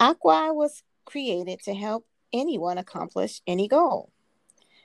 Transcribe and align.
Aqua 0.00 0.52
was 0.52 0.82
created 1.04 1.60
to 1.62 1.74
help 1.74 2.06
anyone 2.32 2.78
accomplish 2.78 3.40
any 3.46 3.66
goal. 3.66 4.10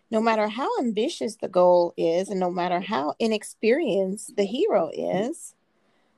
No 0.09 0.21
matter 0.21 0.47
how 0.47 0.69
ambitious 0.79 1.35
the 1.35 1.47
goal 1.47 1.93
is, 1.97 2.29
and 2.29 2.39
no 2.39 2.49
matter 2.49 2.79
how 2.79 3.15
inexperienced 3.19 4.35
the 4.35 4.45
hero 4.45 4.89
is, 4.93 5.53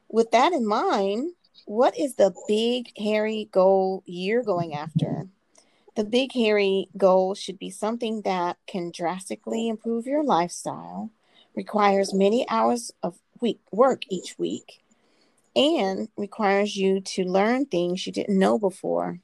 with 0.07 0.31
that 0.31 0.53
in 0.53 0.65
mind, 0.65 1.33
what 1.65 1.97
is 1.97 2.15
the 2.15 2.33
big, 2.47 2.91
hairy 2.97 3.49
goal 3.51 4.03
you're 4.05 4.44
going 4.44 4.73
after? 4.73 5.27
The 5.96 6.03
big, 6.03 6.33
hairy 6.33 6.89
goal 6.97 7.35
should 7.35 7.57
be 7.57 7.69
something 7.69 8.21
that 8.21 8.57
can 8.67 8.91
drastically 8.91 9.67
improve 9.67 10.05
your 10.05 10.23
lifestyle, 10.23 11.09
requires 11.55 12.13
many 12.13 12.47
hours 12.49 12.91
of 13.01 13.19
week 13.41 13.59
work 13.71 14.03
each 14.09 14.37
week, 14.37 14.83
and 15.56 16.08
requires 16.17 16.76
you 16.76 16.99
to 17.02 17.23
learn 17.23 17.66
things 17.66 18.05
you 18.05 18.13
didn't 18.13 18.38
know 18.38 18.59
before. 18.59 19.20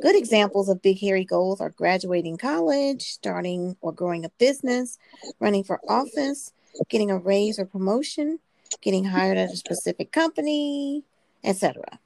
Good 0.00 0.16
examples 0.16 0.68
of 0.68 0.82
big, 0.82 1.00
hairy 1.00 1.24
goals 1.24 1.60
are 1.60 1.70
graduating 1.70 2.36
college, 2.36 3.02
starting 3.02 3.76
or 3.80 3.92
growing 3.92 4.24
a 4.24 4.30
business, 4.38 4.98
running 5.40 5.64
for 5.64 5.80
office, 5.88 6.52
getting 6.88 7.10
a 7.10 7.18
raise 7.18 7.58
or 7.58 7.64
promotion, 7.64 8.38
getting 8.82 9.04
hired 9.04 9.36
at 9.36 9.50
a 9.50 9.56
specific 9.56 10.12
company, 10.12 11.02
etc. 11.42 11.98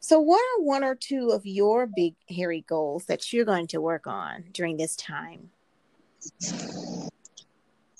So, 0.00 0.18
what 0.20 0.40
are 0.40 0.62
one 0.62 0.84
or 0.84 0.94
two 0.94 1.30
of 1.30 1.44
your 1.44 1.86
big, 1.86 2.14
hairy 2.28 2.64
goals 2.66 3.06
that 3.06 3.32
you're 3.32 3.44
going 3.44 3.66
to 3.68 3.80
work 3.80 4.06
on 4.06 4.44
during 4.52 4.76
this 4.76 4.96
time? 4.96 5.50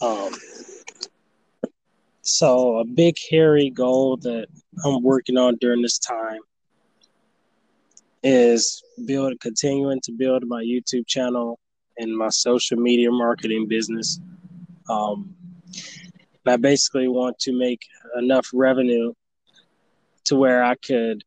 Um, 0.00 0.32
so, 2.26 2.78
a 2.78 2.84
big, 2.84 3.16
hairy 3.30 3.70
goal 3.70 4.16
that 4.18 4.48
I'm 4.84 5.00
working 5.02 5.38
on 5.38 5.56
during 5.60 5.80
this 5.80 5.98
time 5.98 6.40
is 8.24 8.82
build 9.06 9.38
continuing 9.40 10.00
to 10.00 10.12
build 10.12 10.42
my 10.46 10.60
YouTube 10.60 11.06
channel 11.06 11.60
and 11.98 12.16
my 12.16 12.28
social 12.30 12.76
media 12.78 13.12
marketing 13.12 13.68
business. 13.68 14.18
Um, 14.90 15.36
I 16.44 16.56
basically 16.56 17.06
want 17.06 17.38
to 17.40 17.56
make 17.56 17.82
enough 18.16 18.48
revenue 18.52 19.12
to 20.24 20.34
where 20.34 20.64
I 20.64 20.74
could 20.74 21.22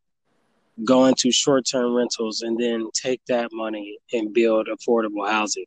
go 0.84 1.06
into 1.06 1.32
short 1.32 1.66
term 1.66 1.94
rentals 1.94 2.42
and 2.42 2.58
then 2.58 2.90
take 2.94 3.22
that 3.30 3.50
money 3.54 3.98
and 4.12 4.34
build 4.34 4.68
affordable 4.68 5.30
housing. 5.30 5.66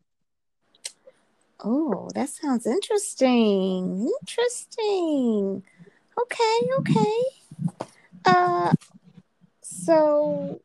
Oh, 1.64 2.08
that 2.14 2.28
sounds 2.28 2.66
interesting. 2.66 4.10
Interesting. 4.20 5.62
Okay, 6.20 6.60
okay. 6.80 7.16
Uh 8.24 8.72
so 9.62 10.60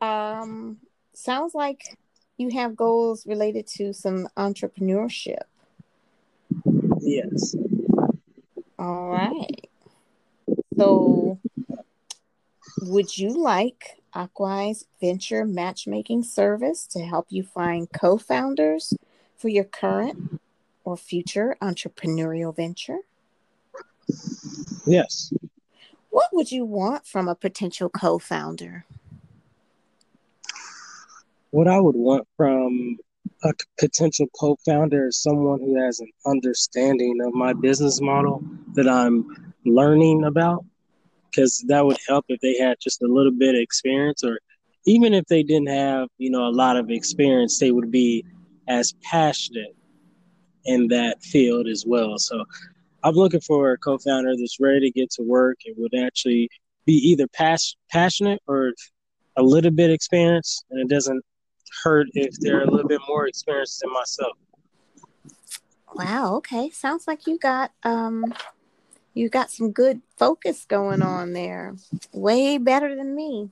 um 0.00 0.78
sounds 1.14 1.54
like 1.54 1.96
you 2.36 2.50
have 2.50 2.76
goals 2.76 3.26
related 3.26 3.66
to 3.66 3.92
some 3.92 4.28
entrepreneurship. 4.36 5.42
Yes. 7.00 7.56
All 8.78 9.10
right. 9.10 9.68
So 10.76 11.38
would 12.82 13.16
you 13.16 13.30
like 13.30 14.02
Aquai's 14.14 14.86
venture 15.00 15.44
matchmaking 15.44 16.22
service 16.24 16.86
to 16.88 17.00
help 17.00 17.26
you 17.30 17.42
find 17.42 17.90
co 17.92 18.18
founders 18.18 18.92
for 19.42 19.48
your 19.48 19.64
current 19.64 20.16
mm-hmm. 20.16 20.36
or 20.84 20.96
future 20.96 21.56
entrepreneurial 21.60 22.54
venture? 22.54 22.98
Yes. 24.86 25.32
What 26.10 26.28
would 26.32 26.52
you 26.52 26.64
want 26.64 27.06
from 27.06 27.28
a 27.28 27.34
potential 27.34 27.88
co 27.88 28.20
founder? 28.20 28.84
What 31.50 31.66
I 31.66 31.80
would 31.80 31.96
want 31.96 32.26
from 32.36 32.98
a 33.42 33.52
potential 33.78 34.28
co 34.38 34.56
founder 34.64 35.08
is 35.08 35.20
someone 35.20 35.58
who 35.58 35.82
has 35.82 35.98
an 35.98 36.10
understanding 36.24 37.18
of 37.26 37.34
my 37.34 37.52
business 37.52 38.00
model 38.00 38.44
that 38.74 38.88
I'm 38.88 39.54
learning 39.64 40.24
about 40.24 40.64
because 41.30 41.64
that 41.66 41.84
would 41.84 41.98
help 42.06 42.26
if 42.28 42.40
they 42.40 42.58
had 42.58 42.76
just 42.80 43.02
a 43.02 43.06
little 43.06 43.32
bit 43.32 43.56
of 43.56 43.60
experience 43.60 44.22
or 44.22 44.38
even 44.84 45.14
if 45.14 45.24
they 45.26 45.42
didn't 45.42 45.68
have 45.68 46.08
you 46.18 46.30
know 46.30 46.46
a 46.46 46.50
lot 46.50 46.76
of 46.76 46.90
experience 46.90 47.58
they 47.58 47.70
would 47.70 47.90
be 47.90 48.24
as 48.68 48.94
passionate 49.02 49.74
in 50.64 50.88
that 50.88 51.22
field 51.22 51.66
as 51.66 51.84
well 51.86 52.18
so 52.18 52.44
i'm 53.02 53.14
looking 53.14 53.40
for 53.40 53.72
a 53.72 53.78
co-founder 53.78 54.34
that's 54.36 54.58
ready 54.60 54.80
to 54.80 54.90
get 54.90 55.10
to 55.10 55.22
work 55.22 55.58
and 55.66 55.74
would 55.78 55.94
actually 55.94 56.48
be 56.86 56.94
either 56.94 57.26
pas- 57.28 57.76
passionate 57.90 58.40
or 58.46 58.72
a 59.36 59.42
little 59.42 59.70
bit 59.70 59.90
experienced 59.90 60.64
and 60.70 60.80
it 60.80 60.88
doesn't 60.88 61.22
hurt 61.82 62.06
if 62.14 62.34
they're 62.40 62.62
a 62.62 62.70
little 62.70 62.86
bit 62.86 63.00
more 63.08 63.26
experienced 63.26 63.80
than 63.80 63.92
myself 63.92 64.36
wow 65.94 66.36
okay 66.36 66.70
sounds 66.70 67.08
like 67.08 67.26
you 67.26 67.38
got 67.38 67.72
um 67.82 68.32
you 69.14 69.28
got 69.28 69.50
some 69.50 69.72
good 69.72 70.00
focus 70.16 70.64
going 70.64 71.02
on 71.02 71.32
there. 71.32 71.74
Way 72.12 72.58
better 72.58 72.96
than 72.96 73.14
me. 73.14 73.50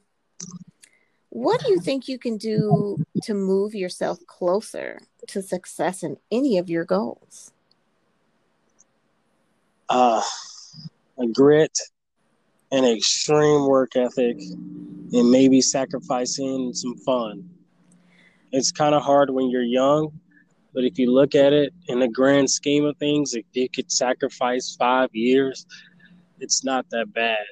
What 1.31 1.61
do 1.61 1.71
you 1.71 1.81
think 1.81 2.09
you 2.09 2.19
can 2.19 2.37
do 2.37 3.01
to 3.23 3.35
move 3.35 3.75
yourself 3.75 4.19
closer 4.27 5.01
to 5.29 5.43
success 5.43 6.03
in 6.03 6.17
any 6.31 6.59
of 6.59 6.69
your 6.69 6.85
goals? 6.85 7.53
Uh, 9.89 10.23
a 11.19 11.27
grit, 11.27 11.77
an 12.71 12.85
extreme 12.85 13.67
work 13.67 13.97
ethic, 13.97 14.39
and 14.39 15.31
maybe 15.31 15.61
sacrificing 15.61 16.73
some 16.73 16.97
fun. 16.99 17.49
It's 18.53 18.71
kind 18.73 18.95
of 18.95 19.03
hard 19.03 19.31
when 19.31 19.51
you're 19.51 19.63
young 19.63 20.21
but 20.73 20.85
if 20.85 20.99
you 20.99 21.13
look 21.13 21.35
at 21.35 21.53
it 21.53 21.73
in 21.89 22.01
the 22.01 22.09
grand 22.09 22.49
scheme 22.51 22.85
of 22.85 22.97
things, 22.99 23.35
if 23.35 23.45
you 23.53 23.69
could 23.69 23.91
sacrifice 23.91 24.77
five 24.79 25.11
years, 25.13 25.67
it's 26.39 26.65
not 26.65 26.89
that 26.91 27.13
bad. 27.13 27.45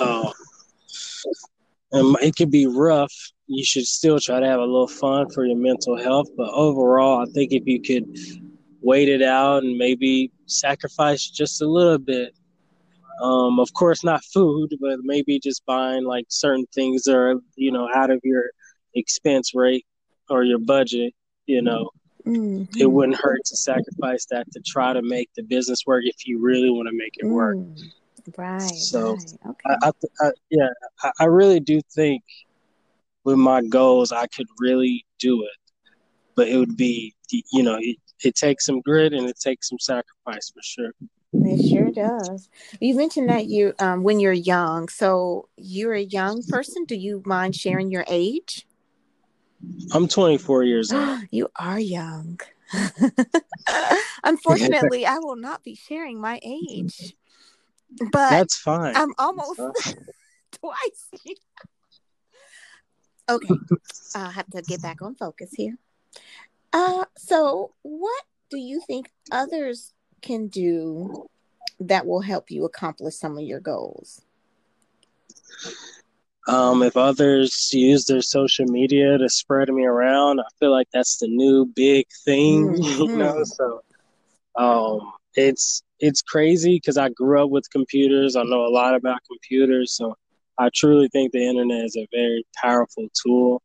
Um, 0.00 0.32
and 1.92 2.16
it 2.22 2.36
could 2.36 2.50
be 2.50 2.66
rough. 2.66 3.12
You 3.46 3.64
should 3.64 3.86
still 3.86 4.20
try 4.20 4.40
to 4.40 4.46
have 4.46 4.60
a 4.60 4.64
little 4.64 4.88
fun 4.88 5.28
for 5.30 5.44
your 5.44 5.56
mental 5.56 5.96
health. 5.96 6.28
But 6.36 6.50
overall, 6.52 7.22
I 7.22 7.26
think 7.32 7.52
if 7.52 7.66
you 7.66 7.82
could 7.82 8.16
wait 8.80 9.08
it 9.08 9.22
out 9.22 9.62
and 9.62 9.76
maybe 9.76 10.30
sacrifice 10.46 11.28
just 11.28 11.60
a 11.62 11.66
little 11.66 11.98
bit, 11.98 12.34
um, 13.20 13.58
of 13.58 13.72
course, 13.74 14.04
not 14.04 14.24
food, 14.24 14.74
but 14.80 15.00
maybe 15.02 15.38
just 15.38 15.66
buying 15.66 16.04
like 16.04 16.26
certain 16.28 16.66
things 16.74 17.02
that 17.02 17.16
are, 17.16 17.34
you 17.56 17.72
know, 17.72 17.88
out 17.94 18.10
of 18.10 18.20
your 18.22 18.44
expense 18.94 19.54
rate 19.54 19.84
or 20.28 20.44
your 20.44 20.58
budget 20.58 21.12
you 21.50 21.60
know 21.60 21.90
mm-hmm. 22.26 22.64
it 22.78 22.90
wouldn't 22.90 23.18
hurt 23.18 23.40
to 23.44 23.56
sacrifice 23.56 24.26
that 24.30 24.50
to 24.52 24.60
try 24.64 24.92
to 24.92 25.02
make 25.02 25.28
the 25.36 25.42
business 25.42 25.82
work 25.86 26.02
if 26.04 26.26
you 26.26 26.40
really 26.40 26.70
want 26.70 26.88
to 26.88 26.96
make 26.96 27.14
it 27.16 27.26
work 27.26 27.56
mm. 27.56 27.92
Right 28.36 28.72
so 28.72 29.12
right. 29.12 29.38
okay 29.48 29.76
I, 29.82 29.88
I, 29.88 30.26
I, 30.26 30.30
yeah 30.50 30.68
I, 31.18 31.24
really 31.24 31.60
do 31.60 31.80
think 31.94 32.22
with 33.24 33.36
my 33.36 33.62
goals 33.62 34.12
i 34.12 34.26
could 34.26 34.46
really 34.58 35.04
do 35.18 35.42
it 35.42 35.72
but 36.34 36.48
it 36.48 36.56
would 36.56 36.76
be 36.76 37.14
you 37.30 37.62
know 37.62 37.76
it, 37.80 37.96
it 38.24 38.34
takes 38.34 38.66
some 38.66 38.80
grit 38.80 39.12
and 39.12 39.28
it 39.28 39.38
takes 39.38 39.68
some 39.68 39.78
sacrifice 39.78 40.50
for 40.50 40.62
sure 40.62 40.92
it 41.42 41.64
sure 41.68 41.90
does. 41.90 42.48
You 42.80 42.94
mentioned 42.94 43.28
that 43.28 43.46
you 43.46 43.72
um, 43.78 44.02
when 44.02 44.20
you're 44.20 44.32
young. 44.32 44.88
So 44.88 45.48
you're 45.56 45.94
a 45.94 46.02
young 46.02 46.42
person. 46.42 46.84
Do 46.84 46.96
you 46.96 47.22
mind 47.24 47.54
sharing 47.54 47.90
your 47.90 48.04
age? 48.08 48.66
I'm 49.92 50.06
24 50.06 50.64
years 50.64 50.92
old. 50.92 51.20
you 51.30 51.48
are 51.56 51.80
young. 51.80 52.40
Unfortunately, 54.24 55.06
I 55.06 55.18
will 55.18 55.36
not 55.36 55.64
be 55.64 55.74
sharing 55.74 56.20
my 56.20 56.38
age. 56.42 57.16
But 58.12 58.30
that's 58.30 58.56
fine. 58.56 58.94
I'm 58.96 59.12
almost 59.18 59.58
twice. 60.60 61.08
okay. 63.28 63.54
I 64.14 64.30
have 64.30 64.46
to 64.50 64.62
get 64.62 64.82
back 64.82 65.02
on 65.02 65.14
focus 65.14 65.50
here. 65.56 65.76
Uh 66.72 67.04
so 67.16 67.72
what 67.82 68.24
do 68.50 68.58
you 68.58 68.80
think 68.86 69.10
others 69.32 69.92
can 70.22 70.48
do 70.48 71.28
that 71.80 72.06
will 72.06 72.20
help 72.20 72.50
you 72.50 72.64
accomplish 72.64 73.14
some 73.14 73.38
of 73.38 73.44
your 73.44 73.60
goals? 73.60 74.22
Um, 76.48 76.82
if 76.82 76.96
others 76.96 77.72
use 77.72 78.06
their 78.06 78.22
social 78.22 78.66
media 78.66 79.18
to 79.18 79.28
spread 79.28 79.68
me 79.68 79.84
around, 79.84 80.40
I 80.40 80.44
feel 80.58 80.72
like 80.72 80.88
that's 80.92 81.18
the 81.18 81.28
new 81.28 81.66
big 81.66 82.06
thing, 82.24 82.74
mm-hmm. 82.74 83.02
you 83.10 83.16
know. 83.16 83.44
So 83.44 83.82
um, 84.56 85.12
it's 85.34 85.82
it's 86.00 86.22
crazy 86.22 86.76
because 86.76 86.96
I 86.96 87.10
grew 87.10 87.42
up 87.42 87.50
with 87.50 87.70
computers. 87.70 88.36
I 88.36 88.42
know 88.42 88.66
a 88.66 88.68
lot 88.68 88.94
about 88.94 89.20
computers, 89.28 89.94
so 89.94 90.16
I 90.58 90.70
truly 90.74 91.08
think 91.08 91.32
the 91.32 91.46
internet 91.46 91.84
is 91.84 91.96
a 91.96 92.06
very 92.12 92.44
powerful 92.60 93.08
tool. 93.22 93.62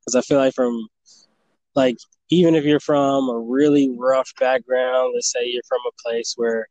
Because 0.00 0.14
I 0.14 0.22
feel 0.22 0.38
like 0.38 0.54
from 0.54 0.86
like 1.74 1.96
even 2.30 2.54
if 2.54 2.64
you're 2.64 2.80
from 2.80 3.28
a 3.28 3.38
really 3.38 3.94
rough 3.98 4.30
background, 4.38 5.12
let's 5.14 5.32
say 5.32 5.44
you're 5.44 5.62
from 5.68 5.80
a 5.86 6.02
place 6.02 6.34
where 6.36 6.68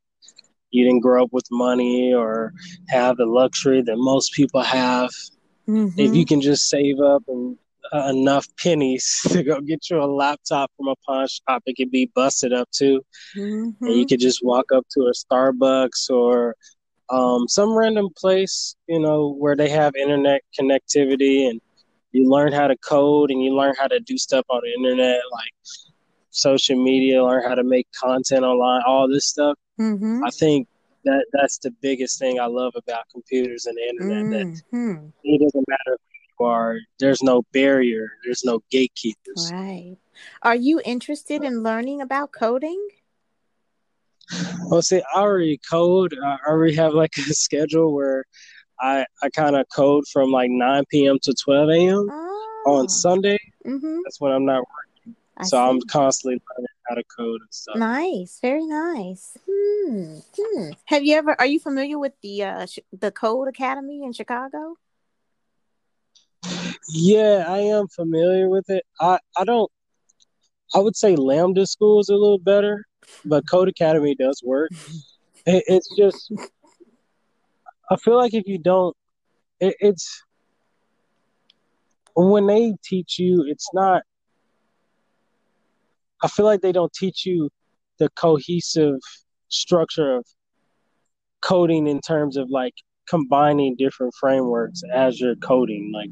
you 0.72 0.84
didn't 0.84 1.02
grow 1.02 1.24
up 1.24 1.30
with 1.32 1.46
money 1.52 2.14
or 2.14 2.54
have 2.90 3.18
the 3.18 3.26
luxury 3.26 3.82
that 3.82 3.98
most 3.98 4.34
people 4.34 4.62
have 4.62 5.10
mm-hmm. 5.68 6.00
if 6.00 6.14
you 6.14 6.26
can 6.26 6.42
just 6.42 6.70
save 6.70 7.00
up 7.00 7.24
and 7.28 7.58
uh, 7.94 8.10
enough 8.10 8.48
pennies 8.58 9.22
to 9.30 9.44
go 9.44 9.60
get 9.62 9.90
you 9.90 10.02
a 10.02 10.06
laptop 10.06 10.72
from 10.78 10.88
a 10.88 10.96
pawn 11.06 11.28
shop, 11.28 11.64
it 11.66 11.76
could 11.76 11.92
be 11.92 12.12
busted 12.16 12.54
up 12.54 12.70
too. 12.72 13.02
Mm-hmm. 13.36 13.86
And 13.86 13.96
you 13.96 14.06
could 14.06 14.20
just 14.20 14.44
walk 14.44 14.66
up 14.74 14.86
to 14.92 15.02
a 15.02 15.14
Starbucks 15.14 16.10
or 16.10 16.56
um, 17.10 17.48
some 17.48 17.76
random 17.76 18.10
place, 18.16 18.76
you 18.88 19.00
know, 19.00 19.34
where 19.34 19.56
they 19.56 19.70
have 19.70 19.96
internet 19.96 20.42
connectivity 20.60 21.50
and 21.50 21.60
you 22.12 22.30
learn 22.30 22.52
how 22.52 22.68
to 22.68 22.78
code 22.78 23.32
and 23.32 23.44
you 23.44 23.56
learn 23.56 23.74
how 23.78 23.88
to 23.88 24.00
do 24.00 24.18
stuff 24.18 24.46
on 24.50 24.62
the 24.64 24.74
internet, 24.74 25.20
like 25.32 25.52
social 26.32 26.82
media, 26.82 27.24
learn 27.24 27.44
how 27.44 27.56
to 27.56 27.64
make 27.64 27.88
content 27.92 28.44
online, 28.44 28.82
all 28.86 29.08
this 29.08 29.28
stuff. 29.28 29.58
Mm-hmm. 29.80 30.24
I 30.26 30.30
think 30.32 30.68
that 31.06 31.26
that's 31.34 31.58
the 31.60 31.72
biggest 31.82 32.20
thing 32.20 32.40
I 32.40 32.46
love 32.46 32.74
about 32.76 33.06
computers 33.12 33.66
and 33.66 33.78
the 33.78 33.90
internet. 33.90 34.48
Mm-hmm. 34.48 34.94
That 34.94 35.12
it 35.24 35.42
doesn't 35.42 35.66
matter 35.68 35.98
are. 36.40 36.78
There's 37.00 37.22
no 37.24 37.44
barrier. 37.54 38.12
There's 38.24 38.44
no 38.44 38.62
gatekeepers. 38.72 39.52
Right. 39.52 39.98
Are 40.42 40.56
you 40.56 40.82
interested 40.84 41.44
in 41.44 41.64
learning 41.64 42.02
about 42.02 42.32
coding? 42.32 42.88
Well, 44.66 44.82
see, 44.82 45.02
I 45.16 45.22
already 45.22 45.60
code. 45.70 46.16
I 46.24 46.38
already 46.48 46.76
have 46.76 46.94
like 46.94 47.18
a 47.18 47.22
schedule 47.34 47.94
where 47.94 48.26
I 48.80 49.06
I 49.24 49.30
kind 49.30 49.56
of 49.56 49.66
code 49.76 50.06
from 50.12 50.32
like 50.32 50.50
9 50.52 50.84
p.m. 50.92 51.18
to 51.24 51.34
12 51.34 51.70
a.m. 51.70 52.10
Oh. 52.12 52.64
on 52.68 52.90
Sunday. 52.90 53.40
Mm-hmm. 53.66 54.00
That's 54.04 54.22
when 54.22 54.32
I'm 54.32 54.46
not 54.46 54.60
working. 54.60 55.16
I 55.38 55.46
so 55.46 55.58
see. 55.58 55.70
I'm 55.70 55.82
constantly 55.82 56.42
learning 56.58 56.68
how 56.88 56.96
to 56.96 57.04
code 57.16 57.42
and 57.42 57.54
stuff. 57.54 57.76
Nice, 57.78 58.40
very 58.42 58.66
nice. 58.66 59.38
Hmm. 59.50 60.18
Hmm. 60.38 60.72
Have 60.86 61.04
you 61.04 61.16
ever? 61.16 61.36
Are 61.40 61.46
you 61.46 61.60
familiar 61.60 61.98
with 61.98 62.14
the 62.22 62.44
uh, 62.44 62.68
the 62.98 63.12
Code 63.12 63.48
Academy 63.48 64.04
in 64.04 64.14
Chicago? 64.14 64.76
Yeah, 66.90 67.46
I 67.48 67.60
am 67.60 67.88
familiar 67.88 68.50
with 68.50 68.70
it. 68.70 68.84
I 69.00 69.20
I 69.38 69.44
don't. 69.44 69.72
I 70.76 70.80
would 70.80 70.96
say 70.96 71.16
Lambda 71.16 71.66
School 71.66 72.00
is 72.00 72.10
a 72.10 72.16
little 72.16 72.40
better, 72.40 72.86
but 73.26 73.50
Code 73.50 73.70
Academy 73.70 74.16
does 74.16 74.42
work. 74.46 74.72
It, 75.46 75.64
it's 75.68 75.96
just, 75.98 76.32
I 77.90 77.96
feel 77.96 78.18
like 78.18 78.34
if 78.34 78.46
you 78.46 78.60
don't, 78.60 78.96
it, 79.62 79.74
it's 79.80 80.22
when 82.14 82.46
they 82.46 82.76
teach 82.84 83.18
you, 83.18 83.46
it's 83.48 83.70
not 83.74 84.04
I 86.22 86.28
feel 86.28 86.46
like 86.46 86.62
they 86.62 86.72
don't 86.72 86.92
teach 86.94 87.26
you 87.26 87.50
the 87.98 88.10
cohesive 88.10 89.00
structure 89.48 90.16
of 90.18 90.26
coding 91.42 91.88
in 91.88 92.02
terms 92.02 92.38
of 92.38 92.50
like 92.50 92.74
combining 93.10 93.76
different 93.76 94.14
frameworks 94.14 94.84
as 94.94 95.20
you're 95.20 95.36
coding. 95.38 95.92
Like 95.94 96.12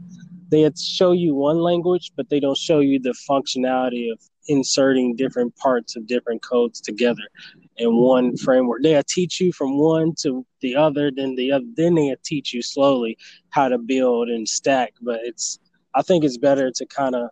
they 0.49 0.69
show 0.77 1.11
you 1.11 1.35
one 1.35 1.59
language, 1.59 2.11
but 2.15 2.29
they 2.29 2.39
don't 2.39 2.57
show 2.57 2.79
you 2.79 2.99
the 2.99 3.15
functionality 3.29 4.11
of 4.11 4.19
inserting 4.47 5.15
different 5.15 5.55
parts 5.57 5.95
of 5.95 6.07
different 6.07 6.41
codes 6.41 6.81
together 6.81 7.23
in 7.77 7.95
one 7.95 8.35
framework. 8.37 8.81
They 8.81 9.01
teach 9.07 9.39
you 9.39 9.51
from 9.51 9.77
one 9.77 10.15
to 10.21 10.45
the 10.61 10.75
other, 10.75 11.11
then 11.11 11.35
the 11.35 11.51
other, 11.51 11.65
then 11.75 11.95
they 11.95 12.15
teach 12.23 12.53
you 12.53 12.61
slowly 12.61 13.17
how 13.49 13.67
to 13.67 13.77
build 13.77 14.29
and 14.29 14.47
stack. 14.47 14.93
But 15.01 15.19
it's, 15.23 15.59
I 15.93 16.01
think 16.01 16.23
it's 16.23 16.37
better 16.37 16.71
to 16.71 16.85
kind 16.85 17.15
of 17.15 17.29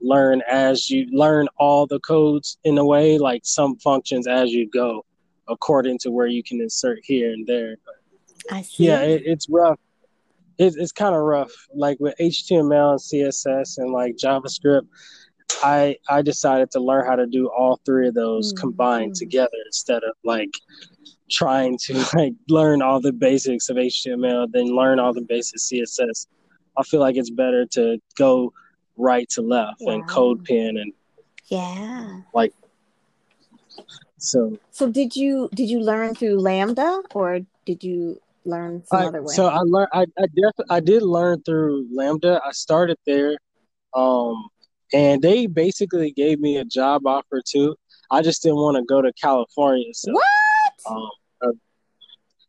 learn 0.00 0.42
as 0.48 0.90
you 0.90 1.06
learn 1.10 1.48
all 1.58 1.86
the 1.86 2.00
codes 2.00 2.58
in 2.64 2.78
a 2.78 2.84
way, 2.84 3.18
like 3.18 3.42
some 3.44 3.76
functions 3.78 4.28
as 4.28 4.50
you 4.50 4.68
go, 4.70 5.04
according 5.48 5.98
to 6.00 6.10
where 6.10 6.26
you 6.26 6.42
can 6.42 6.60
insert 6.60 6.98
here 7.02 7.32
and 7.32 7.46
there. 7.46 7.76
But 7.84 7.94
I 8.50 8.62
see. 8.62 8.86
Yeah, 8.86 9.02
it, 9.02 9.22
it's 9.24 9.48
rough. 9.48 9.78
It, 10.58 10.74
it's 10.76 10.92
kind 10.92 11.14
of 11.14 11.22
rough. 11.22 11.52
Like 11.74 11.98
with 12.00 12.14
HTML 12.20 12.90
and 12.92 13.00
CSS 13.00 13.78
and 13.78 13.92
like 13.92 14.16
JavaScript, 14.16 14.86
I 15.62 15.96
I 16.08 16.22
decided 16.22 16.70
to 16.72 16.80
learn 16.80 17.06
how 17.06 17.16
to 17.16 17.26
do 17.26 17.48
all 17.48 17.80
three 17.84 18.08
of 18.08 18.14
those 18.14 18.52
mm-hmm. 18.52 18.60
combined 18.60 19.14
together 19.14 19.58
instead 19.66 20.02
of 20.04 20.14
like 20.24 20.54
trying 21.30 21.78
to 21.84 22.04
like 22.14 22.34
learn 22.48 22.82
all 22.82 23.00
the 23.00 23.12
basics 23.12 23.68
of 23.68 23.76
HTML, 23.76 24.50
then 24.52 24.66
learn 24.66 24.98
all 24.98 25.12
the 25.12 25.22
basics 25.22 25.70
CSS. 25.70 26.26
I 26.76 26.82
feel 26.84 27.00
like 27.00 27.16
it's 27.16 27.30
better 27.30 27.66
to 27.66 27.98
go 28.16 28.52
right 28.98 29.28
to 29.30 29.42
left 29.42 29.80
wow. 29.80 29.94
and 29.94 30.08
CodePen 30.08 30.80
and 30.80 30.92
yeah 31.46 32.20
like 32.34 32.52
so 34.18 34.58
so 34.70 34.90
did 34.90 35.16
you 35.16 35.48
did 35.54 35.70
you 35.70 35.80
learn 35.80 36.14
through 36.14 36.38
lambda 36.38 37.00
or 37.14 37.40
did 37.64 37.82
you 37.82 38.20
learn 38.48 38.82
some 38.86 39.00
I, 39.00 39.06
other 39.06 39.22
way 39.22 39.34
so 39.34 39.46
i 39.46 39.58
learned 39.58 39.88
i 39.92 40.06
I, 40.18 40.26
def- 40.34 40.66
I 40.70 40.80
did 40.80 41.02
learn 41.02 41.42
through 41.42 41.86
lambda 41.92 42.40
i 42.44 42.52
started 42.52 42.96
there 43.06 43.36
um 43.94 44.48
and 44.92 45.22
they 45.22 45.46
basically 45.46 46.12
gave 46.12 46.40
me 46.40 46.56
a 46.56 46.64
job 46.64 47.06
offer 47.06 47.42
too 47.46 47.76
i 48.10 48.22
just 48.22 48.42
didn't 48.42 48.56
want 48.56 48.76
to 48.76 48.84
go 48.84 49.02
to 49.02 49.12
california 49.20 49.92
so 49.92 50.12
what 50.12 50.26
um, 50.90 51.08
uh, 51.42 51.52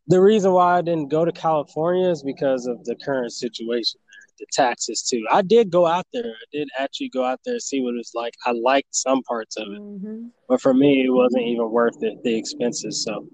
the 0.07 0.22
reason 0.22 0.51
why 0.51 0.78
i 0.78 0.81
didn't 0.81 1.10
go 1.10 1.25
to 1.25 1.31
california 1.31 2.10
is 2.10 2.24
because 2.24 2.66
of 2.66 2.84
the 2.86 2.96
current 3.04 3.31
situation 3.31 4.00
the 4.40 4.46
taxes 4.51 5.04
too. 5.04 5.24
I 5.31 5.42
did 5.42 5.69
go 5.69 5.86
out 5.86 6.07
there. 6.13 6.25
I 6.25 6.46
did 6.51 6.69
actually 6.80 7.10
go 7.10 7.24
out 7.24 7.40
there 7.46 7.56
and 7.56 7.62
see 7.62 7.81
what 7.81 7.94
it 7.94 7.98
was 7.98 8.12
like. 8.16 8.34
I 8.46 8.51
liked 8.51 8.96
some 8.96 9.22
parts 9.24 9.57
of 9.57 9.68
it, 9.68 9.80
mm-hmm. 9.80 10.28
but 10.48 10.62
for 10.62 10.74
me, 10.74 11.06
it 11.06 11.10
wasn't 11.10 11.44
even 11.44 11.69
worth 11.69 12.01
it, 12.01 12.24
the 12.24 12.36
expenses. 12.36 13.04
So, 13.04 13.28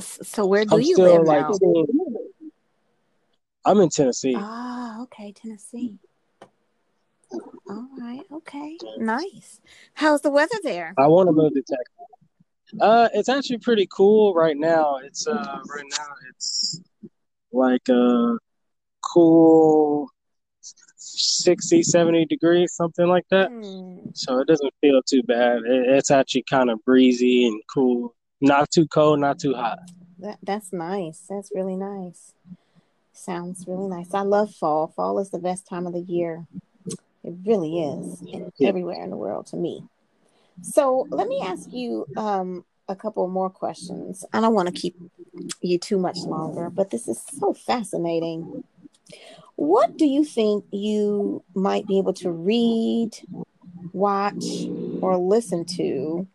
so 0.00 0.46
where 0.46 0.64
do 0.64 0.76
I'm 0.76 0.82
you 0.82 0.96
live 0.96 1.22
like, 1.22 1.40
now? 1.40 1.58
I'm 3.64 3.80
in 3.80 3.88
Tennessee. 3.88 4.34
Ah, 4.36 5.02
okay, 5.02 5.32
Tennessee. 5.32 5.98
All 7.68 7.88
right, 7.98 8.24
okay, 8.32 8.76
nice. 8.98 9.60
How's 9.94 10.22
the 10.22 10.30
weather 10.30 10.56
there? 10.62 10.94
I 10.98 11.06
want 11.06 11.28
to 11.28 11.32
move 11.32 11.52
to 11.54 11.62
Texas. 11.62 12.80
Uh, 12.80 13.08
it's 13.14 13.28
actually 13.28 13.58
pretty 13.58 13.86
cool 13.94 14.34
right 14.34 14.56
now. 14.56 14.96
It's 15.04 15.26
uh, 15.26 15.58
right 15.74 15.84
now 15.90 16.06
it's 16.28 16.80
like 17.52 17.88
a 17.88 18.38
cool 19.12 20.08
60, 20.96 21.82
70 21.82 22.26
degrees, 22.26 22.74
something 22.74 23.06
like 23.06 23.24
that. 23.30 23.50
Mm. 23.50 24.16
So 24.16 24.38
it 24.38 24.46
doesn't 24.46 24.72
feel 24.80 25.00
too 25.02 25.22
bad. 25.22 25.58
It, 25.58 25.88
it's 25.88 26.10
actually 26.10 26.44
kind 26.48 26.70
of 26.70 26.84
breezy 26.84 27.46
and 27.46 27.60
cool. 27.72 28.14
Not 28.40 28.70
too 28.70 28.86
cold, 28.86 29.20
not 29.20 29.38
too 29.38 29.54
hot. 29.54 29.78
That, 30.18 30.38
that's 30.42 30.72
nice. 30.72 31.24
That's 31.28 31.50
really 31.54 31.76
nice. 31.76 32.32
Sounds 33.12 33.64
really 33.66 33.88
nice. 33.88 34.14
I 34.14 34.22
love 34.22 34.54
fall. 34.54 34.88
Fall 34.88 35.18
is 35.18 35.30
the 35.30 35.38
best 35.38 35.66
time 35.66 35.86
of 35.86 35.92
the 35.92 36.00
year. 36.00 36.46
It 37.22 37.34
really 37.44 37.80
is 37.80 38.22
yeah. 38.22 38.48
everywhere 38.66 39.02
in 39.02 39.10
the 39.10 39.16
world 39.16 39.46
to 39.48 39.56
me. 39.56 39.84
So 40.62 41.06
let 41.10 41.28
me 41.28 41.42
ask 41.42 41.72
you 41.72 42.06
um, 42.16 42.64
a 42.88 42.96
couple 42.96 43.26
more 43.28 43.50
questions. 43.50 44.24
I 44.32 44.40
don't 44.40 44.54
want 44.54 44.68
to 44.68 44.74
keep 44.74 44.96
you 45.60 45.78
too 45.78 45.98
much 45.98 46.18
longer, 46.18 46.70
but 46.70 46.90
this 46.90 47.08
is 47.08 47.22
so 47.38 47.54
fascinating. 47.54 48.64
What 49.56 49.98
do 49.98 50.06
you 50.06 50.24
think 50.24 50.64
you 50.70 51.42
might 51.54 51.86
be 51.86 51.98
able 51.98 52.14
to 52.14 52.30
read, 52.30 53.10
watch, 53.92 54.44
or 55.02 55.18
listen 55.18 55.64
to 55.76 56.26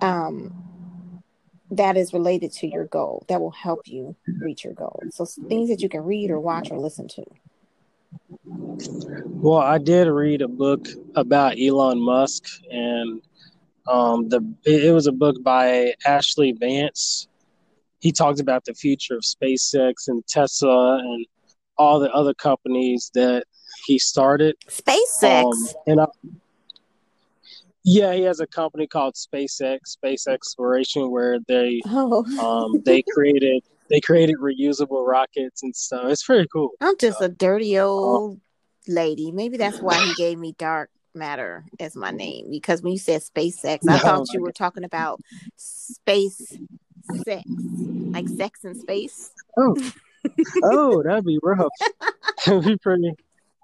um, 0.00 0.54
that 1.70 1.96
is 1.96 2.12
related 2.12 2.52
to 2.52 2.66
your 2.66 2.84
goal 2.86 3.24
that 3.28 3.40
will 3.40 3.50
help 3.50 3.80
you 3.86 4.16
reach 4.40 4.64
your 4.64 4.74
goal? 4.74 5.02
So, 5.10 5.24
things 5.24 5.68
that 5.68 5.80
you 5.80 5.88
can 5.88 6.04
read 6.04 6.30
or 6.30 6.40
watch 6.40 6.70
or 6.70 6.78
listen 6.78 7.08
to. 7.08 7.24
Well, 8.44 9.60
I 9.60 9.78
did 9.78 10.08
read 10.08 10.42
a 10.42 10.48
book 10.48 10.86
about 11.14 11.58
Elon 11.58 12.00
Musk, 12.00 12.44
and 12.70 13.20
um, 13.88 14.28
the 14.28 14.40
it 14.64 14.92
was 14.92 15.06
a 15.06 15.12
book 15.12 15.42
by 15.42 15.94
Ashley 16.04 16.52
Vance. 16.52 17.28
He 18.00 18.12
talked 18.12 18.40
about 18.40 18.64
the 18.64 18.74
future 18.74 19.16
of 19.16 19.22
SpaceX 19.22 20.08
and 20.08 20.26
Tesla 20.26 20.98
and 20.98 21.26
all 21.78 21.98
the 21.98 22.10
other 22.12 22.34
companies 22.34 23.10
that 23.14 23.44
he 23.86 23.98
started. 23.98 24.56
SpaceX. 24.68 25.44
Um, 25.44 25.66
and 25.86 26.00
I, 26.00 26.06
yeah, 27.86 28.12
he 28.14 28.22
has 28.22 28.40
a 28.40 28.48
company 28.48 28.88
called 28.88 29.14
SpaceX, 29.14 29.86
Space 29.86 30.26
Exploration, 30.26 31.08
where 31.08 31.38
they 31.46 31.80
oh. 31.86 32.24
um, 32.40 32.82
they 32.84 33.02
created 33.14 33.62
they 33.88 34.00
created 34.00 34.36
reusable 34.40 35.06
rockets 35.06 35.62
and 35.62 35.74
stuff. 35.74 36.06
It's 36.06 36.24
pretty 36.24 36.48
cool. 36.52 36.70
I'm 36.80 36.98
just 36.98 37.20
a 37.20 37.28
dirty 37.28 37.78
old 37.78 38.40
lady. 38.88 39.30
Maybe 39.30 39.56
that's 39.56 39.80
why 39.80 40.04
he 40.04 40.14
gave 40.18 40.36
me 40.36 40.56
dark 40.58 40.90
matter 41.14 41.64
as 41.78 41.94
my 41.96 42.10
name 42.10 42.50
because 42.50 42.82
when 42.82 42.92
you 42.92 42.98
said 42.98 43.22
SpaceX, 43.22 43.78
I 43.88 43.94
no, 43.94 43.98
thought 43.98 44.32
you 44.32 44.42
were 44.42 44.52
talking 44.52 44.84
about 44.84 45.20
space 45.56 46.58
sex, 47.24 47.42
like 47.46 48.28
sex 48.28 48.64
in 48.64 48.74
space. 48.74 49.30
Oh, 49.56 49.76
oh, 50.64 51.02
that'd 51.04 51.24
be 51.24 51.38
rough. 51.40 51.70
that'd 52.44 52.64
be 52.64 52.76
pretty. 52.78 53.12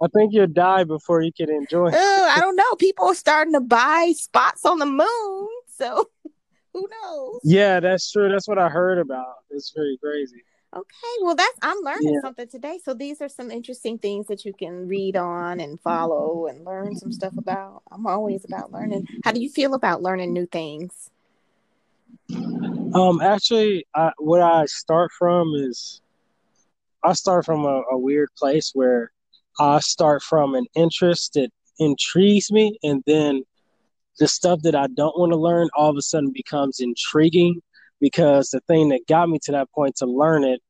I 0.02 0.09
think 0.09 0.32
you'll 0.32 0.49
die 0.49 0.85
before 0.85 1.23
you 1.23 1.32
can 1.32 1.49
enjoy. 1.50 1.88
It. 1.88 1.94
I 1.94 2.38
don't 2.40 2.56
know. 2.56 2.75
People 2.78 3.06
are 3.06 3.14
starting 3.14 3.52
to 3.54 3.61
buy 3.61 4.12
spots 4.16 4.64
on 4.64 4.78
the 4.78 4.87
moon, 4.87 5.49
so 5.68 6.11
who 6.73 6.88
knows? 7.02 7.40
Yeah, 7.44 7.78
that's 7.78 8.11
true. 8.11 8.28
That's 8.30 8.49
what 8.49 8.59
I 8.59 8.68
heard 8.68 8.99
about. 8.99 9.35
It's 9.50 9.71
pretty 9.71 9.99
crazy. 10.02 10.42
Okay, 10.75 11.23
well, 11.23 11.35
that's 11.35 11.59
I'm 11.61 11.78
learning 11.82 12.14
Yeah. 12.14 12.21
something 12.23 12.49
today. 12.49 12.80
So 12.82 12.94
these 12.94 13.21
are 13.21 13.28
some 13.28 13.50
interesting 13.50 13.99
things 13.99 14.26
that 14.28 14.44
you 14.47 14.54
can 14.54 14.88
read 14.88 15.16
on 15.16 15.61
and 15.61 15.78
follow 15.80 16.47
and 16.47 16.64
learn 16.64 16.97
some 16.97 17.12
stuff 17.12 17.37
about. 17.37 17.82
I'm 17.92 18.06
always 18.06 18.44
about 18.47 18.73
learning. 18.73 19.06
How 19.23 19.32
do 19.32 19.40
you 19.40 19.50
feel 19.50 19.75
about 19.75 20.02
learning 20.02 20.32
new 20.32 20.47
things? 20.47 21.11
Um, 22.94 23.21
actually, 23.21 23.87
I, 23.94 24.12
what 24.18 24.40
I 24.40 24.64
start 24.64 25.11
from 25.18 25.52
is 25.54 26.00
I 27.04 27.12
start 27.12 27.44
from 27.44 27.66
a, 27.66 27.82
a 27.92 27.99
weird 27.99 28.30
place 28.38 28.71
where 28.75 29.12
I 29.61 29.80
start 29.80 30.23
from 30.23 30.54
an 30.54 30.66
interest 30.75 31.35
that 31.35 31.50
intrigues 31.78 32.50
me, 32.50 32.78
and 32.82 33.02
then 33.06 33.42
the 34.18 34.28
stuff 34.28 34.61
that 34.62 34.75
I 34.75 34.87
don't 34.88 35.18
want 35.18 35.32
to 35.32 35.38
learn 35.38 35.68
all 35.76 35.90
of 35.90 35.97
a 35.97 36.02
sudden 36.02 36.32
becomes 36.32 36.80
intriguing 36.80 37.61
because 38.00 38.50
the 38.50 38.61
thing 38.61 38.88
that 38.90 39.06
got 39.09 39.28
me 39.28 39.38
to 39.44 39.52
that 39.52 39.71
point 39.73 39.97
to 39.97 40.06
learn 40.06 40.44
it 40.44 40.61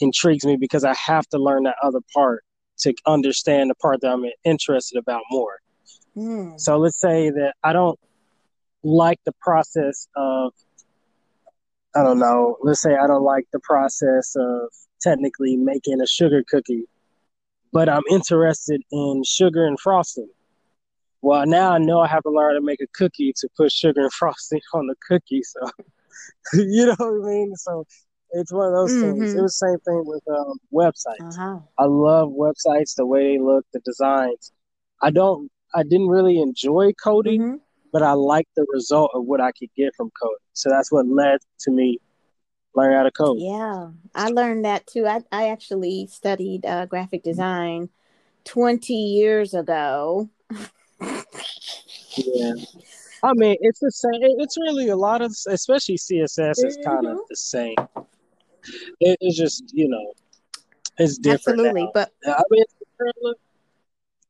intrigues 0.00 0.44
me 0.44 0.56
because 0.56 0.84
I 0.84 0.94
have 0.94 1.26
to 1.28 1.38
learn 1.38 1.64
that 1.64 1.76
other 1.82 2.00
part 2.14 2.44
to 2.78 2.94
understand 3.06 3.70
the 3.70 3.74
part 3.76 4.00
that 4.00 4.10
I'm 4.10 4.24
interested 4.44 4.98
about 4.98 5.22
more. 5.30 5.60
Hmm. 6.14 6.56
So 6.56 6.78
let's 6.78 7.00
say 7.00 7.30
that 7.30 7.54
I 7.62 7.72
don't 7.72 7.98
like 8.82 9.20
the 9.24 9.32
process 9.40 10.08
of, 10.16 10.52
I 11.94 12.02
don't 12.02 12.18
know, 12.18 12.56
let's 12.62 12.82
say 12.82 12.96
I 12.96 13.06
don't 13.06 13.22
like 13.22 13.46
the 13.52 13.60
process 13.60 14.34
of 14.36 14.70
technically 15.00 15.56
making 15.56 16.00
a 16.00 16.06
sugar 16.06 16.42
cookie, 16.48 16.84
but 17.72 17.88
I'm 17.88 18.02
interested 18.10 18.82
in 18.90 19.22
sugar 19.24 19.64
and 19.66 19.78
frosting. 19.78 20.28
Well, 21.22 21.46
now 21.46 21.72
I 21.72 21.78
know 21.78 22.00
I 22.00 22.08
have 22.08 22.22
to 22.24 22.30
learn 22.30 22.54
to 22.54 22.60
make 22.60 22.80
a 22.80 22.86
cookie 22.94 23.32
to 23.36 23.48
put 23.56 23.70
sugar 23.72 24.00
and 24.02 24.12
frosting 24.20 24.60
on 24.74 24.86
the 24.86 24.94
cookie. 25.08 25.42
So, 25.42 25.70
you 26.54 26.86
know 26.86 26.96
what 26.98 27.28
I 27.28 27.32
mean? 27.32 27.54
So, 27.56 27.86
it's 28.32 28.52
one 28.52 28.68
of 28.68 28.72
those 28.74 28.92
things. 29.00 29.34
Mhm. 29.34 29.38
It 29.38 29.42
was 29.42 29.58
the 29.58 29.66
same 29.68 29.78
thing 29.80 30.02
with 30.06 30.22
um, 30.28 30.58
websites. 30.72 31.38
Uh-huh. 31.38 31.58
I 31.78 31.84
love 31.84 32.30
websites, 32.30 32.94
the 32.96 33.06
way 33.06 33.36
they 33.36 33.38
look, 33.42 33.64
the 33.72 33.80
designs. 33.80 34.52
I 35.02 35.10
don't, 35.10 35.50
I 35.74 35.82
didn't 35.82 36.08
really 36.08 36.40
enjoy 36.40 36.92
coding, 36.94 37.42
Mhm. 37.42 37.60
but 37.92 38.02
I 38.02 38.12
liked 38.12 38.54
the 38.56 38.66
result 38.72 39.10
of 39.14 39.24
what 39.24 39.40
I 39.40 39.52
could 39.52 39.68
get 39.76 39.94
from 39.96 40.10
coding. 40.20 40.36
So 40.54 40.70
that's 40.70 40.90
what 40.90 41.06
led 41.06 41.40
to 41.60 41.70
me 41.70 41.98
learning 42.74 42.96
how 42.96 43.02
to 43.04 43.10
code. 43.10 43.38
Yeah, 43.38 43.88
I 44.14 44.28
learned 44.28 44.64
that 44.64 44.86
too. 44.86 45.06
I, 45.06 45.20
I 45.30 45.48
actually 45.48 46.06
studied 46.10 46.64
uh, 46.66 46.86
graphic 46.86 47.22
design 47.22 47.88
20 48.44 48.92
years 48.94 49.54
ago. 49.54 50.28
Yeah. 52.16 52.52
I 53.24 53.32
mean, 53.34 53.56
it's 53.60 53.78
the 53.80 53.90
same. 53.90 54.20
It's 54.40 54.56
really 54.58 54.88
a 54.88 54.96
lot 54.96 55.22
of, 55.22 55.34
especially 55.48 55.96
CSS 55.96 56.58
is 56.58 56.78
kind 56.84 57.06
of 57.06 57.18
Mhm. 57.18 57.28
the 57.28 57.36
same. 57.36 57.76
It, 59.00 59.16
it's 59.20 59.36
just, 59.36 59.64
you 59.72 59.88
know, 59.88 60.12
it's 60.98 61.18
different. 61.18 61.60
Absolutely. 61.60 61.84
now. 61.84 61.90
But 61.94 62.12
I 62.26 62.42
mean, 62.50 62.62
it's 62.62 62.74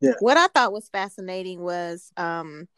different. 0.01 0.21
what 0.21 0.37
I 0.37 0.47
thought 0.49 0.73
was 0.73 0.89
fascinating 0.89 1.63
was 1.63 2.13
um, 2.17 2.69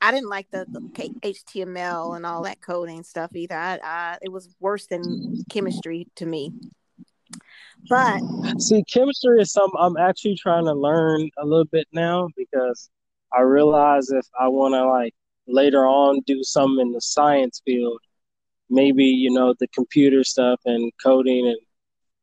I 0.00 0.10
didn't 0.12 0.28
like 0.28 0.50
the, 0.50 0.66
the 0.68 0.80
HTML 0.80 2.16
and 2.16 2.26
all 2.26 2.42
that 2.42 2.60
coding 2.60 3.02
stuff 3.02 3.30
either. 3.34 3.56
I, 3.56 3.78
I, 3.82 4.18
it 4.22 4.30
was 4.30 4.48
worse 4.60 4.86
than 4.86 5.44
chemistry 5.48 6.06
to 6.16 6.26
me. 6.26 6.52
But 7.88 8.20
See, 8.58 8.84
chemistry 8.84 9.40
is 9.40 9.52
something 9.52 9.78
I'm 9.78 9.96
actually 9.96 10.36
trying 10.36 10.64
to 10.64 10.72
learn 10.72 11.28
a 11.38 11.44
little 11.44 11.64
bit 11.64 11.86
now 11.92 12.28
because 12.36 12.90
I 13.32 13.42
realize 13.42 14.10
if 14.10 14.26
I 14.38 14.48
want 14.48 14.74
to 14.74 14.86
like 14.86 15.14
later 15.46 15.86
on 15.86 16.20
do 16.26 16.42
something 16.42 16.86
in 16.86 16.92
the 16.92 17.00
science 17.00 17.62
field, 17.64 18.00
maybe 18.68 19.04
you 19.04 19.30
know 19.30 19.54
the 19.58 19.68
computer 19.68 20.24
stuff 20.24 20.60
and 20.64 20.92
coding 21.02 21.48
and 21.48 21.58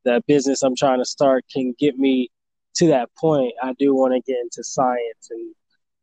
that 0.06 0.26
business 0.26 0.64
I'm 0.64 0.76
trying 0.76 1.00
to 1.00 1.06
start 1.06 1.46
can 1.52 1.74
get 1.78 1.98
me 1.98 2.30
to 2.76 2.88
that 2.88 3.10
point. 3.18 3.54
I 3.62 3.74
do 3.78 3.94
want 3.96 4.14
to 4.14 4.32
get 4.32 4.40
into 4.42 4.64
science 4.64 5.30
and 5.30 5.54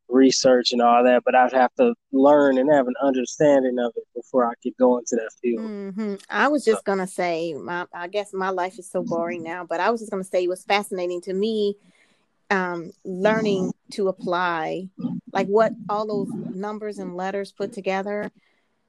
research 0.08 0.73
and 0.73 0.80
all 0.82 1.02
that, 1.04 1.23
but 1.25 1.34
I'd 1.34 1.52
have 1.52 1.75
to 1.75 1.94
learn 2.12 2.58
and 2.58 2.73
have 2.73 2.87
an 2.87 2.94
understanding 3.02 3.78
of 3.78 3.92
it 3.96 4.04
before 4.14 4.46
I 4.46 4.52
could 4.62 4.76
go 4.78 4.99
into 4.99 5.16
that 5.16 5.30
field. 5.40 5.66
hmm 5.66 6.14
I 6.28 6.49
was 6.49 6.64
just 6.64 6.84
gonna 6.84 7.06
say, 7.06 7.54
my 7.54 7.87
I 7.92 8.08
guess 8.08 8.32
my 8.32 8.50
life 8.50 8.78
is 8.78 8.90
so 8.90 9.02
boring 9.02 9.42
now, 9.42 9.64
but 9.64 9.80
I 9.80 9.90
was 9.90 10.00
just 10.00 10.11
gonna 10.11 10.25
say 10.25 10.44
it 10.44 10.49
was 10.49 10.64
fascinating 10.64 11.20
to 11.23 11.32
me, 11.34 11.76
um, 12.50 12.92
learning 13.04 13.73
to 13.92 14.08
apply, 14.08 14.88
like 15.32 15.46
what 15.49 15.75
all 15.88 16.06
those 16.06 16.30
numbers 16.52 16.99
and 16.99 17.16
letters 17.16 17.52
put 17.52 17.73
together 17.73 18.30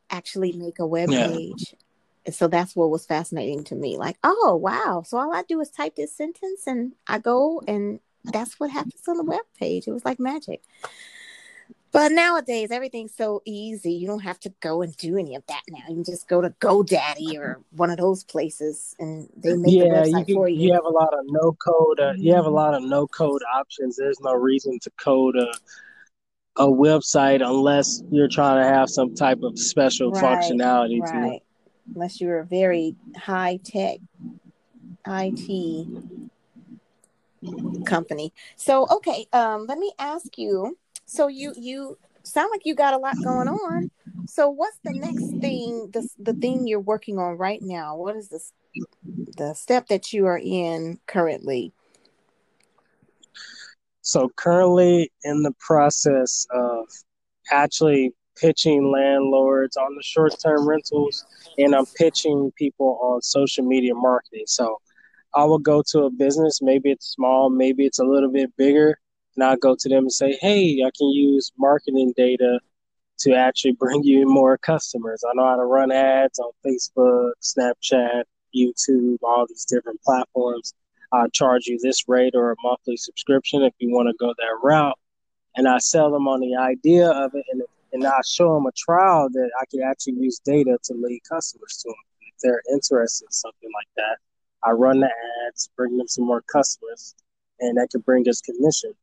actually 0.09 0.51
make 0.53 0.79
a 0.79 0.85
web 0.85 1.09
Yeah. 1.11 1.27
page. 1.27 1.75
And 2.25 2.33
so 2.33 2.47
that's 2.47 2.75
what 2.75 2.89
was 2.89 3.05
fascinating 3.05 3.63
to 3.65 3.75
me. 3.75 3.97
Like, 3.97 4.17
oh 4.23 4.55
wow! 4.59 5.03
So 5.05 5.17
all 5.17 5.33
I 5.33 5.43
do 5.43 5.59
is 5.61 5.69
type 5.69 5.95
this 5.95 6.11
sentence, 6.15 6.65
and 6.65 6.93
I 7.07 7.19
go, 7.19 7.61
and 7.67 7.99
that's 8.33 8.59
what 8.59 8.71
happens 8.71 9.01
on 9.07 9.17
the 9.17 9.23
web 9.23 9.41
page. 9.59 9.87
It 9.87 9.91
was 9.91 10.05
like 10.05 10.19
magic. 10.19 10.61
But 11.91 12.11
nowadays, 12.11 12.71
everything's 12.71 13.15
so 13.15 13.41
easy. 13.45 13.93
You 13.93 14.05
don't 14.05 14.19
have 14.19 14.39
to 14.41 14.53
go 14.59 14.81
and 14.81 14.95
do 14.97 15.17
any 15.17 15.33
of 15.35 15.45
that 15.47 15.61
now. 15.69 15.79
You 15.87 15.95
can 15.95 16.03
just 16.03 16.27
go 16.27 16.41
to 16.41 16.49
GoDaddy 16.49 17.37
or 17.37 17.61
one 17.71 17.89
of 17.89 17.97
those 17.97 18.23
places, 18.25 18.95
and 18.99 19.29
they 19.37 19.55
make 19.55 19.75
a 19.75 19.77
Yeah, 19.77 20.03
website 20.03 20.27
you 20.27 20.35
for 20.35 20.49
you 20.49 20.59
you. 20.67 20.73
have 20.73 20.83
a 20.83 20.89
lot 20.89 21.13
of 21.13 21.21
no 21.27 21.53
code. 21.53 21.99
Uh, 22.01 22.11
you 22.17 22.33
have 22.33 22.45
a 22.45 22.49
Mhm. 22.49 22.53
lot 22.53 22.73
of 22.73 22.83
no 22.83 23.07
code 23.07 23.41
options. 23.53 23.95
There's 23.95 24.19
no 24.19 24.33
reason 24.33 24.77
to 24.79 24.91
code 24.91 25.37
a 25.37 25.47
a 26.57 26.65
website 26.67 27.45
unless 27.45 28.01
you're 28.11 28.29
trying 28.29 28.61
to 28.61 28.67
have 28.67 28.89
some 28.89 29.13
type 29.13 29.41
of 29.43 29.59
special 29.59 30.11
Right, 30.11 30.21
functionality 30.21 30.99
to 31.11 31.35
it. 31.35 31.43
Unless 31.93 32.21
you're 32.21 32.39
a 32.39 32.45
very 32.45 32.95
high 33.17 33.59
tech 33.63 33.99
IT 35.05 35.87
company. 37.85 38.33
So, 38.55 38.87
okay, 38.91 39.27
um, 39.33 39.65
let 39.67 39.77
me 39.77 39.93
ask 39.99 40.37
you. 40.37 40.77
So 41.05 41.27
you 41.27 41.53
you 41.55 41.97
sound 42.23 42.49
like 42.51 42.65
you 42.65 42.75
got 42.75 42.93
a 42.93 42.97
lot 42.97 43.15
going 43.23 43.47
on. 43.47 43.91
So 44.25 44.49
what's 44.49 44.79
the 44.83 44.93
next 44.93 45.35
thing? 45.39 45.89
The 45.93 46.07
the 46.19 46.33
thing 46.33 46.67
you're 46.67 46.79
working 46.79 47.19
on 47.19 47.37
right 47.37 47.61
now? 47.61 47.95
What 47.95 48.15
is 48.15 48.29
this? 48.29 48.51
The 49.37 49.53
step 49.53 49.87
that 49.89 50.13
you 50.13 50.25
are 50.25 50.39
in 50.41 50.99
currently? 51.07 51.73
So 54.01 54.29
currently 54.35 55.11
in 55.23 55.43
the 55.43 55.53
process 55.59 56.45
of 56.51 56.87
actually 57.51 58.13
pitching 58.35 58.91
landlords 58.91 59.77
on 59.77 59.95
the 59.95 60.03
short-term 60.03 60.67
rentals, 60.67 61.25
and 61.57 61.73
I'm 61.73 61.85
pitching 61.85 62.51
people 62.57 62.99
on 63.01 63.21
social 63.21 63.65
media 63.65 63.95
marketing. 63.95 64.43
So 64.47 64.79
I 65.35 65.43
will 65.43 65.59
go 65.59 65.83
to 65.87 66.03
a 66.03 66.09
business, 66.09 66.61
maybe 66.61 66.91
it's 66.91 67.07
small, 67.07 67.49
maybe 67.49 67.85
it's 67.85 67.99
a 67.99 68.05
little 68.05 68.31
bit 68.31 68.55
bigger, 68.57 68.97
and 69.35 69.43
I'll 69.43 69.57
go 69.57 69.75
to 69.77 69.89
them 69.89 70.05
and 70.05 70.11
say, 70.11 70.37
"Hey, 70.41 70.81
I 70.85 70.91
can 70.97 71.09
use 71.09 71.51
marketing 71.57 72.13
data 72.15 72.59
to 73.19 73.33
actually 73.33 73.71
bring 73.79 74.03
you 74.03 74.25
more 74.27 74.57
customers. 74.57 75.23
I 75.27 75.33
know 75.35 75.47
how 75.47 75.57
to 75.57 75.65
run 75.65 75.91
ads 75.91 76.39
on 76.39 76.51
Facebook, 76.65 77.31
Snapchat, 77.41 78.23
YouTube, 78.55 79.17
all 79.23 79.45
these 79.47 79.65
different 79.65 80.01
platforms. 80.01 80.73
I'll 81.11 81.29
charge 81.29 81.67
you 81.67 81.77
this 81.81 82.07
rate 82.07 82.33
or 82.35 82.51
a 82.51 82.55
monthly 82.63 82.97
subscription 82.97 83.63
if 83.63 83.73
you 83.79 83.91
want 83.91 84.07
to 84.09 84.15
go 84.19 84.33
that 84.37 84.59
route. 84.63 84.97
And 85.55 85.67
I 85.67 85.77
sell 85.77 86.11
them 86.11 86.27
on 86.27 86.41
the 86.41 86.55
idea 86.55 87.09
of 87.09 87.33
it, 87.33 87.45
and, 87.51 87.61
and 87.93 88.05
I 88.05 88.19
show 88.25 88.55
them 88.55 88.65
a 88.65 88.71
trial 88.77 89.29
that 89.31 89.51
I 89.61 89.65
can 89.71 89.81
actually 89.81 90.13
use 90.13 90.39
data 90.39 90.77
to 90.83 90.93
lead 90.93 91.21
customers 91.29 91.77
to 91.83 91.89
them. 91.89 91.95
If 92.21 92.33
they're 92.43 92.61
interested 92.73 93.25
in 93.25 93.31
something 93.31 93.69
like 93.73 93.87
that, 93.95 94.17
I 94.65 94.71
run 94.71 94.99
the 94.99 95.11
ads, 95.47 95.69
bring 95.75 95.97
them 95.97 96.07
some 96.07 96.25
more 96.25 96.41
customers, 96.51 97.15
and 97.59 97.77
that 97.77 97.89
could 97.91 98.05
bring 98.05 98.27
us 98.27 98.41
commission, 98.41 98.93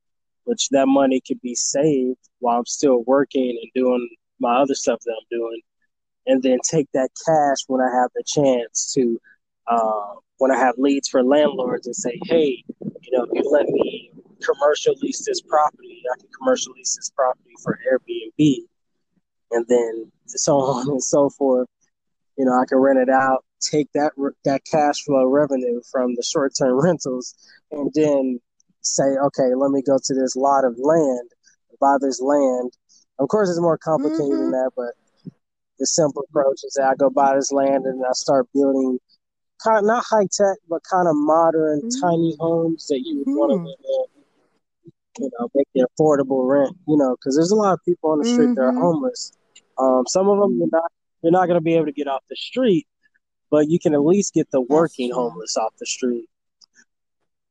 which 0.44 0.68
that 0.70 0.86
money 0.86 1.20
could 1.26 1.40
be 1.40 1.54
saved 1.54 2.18
while 2.40 2.58
I'm 2.58 2.66
still 2.66 3.04
working 3.04 3.58
and 3.62 3.70
doing 3.74 4.08
my 4.40 4.56
other 4.56 4.74
stuff 4.74 5.00
that 5.04 5.12
I'm 5.12 5.26
doing, 5.38 5.60
and 6.26 6.42
then 6.42 6.58
take 6.68 6.88
that 6.94 7.10
cash 7.26 7.58
when 7.68 7.80
I 7.80 7.90
have 7.94 8.10
the 8.14 8.24
chance 8.26 8.92
to, 8.94 9.20
uh, 9.68 10.14
when 10.38 10.50
I 10.50 10.58
have 10.58 10.74
leads 10.78 11.08
for 11.08 11.22
landlords 11.22 11.86
and 11.86 11.94
say, 11.94 12.18
hey, 12.24 12.64
you 12.80 13.18
know, 13.18 13.26
you 13.32 13.42
let 13.50 13.68
me 13.68 14.12
commercial 14.42 14.94
lease 15.00 15.24
this 15.24 15.40
property, 15.40 16.02
I 16.12 16.18
can 16.18 16.28
commercial 16.36 16.72
lease 16.72 16.96
this 16.96 17.10
property 17.10 17.54
for 17.62 17.78
Airbnb, 17.90 18.56
and 19.52 19.66
then 19.68 20.10
so 20.26 20.56
on 20.60 20.88
and 20.90 21.02
so 21.02 21.30
forth. 21.30 21.68
You 22.36 22.46
know, 22.46 22.52
I 22.52 22.64
can 22.66 22.78
rent 22.78 22.98
it 22.98 23.10
out, 23.10 23.44
take 23.62 23.88
that 23.94 24.12
that 24.44 24.62
cash 24.70 25.02
flow 25.04 25.24
revenue 25.26 25.80
from 25.90 26.14
the 26.14 26.22
short 26.22 26.52
term 26.58 26.80
rentals, 26.82 27.34
and 27.70 27.90
then 27.94 28.40
say, 28.80 29.04
okay, 29.04 29.54
let 29.54 29.70
me 29.70 29.82
go 29.82 29.98
to 30.02 30.14
this 30.14 30.34
lot 30.36 30.64
of 30.64 30.74
land, 30.78 31.30
buy 31.80 31.96
this 32.00 32.20
land. 32.20 32.72
Of 33.18 33.28
course, 33.28 33.48
it's 33.48 33.60
more 33.60 33.78
complicated 33.78 34.38
than 34.38 34.48
Mhm. 34.48 34.52
that, 34.52 34.70
but 34.76 34.94
the 35.78 35.86
simple 35.86 36.22
approach 36.28 36.60
is 36.64 36.74
that 36.76 36.88
I 36.88 36.94
go 36.94 37.10
buy 37.10 37.34
this 37.34 37.52
land 37.52 37.86
and 37.86 38.04
I 38.04 38.12
start 38.12 38.48
building 38.52 38.98
kind 39.64 39.78
of 39.78 39.84
not 39.84 40.04
high 40.08 40.26
tech, 40.32 40.58
but 40.68 40.82
kind 40.90 41.08
of 41.08 41.14
modern, 41.16 41.82
tiny 42.00 42.36
homes 42.38 42.86
that 42.88 43.00
you 43.04 43.18
would 43.18 43.34
want 43.34 43.50
to 43.50 43.56
live 43.56 43.78
in. 43.84 45.24
You 45.24 45.30
know, 45.38 45.48
make 45.54 45.68
it 45.74 45.86
affordable 45.98 46.48
rent. 46.48 46.76
You 46.88 46.96
know, 46.96 47.16
because 47.16 47.36
there's 47.36 47.50
a 47.50 47.56
lot 47.56 47.74
of 47.74 47.80
people 47.84 48.10
on 48.10 48.18
the 48.18 48.24
street 48.24 48.50
that 48.56 48.62
are 48.62 48.72
Mhm. 48.72 48.80
homeless. 48.80 49.32
Um, 49.78 50.04
some 50.06 50.28
of 50.28 50.38
them 50.38 50.58
you're 50.58 50.68
not 50.72 50.90
you're 51.22 51.32
not 51.32 51.46
going 51.46 51.56
to 51.58 51.62
be 51.62 51.74
able 51.74 51.86
to 51.86 51.92
get 51.92 52.08
off 52.08 52.22
the 52.28 52.36
street, 52.36 52.86
but 53.52 53.68
you 53.68 53.78
can 53.78 53.92
at 53.92 54.00
least 54.00 54.32
get 54.32 54.50
the 54.50 54.62
working 54.62 55.12
homeless 55.12 55.58
off 55.58 55.74
the 55.78 55.84
street. 55.84 56.26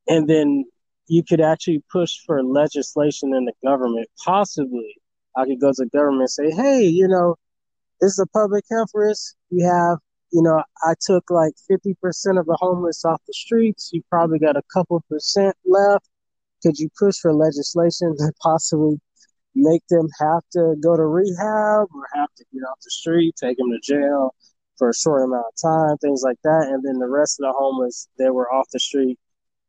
And 0.07 0.27
then 0.27 0.65
you 1.07 1.23
could 1.23 1.39
actually 1.39 1.83
push 1.91 2.17
for 2.25 2.43
legislation 2.43 3.35
in 3.35 3.45
the 3.45 3.53
government. 3.63 4.07
Possibly, 4.25 4.95
I 5.37 5.45
could 5.45 5.61
go 5.61 5.69
to 5.69 5.75
the 5.77 5.89
government 5.95 6.21
and 6.21 6.29
say, 6.31 6.51
hey, 6.51 6.81
you 6.85 7.07
know, 7.07 7.35
this 8.01 8.13
is 8.13 8.19
a 8.19 8.25
public 8.25 8.65
health 8.71 8.89
risk. 8.95 9.35
We 9.51 9.61
have, 9.61 9.99
you 10.33 10.41
know, 10.41 10.63
I 10.83 10.95
took 10.99 11.29
like 11.29 11.53
50% 11.69 11.93
of 12.39 12.47
the 12.47 12.57
homeless 12.59 13.05
off 13.05 13.21
the 13.27 13.33
streets. 13.33 13.91
You 13.93 14.01
probably 14.09 14.39
got 14.39 14.57
a 14.57 14.63
couple 14.73 15.03
percent 15.07 15.55
left. 15.65 16.09
Could 16.63 16.79
you 16.79 16.89
push 16.97 17.17
for 17.19 17.31
legislation 17.31 18.15
that 18.17 18.33
possibly 18.41 18.99
make 19.53 19.83
them 19.89 20.07
have 20.19 20.41
to 20.53 20.75
go 20.81 20.97
to 20.97 21.05
rehab 21.05 21.87
or 21.93 22.07
have 22.15 22.33
to 22.37 22.45
get 22.51 22.61
off 22.61 22.79
the 22.83 22.89
street, 22.89 23.35
take 23.39 23.57
them 23.57 23.69
to 23.69 23.79
jail 23.83 24.33
for 24.81 24.89
a 24.89 24.95
short 24.95 25.23
amount 25.23 25.45
of 25.47 25.61
time, 25.61 25.95
things 25.97 26.23
like 26.23 26.39
that. 26.43 26.67
And 26.67 26.83
then 26.83 26.97
the 26.97 27.07
rest 27.07 27.39
of 27.39 27.43
the 27.43 27.53
homeless, 27.55 28.07
they 28.17 28.31
were 28.31 28.51
off 28.51 28.67
the 28.73 28.79
street 28.79 29.19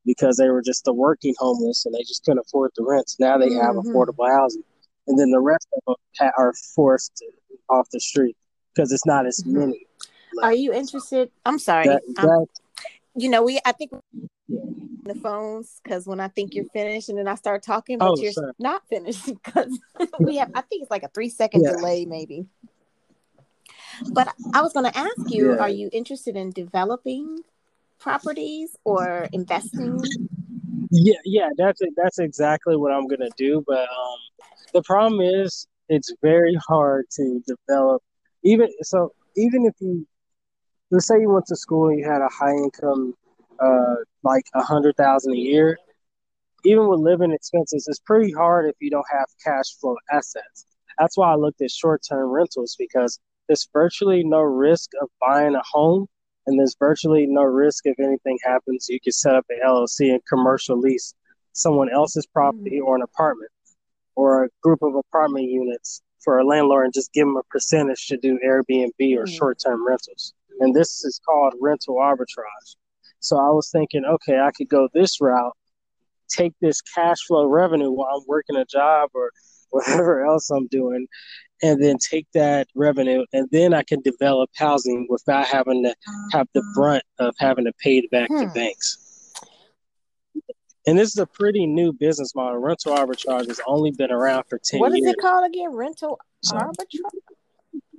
because 0.06 0.38
they 0.38 0.48
were 0.48 0.62
just 0.62 0.86
the 0.86 0.92
working 0.94 1.34
homeless 1.36 1.84
and 1.84 1.94
they 1.94 2.00
just 2.00 2.24
couldn't 2.24 2.38
afford 2.38 2.70
the 2.78 2.82
rents. 2.82 3.20
Now 3.20 3.36
they 3.36 3.52
have 3.52 3.74
mm-hmm. 3.74 3.90
affordable 3.90 4.26
housing. 4.26 4.64
And 5.06 5.18
then 5.18 5.30
the 5.30 5.38
rest 5.38 5.68
of 5.76 5.96
them 6.18 6.30
are 6.38 6.54
forced 6.74 7.22
off 7.68 7.90
the 7.92 8.00
street 8.00 8.38
because 8.74 8.90
it's 8.90 9.04
not 9.04 9.26
as 9.26 9.42
mm-hmm. 9.42 9.58
many. 9.58 9.86
Left. 10.34 10.46
Are 10.46 10.54
you 10.54 10.72
interested? 10.72 11.30
I'm 11.44 11.58
sorry. 11.58 11.88
That, 11.88 12.00
that, 12.14 12.46
you 13.14 13.28
know, 13.28 13.42
we 13.42 13.60
I 13.66 13.72
think 13.72 13.90
the 14.48 15.14
phones 15.22 15.78
because 15.84 16.06
when 16.06 16.20
I 16.20 16.28
think 16.28 16.54
you're 16.54 16.70
finished 16.72 17.10
and 17.10 17.18
then 17.18 17.28
I 17.28 17.34
start 17.34 17.62
talking, 17.62 17.98
but 17.98 18.12
oh, 18.12 18.16
you're 18.16 18.32
sorry. 18.32 18.52
not 18.58 18.88
finished 18.88 19.26
because 19.44 19.78
we 20.20 20.36
have 20.36 20.50
I 20.54 20.62
think 20.62 20.80
it's 20.80 20.90
like 20.90 21.02
a 21.02 21.08
three 21.08 21.28
second 21.28 21.64
yeah. 21.64 21.72
delay 21.72 22.06
maybe. 22.06 22.46
But 24.12 24.34
I 24.52 24.62
was 24.62 24.72
going 24.72 24.90
to 24.90 24.96
ask 24.96 25.30
you: 25.30 25.52
yeah. 25.52 25.62
Are 25.62 25.68
you 25.68 25.88
interested 25.92 26.36
in 26.36 26.50
developing 26.50 27.40
properties 27.98 28.76
or 28.84 29.28
investing? 29.32 30.02
Yeah, 30.90 31.18
yeah, 31.24 31.48
that's 31.56 31.80
that's 31.96 32.18
exactly 32.18 32.76
what 32.76 32.92
I'm 32.92 33.06
gonna 33.06 33.30
do. 33.38 33.64
But 33.66 33.88
um, 33.88 34.18
the 34.74 34.82
problem 34.82 35.22
is, 35.22 35.66
it's 35.88 36.12
very 36.20 36.54
hard 36.68 37.06
to 37.12 37.42
develop. 37.46 38.02
Even 38.42 38.68
so, 38.82 39.12
even 39.36 39.64
if 39.64 39.74
you 39.80 40.06
let's 40.90 41.06
say 41.06 41.18
you 41.18 41.30
went 41.30 41.46
to 41.46 41.56
school 41.56 41.88
and 41.88 41.98
you 41.98 42.04
had 42.04 42.20
a 42.20 42.28
high 42.28 42.52
income, 42.52 43.14
uh, 43.58 43.96
like 44.22 44.44
a 44.54 44.62
hundred 44.62 44.96
thousand 44.96 45.32
a 45.32 45.36
year. 45.36 45.78
Even 46.64 46.86
with 46.88 47.00
living 47.00 47.32
expenses, 47.32 47.86
it's 47.88 47.98
pretty 47.98 48.30
hard 48.30 48.68
if 48.68 48.76
you 48.78 48.88
don't 48.90 49.06
have 49.10 49.26
cash 49.44 49.74
flow 49.80 49.96
assets. 50.12 50.66
That's 50.98 51.16
why 51.16 51.32
I 51.32 51.36
looked 51.36 51.60
at 51.62 51.70
short 51.70 52.02
term 52.08 52.28
rentals 52.28 52.76
because 52.78 53.18
there's 53.52 53.68
virtually 53.70 54.24
no 54.24 54.40
risk 54.40 54.92
of 55.02 55.10
buying 55.20 55.54
a 55.54 55.60
home 55.62 56.06
and 56.46 56.58
there's 56.58 56.74
virtually 56.78 57.26
no 57.26 57.42
risk 57.42 57.84
if 57.84 58.00
anything 58.00 58.38
happens. 58.42 58.86
You 58.88 58.98
can 58.98 59.12
set 59.12 59.34
up 59.34 59.44
an 59.50 59.58
LLC 59.62 60.10
and 60.10 60.22
commercial 60.26 60.78
lease 60.78 61.12
someone 61.52 61.92
else's 61.92 62.26
property 62.26 62.78
mm-hmm. 62.78 62.86
or 62.86 62.96
an 62.96 63.02
apartment 63.02 63.50
or 64.14 64.44
a 64.44 64.48
group 64.62 64.80
of 64.80 64.94
apartment 64.94 65.50
units 65.50 66.00
for 66.24 66.38
a 66.38 66.46
landlord 66.46 66.86
and 66.86 66.94
just 66.94 67.12
give 67.12 67.26
them 67.26 67.36
a 67.36 67.42
percentage 67.50 68.06
to 68.06 68.16
do 68.16 68.38
Airbnb 68.42 68.88
or 69.18 69.24
mm-hmm. 69.24 69.26
short 69.26 69.58
term 69.62 69.86
rentals. 69.86 70.32
And 70.60 70.74
this 70.74 71.04
is 71.04 71.20
called 71.22 71.52
rental 71.60 71.96
arbitrage. 71.96 72.76
So 73.20 73.36
I 73.36 73.50
was 73.50 73.68
thinking, 73.70 74.06
okay, 74.06 74.40
I 74.40 74.50
could 74.56 74.70
go 74.70 74.88
this 74.94 75.20
route, 75.20 75.52
take 76.30 76.54
this 76.62 76.80
cash 76.80 77.18
flow 77.26 77.44
revenue 77.44 77.90
while 77.90 78.16
I'm 78.16 78.24
working 78.26 78.56
a 78.56 78.64
job 78.64 79.10
or 79.12 79.30
whatever 79.70 80.24
else 80.24 80.48
I'm 80.48 80.68
doing, 80.68 81.06
and 81.62 81.82
then 81.82 81.96
take 81.98 82.26
that 82.34 82.66
revenue 82.74 83.24
and 83.32 83.48
then 83.52 83.72
I 83.72 83.82
can 83.82 84.00
develop 84.00 84.50
housing 84.56 85.06
without 85.08 85.46
having 85.46 85.84
to 85.84 85.94
have 86.32 86.48
the 86.54 86.60
uh-huh. 86.60 86.72
brunt 86.74 87.04
of 87.18 87.34
having 87.38 87.64
to 87.66 87.72
pay 87.80 87.98
it 87.98 88.10
back 88.10 88.28
hmm. 88.28 88.40
to 88.40 88.46
banks. 88.48 88.98
And 90.86 90.98
this 90.98 91.10
is 91.10 91.18
a 91.18 91.26
pretty 91.26 91.66
new 91.66 91.92
business 91.92 92.34
model. 92.34 92.58
Rental 92.58 92.96
arbitrage 92.96 93.46
has 93.46 93.60
only 93.66 93.92
been 93.92 94.10
around 94.10 94.44
for 94.48 94.58
10 94.58 94.80
what 94.80 94.92
years. 94.92 95.02
What 95.02 95.08
is 95.08 95.14
it 95.14 95.20
called 95.20 95.46
again? 95.46 95.70
Rental 95.72 96.18
arbitrage? 96.46 97.10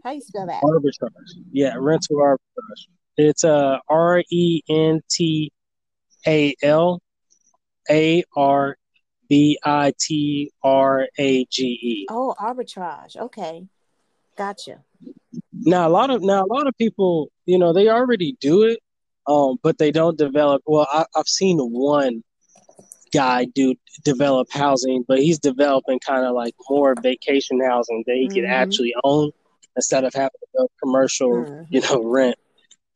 How 0.04 0.12
you 0.12 0.22
spell 0.22 0.46
that? 0.48 0.62
Arbitrage. 0.62 1.10
Yeah, 1.52 1.76
rental 1.78 2.18
arbitrage. 2.18 2.88
It's 3.16 3.46
uh, 3.46 3.78
R 3.88 4.24
E 4.30 4.62
N 4.68 5.02
T 5.10 5.52
A 6.28 6.54
L 6.62 7.02
A 7.90 8.24
R 8.36 8.76
B 9.34 9.58
I 9.64 9.94
T 10.00 10.52
R 10.62 11.08
A 11.18 11.46
G 11.46 11.64
E. 11.64 12.06
Oh, 12.08 12.36
arbitrage. 12.40 13.18
Okay, 13.18 13.66
gotcha. 14.38 14.84
Now 15.52 15.88
a 15.88 15.90
lot 15.90 16.12
of 16.12 16.22
now 16.22 16.44
a 16.44 16.54
lot 16.54 16.68
of 16.68 16.78
people, 16.78 17.32
you 17.48 17.58
know, 17.58 17.74
they 17.74 17.90
already 17.90 18.38
do 18.40 18.62
it, 18.62 18.78
um, 19.26 19.58
but 19.64 19.80
they 19.80 19.90
don't 19.90 20.20
develop. 20.20 20.62
Well, 20.68 20.88
I, 20.88 21.06
I've 21.16 21.28
seen 21.28 21.58
one 21.58 22.24
guy 23.12 23.46
do 23.46 23.74
develop 24.04 24.52
housing, 24.52 25.04
but 25.08 25.18
he's 25.18 25.40
developing 25.40 26.00
kind 26.06 26.28
of 26.28 26.36
like 26.36 26.54
more 26.70 26.94
vacation 27.02 27.60
housing 27.60 28.04
that 28.06 28.16
he 28.16 28.28
mm-hmm. 28.28 28.36
can 28.36 28.46
actually 28.46 28.94
own 29.04 29.32
instead 29.76 30.04
of 30.04 30.14
having 30.14 30.30
to 30.30 30.48
go 30.56 30.68
commercial, 30.84 31.32
mm-hmm. 31.32 31.64
you 31.72 31.82
know, 31.82 32.04
rent 32.04 32.36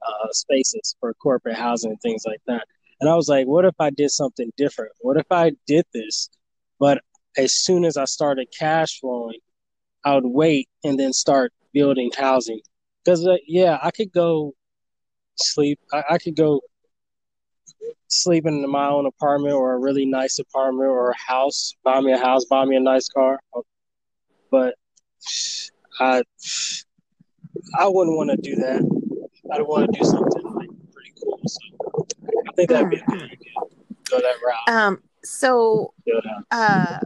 uh, 0.06 0.28
spaces 0.34 0.96
for 1.00 1.16
corporate 1.16 1.56
housing 1.56 1.90
and 1.90 2.02
things 2.02 2.26
like 2.28 2.42
that. 2.46 2.68
And 3.00 3.10
I 3.10 3.16
was 3.16 3.28
like, 3.28 3.46
what 3.48 3.66
if 3.66 3.76
I 3.80 3.90
did 3.90 4.12
something 4.12 4.52
different? 4.58 4.92
What 5.02 5.18
if 5.18 5.32
I 5.32 5.52
did 5.68 5.86
this, 5.94 6.30
but 6.80 7.02
as 7.38 7.54
soon 7.54 7.86
as 7.86 7.98
I 7.98 8.06
started 8.06 8.48
cash 8.58 9.00
flowing, 9.00 9.40
I 10.04 10.16
would 10.16 10.26
wait 10.26 10.70
and 10.84 11.00
then 11.00 11.14
start 11.14 11.54
building 11.74 12.12
housing. 12.18 12.60
Because 13.04 13.26
uh, 13.26 13.38
yeah, 13.46 13.78
I 13.82 13.92
could 13.92 14.12
go 14.12 14.54
sleep. 15.36 15.80
I, 15.94 16.04
I 16.12 16.18
could 16.18 16.36
go 16.36 16.62
sleep 18.08 18.46
in 18.46 18.70
my 18.70 18.88
own 18.88 19.06
apartment 19.06 19.54
or 19.54 19.74
a 19.74 19.80
really 19.80 20.06
nice 20.06 20.40
apartment 20.40 20.90
or 20.90 21.12
a 21.12 21.32
house. 21.32 21.74
Buy 21.84 22.02
me 22.02 22.14
a 22.14 22.18
house. 22.18 22.46
Buy 22.46 22.66
me 22.66 22.76
a 22.78 22.80
nice 22.80 23.08
car. 23.10 23.40
But 24.50 24.76
I 26.00 26.24
I 27.78 27.88
wouldn't 27.88 28.18
want 28.18 28.32
to 28.32 28.38
do 28.38 28.56
that. 28.56 28.82
I'd 29.54 29.62
want 29.62 29.92
to 29.92 30.00
do 30.00 30.06
something 30.06 30.44
like 30.56 30.70
pretty 30.94 31.14
cool. 31.22 31.40
So 31.46 32.27
I 32.48 32.52
think 32.54 32.70
that'd 32.70 32.90
be 32.90 32.98
a 32.98 33.06
good 33.06 33.24
idea. 33.24 33.52
Go 34.10 34.20
that 34.20 34.36
route. 34.46 34.76
Um. 34.76 35.04
So, 35.24 35.94
uh, 36.52 37.00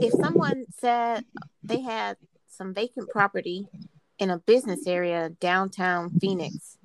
if 0.00 0.12
someone 0.14 0.64
said 0.78 1.24
they 1.64 1.80
had 1.80 2.16
some 2.48 2.72
vacant 2.72 3.10
property 3.10 3.66
in 4.18 4.30
a 4.30 4.38
business 4.38 4.86
area 4.86 5.30
downtown 5.40 6.10
Phoenix, 6.20 6.78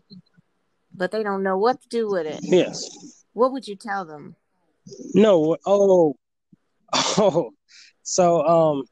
but 0.96 1.12
they 1.12 1.24
don't 1.24 1.44
know 1.44 1.58
what 1.58 1.82
to 1.82 1.88
do 1.90 2.10
with 2.10 2.26
it. 2.26 2.40
Yes. 2.44 3.26
What 3.34 3.52
would 3.52 3.68
you 3.68 3.76
tell 3.76 4.06
them? 4.06 4.36
No. 5.14 5.58
Oh. 5.66 6.16
Oh. 7.18 7.52
So 8.04 8.46
um 8.46 8.84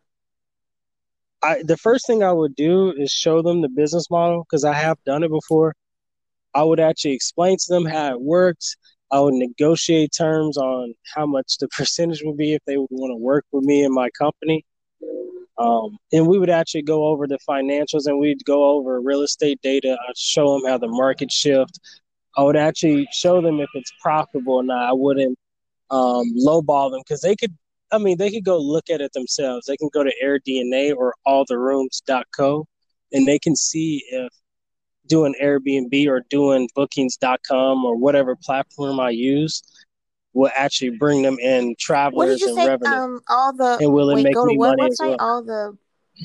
I 1.43 1.61
the 1.63 1.77
first 1.77 2.07
thing 2.07 2.23
I 2.23 2.31
would 2.31 2.55
do 2.55 2.91
is 2.91 3.11
show 3.11 3.43
them 3.43 3.61
the 3.61 3.69
business 3.69 4.09
model 4.09 4.43
because 4.43 4.63
I 4.63 4.73
have 4.73 4.97
done 5.05 5.23
it 5.23 5.29
before. 5.29 5.75
I 6.53 6.63
would 6.63 6.79
actually 6.79 7.13
explain 7.13 7.57
to 7.57 7.65
them 7.73 7.85
how 7.85 8.11
it 8.11 8.21
works. 8.21 8.75
I 9.11 9.19
would 9.19 9.33
negotiate 9.33 10.11
terms 10.17 10.57
on 10.57 10.93
how 11.15 11.25
much 11.25 11.57
the 11.57 11.67
percentage 11.77 12.21
would 12.23 12.37
be 12.37 12.53
if 12.53 12.61
they 12.65 12.77
would 12.77 12.89
want 12.91 13.11
to 13.11 13.17
work 13.17 13.45
with 13.51 13.65
me 13.65 13.83
and 13.83 13.93
my 13.93 14.09
company. 14.11 14.65
Um, 15.57 15.97
and 16.11 16.27
we 16.27 16.39
would 16.39 16.49
actually 16.49 16.81
go 16.81 17.05
over 17.05 17.27
the 17.27 17.37
financials 17.47 18.07
and 18.07 18.19
we'd 18.19 18.43
go 18.45 18.63
over 18.71 18.99
real 18.99 19.21
estate 19.21 19.61
data. 19.61 19.95
I'd 20.09 20.17
show 20.17 20.53
them 20.53 20.69
how 20.69 20.77
the 20.77 20.87
market 20.87 21.31
shift. 21.31 21.79
I 22.35 22.43
would 22.43 22.55
actually 22.55 23.07
show 23.11 23.41
them 23.41 23.59
if 23.59 23.69
it's 23.75 23.91
profitable 24.01 24.55
or 24.55 24.63
not. 24.63 24.89
I 24.89 24.93
wouldn't 24.93 25.37
um, 25.91 26.33
lowball 26.35 26.91
them 26.91 27.01
because 27.01 27.21
they 27.21 27.35
could 27.35 27.55
I 27.91 27.97
mean, 27.97 28.17
they 28.17 28.31
could 28.31 28.45
go 28.45 28.57
look 28.57 28.89
at 28.89 29.01
it 29.01 29.11
themselves. 29.13 29.65
They 29.65 29.75
can 29.75 29.89
go 29.93 30.03
to 30.03 30.13
AirDNA 30.23 30.95
or 30.95 31.13
alltherooms.co 31.27 32.65
and 33.11 33.27
they 33.27 33.37
can 33.37 33.55
see 33.55 34.03
if 34.09 34.31
doing 35.07 35.35
Airbnb 35.41 36.07
or 36.07 36.21
doing 36.29 36.69
bookings.com 36.75 37.85
or 37.85 37.95
whatever 37.95 38.35
platform 38.35 38.99
I 38.99 39.09
use 39.09 39.63
will 40.33 40.51
actually 40.55 40.91
bring 40.91 41.21
them 41.21 41.37
in 41.39 41.75
travelers 41.77 42.41
and 42.41 42.55
say, 42.55 42.67
revenue. 42.67 42.95
Um, 42.95 43.21
all 43.27 43.53
the 43.53 43.77
and 43.81 43.93
will 43.93 44.09
it 44.09 44.15
wait, 44.15 44.23
make 44.23 44.33
go 44.33 44.47
to 44.47 44.55
what 44.55 44.79
website? 44.79 44.99
Well? 44.99 45.17
All 45.19 45.43
the 45.43 45.77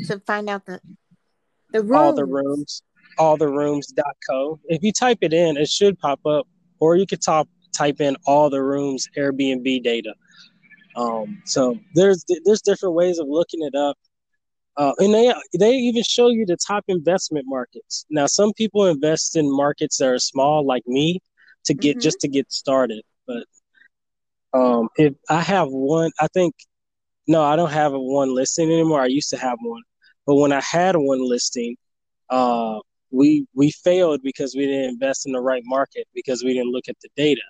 to 0.06 0.20
find 0.20 0.48
out 0.48 0.64
the 0.66 0.80
the 1.72 1.82
rooms. 1.82 1.96
All 1.96 2.12
the 2.14 2.24
rooms. 2.24 2.82
All 3.18 3.36
the 3.36 3.48
rooms.co. 3.48 4.60
If 4.66 4.82
you 4.82 4.92
type 4.92 5.18
it 5.22 5.32
in, 5.32 5.56
it 5.56 5.68
should 5.68 5.98
pop 5.98 6.24
up, 6.26 6.46
or 6.80 6.96
you 6.96 7.06
could 7.06 7.22
top 7.22 7.48
type 7.76 8.00
in 8.00 8.16
all 8.26 8.50
the 8.50 8.62
rooms 8.62 9.08
Airbnb 9.16 9.82
data. 9.82 10.14
Um, 10.96 11.42
so 11.44 11.78
there's 11.94 12.24
there's 12.44 12.62
different 12.62 12.94
ways 12.94 13.18
of 13.18 13.26
looking 13.28 13.62
it 13.62 13.74
up. 13.74 13.96
Uh, 14.76 14.92
and 14.98 15.14
they 15.14 15.32
they 15.58 15.72
even 15.72 16.02
show 16.02 16.28
you 16.28 16.44
the 16.44 16.56
top 16.56 16.84
investment 16.88 17.46
markets. 17.48 18.04
Now, 18.10 18.26
some 18.26 18.52
people 18.52 18.86
invest 18.86 19.36
in 19.36 19.50
markets 19.50 19.98
that 19.98 20.08
are 20.08 20.18
small, 20.18 20.66
like 20.66 20.86
me, 20.86 21.20
to 21.64 21.74
get 21.74 21.92
mm-hmm. 21.92 22.02
just 22.02 22.20
to 22.20 22.28
get 22.28 22.52
started. 22.52 23.02
But 23.26 23.44
um, 24.52 24.88
if 24.96 25.14
I 25.30 25.40
have 25.40 25.68
one, 25.68 26.10
I 26.20 26.26
think 26.28 26.54
no, 27.26 27.42
I 27.42 27.56
don't 27.56 27.72
have 27.72 27.94
a 27.94 27.98
one 27.98 28.34
listing 28.34 28.70
anymore. 28.70 29.00
I 29.00 29.06
used 29.06 29.30
to 29.30 29.38
have 29.38 29.58
one, 29.62 29.82
but 30.26 30.34
when 30.36 30.52
I 30.52 30.60
had 30.60 30.94
one 30.94 31.26
listing, 31.26 31.76
uh, 32.28 32.78
we 33.10 33.46
we 33.54 33.70
failed 33.70 34.20
because 34.22 34.54
we 34.54 34.66
didn't 34.66 34.90
invest 34.90 35.26
in 35.26 35.32
the 35.32 35.40
right 35.40 35.62
market 35.64 36.06
because 36.14 36.44
we 36.44 36.52
didn't 36.52 36.72
look 36.72 36.88
at 36.88 36.96
the 37.00 37.08
data 37.16 37.42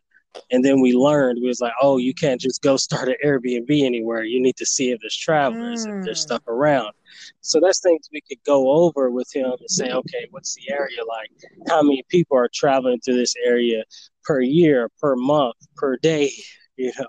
and 0.51 0.65
then 0.65 0.81
we 0.81 0.93
learned 0.93 1.39
we 1.41 1.49
was 1.49 1.61
like 1.61 1.73
oh 1.81 1.97
you 1.99 2.15
can't 2.15 2.41
just 2.41 2.62
go 2.62 2.77
start 2.77 3.09
an 3.09 3.15
airbnb 3.25 3.83
anywhere 3.83 4.23
you 4.23 4.41
need 4.41 4.57
to 4.57 4.67
see 4.67 4.91
if 4.91 5.01
there's 5.01 5.17
travelers 5.17 5.87
mm. 5.87 5.99
if 5.99 6.05
there's 6.05 6.19
mm. 6.19 6.23
stuff 6.23 6.47
around 6.47 6.93
so 7.41 7.61
that's 7.61 7.81
things 7.81 8.09
we 8.13 8.21
could 8.21 8.43
go 8.45 8.71
over 8.71 9.11
with 9.11 9.29
him 9.35 9.47
and 9.47 9.71
say 9.71 9.91
okay 9.91 10.27
what's 10.31 10.55
the 10.55 10.73
area 10.73 10.99
like 11.07 11.31
how 11.69 11.83
many 11.83 12.03
people 12.09 12.37
are 12.37 12.51
traveling 12.53 12.99
through 13.01 13.17
this 13.17 13.35
area 13.45 13.85
per 14.25 14.41
year 14.41 14.89
per 15.01 15.17
month 15.17 15.57
per 15.77 15.97
day 15.97 16.31
you 16.77 16.93
know 16.99 17.07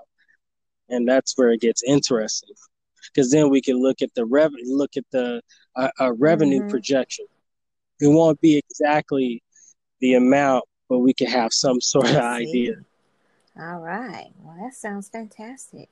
and 0.90 1.08
that's 1.08 1.38
where 1.38 1.52
it 1.52 1.62
gets 1.62 1.84
interesting 1.84 2.50
because 3.14 3.32
then 3.32 3.50
we 3.50 3.62
can 3.62 3.82
look 3.82 4.02
at 4.02 4.14
the 4.16 4.26
revenue 4.26 4.64
look 4.66 4.98
at 4.98 5.06
the 5.12 5.42
uh, 5.76 5.90
uh, 6.00 6.12
revenue 6.14 6.60
mm-hmm. 6.60 6.70
projection 6.70 7.26
it 8.00 8.08
won't 8.08 8.40
be 8.42 8.58
exactly 8.58 9.42
the 10.00 10.14
amount 10.14 10.64
but 10.90 11.00
we 11.00 11.14
can 11.14 11.28
have 11.28 11.52
some 11.52 11.82
sort 11.82 12.10
of 12.10 12.18
idea 12.18 12.76
all 13.60 13.80
right. 13.80 14.30
Well, 14.44 14.56
that 14.60 14.76
sounds 14.76 15.10
fantastic. 15.10 15.90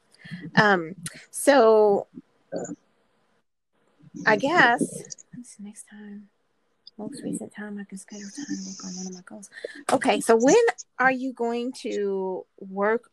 Um, 0.56 0.96
so 1.32 2.08
I 4.26 4.36
guess 4.36 4.82
what's 5.34 5.56
the 5.58 5.64
next 5.64 5.86
time? 5.90 6.30
Most 6.98 7.22
recent 7.24 7.54
time 7.54 7.78
I 7.78 7.84
can 7.84 7.98
schedule 7.98 8.30
time 8.36 8.46
to 8.46 8.70
work 8.70 8.86
on 8.86 8.96
one 8.96 9.08
of 9.08 9.14
my 9.14 9.22
goals. 9.26 9.50
Okay, 9.92 10.22
so 10.22 10.38
when 10.38 10.56
are 10.98 11.12
you 11.12 11.34
going 11.34 11.74
to 11.82 12.46
work? 12.60 13.12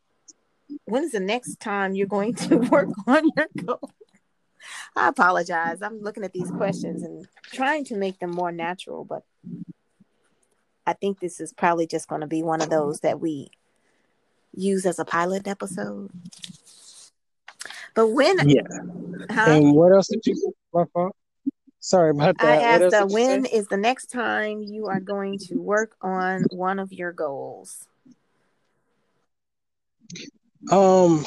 When 0.85 1.05
is 1.05 1.13
the 1.13 1.21
next 1.21 1.59
time 1.59 1.95
you're 1.95 2.07
going 2.07 2.35
to 2.35 2.57
work 2.71 2.91
on 3.07 3.29
your 3.37 3.49
goal? 3.65 3.91
I 4.95 5.09
apologize. 5.09 5.83
I'm 5.83 6.01
looking 6.01 6.25
at 6.25 6.33
these 6.33 6.51
questions 6.51 7.03
and 7.03 7.27
trying 7.53 7.85
to 7.87 7.97
make 7.97 8.21
them 8.21 8.31
more 8.31 8.53
natural, 8.53 9.05
but 9.05 9.25
I 10.87 10.93
think 10.93 11.19
this 11.19 11.41
is 11.41 11.53
probably 11.53 11.87
just 11.87 12.09
going 12.09 12.21
to 12.21 12.27
be 12.27 12.43
one 12.43 12.61
of 12.61 12.71
those 12.71 13.01
that 13.01 13.21
we 13.21 13.51
use 14.55 14.87
as 14.87 14.99
a 14.99 15.05
pilot 15.05 15.47
episode. 15.47 16.11
But 17.95 18.09
when 18.09 18.49
yeah, 18.49 18.63
huh? 19.31 19.51
and 19.51 19.75
what 19.75 19.93
else 19.93 20.09
did 20.09 20.21
you? 20.25 20.55
My 20.73 20.85
fault. 20.93 21.15
Sorry 21.81 22.11
about 22.11 22.39
that. 22.39 22.47
I 22.47 22.63
asked, 22.63 22.95
uh, 22.95 23.07
when 23.07 23.45
is 23.45 23.67
the 23.67 23.77
next 23.77 24.07
time 24.07 24.63
you 24.63 24.87
are 24.87 25.01
going 25.01 25.39
to 25.49 25.61
work 25.61 25.97
on 26.01 26.45
one 26.53 26.79
of 26.79 26.93
your 26.93 27.11
goals? 27.11 27.89
Um, 30.71 31.27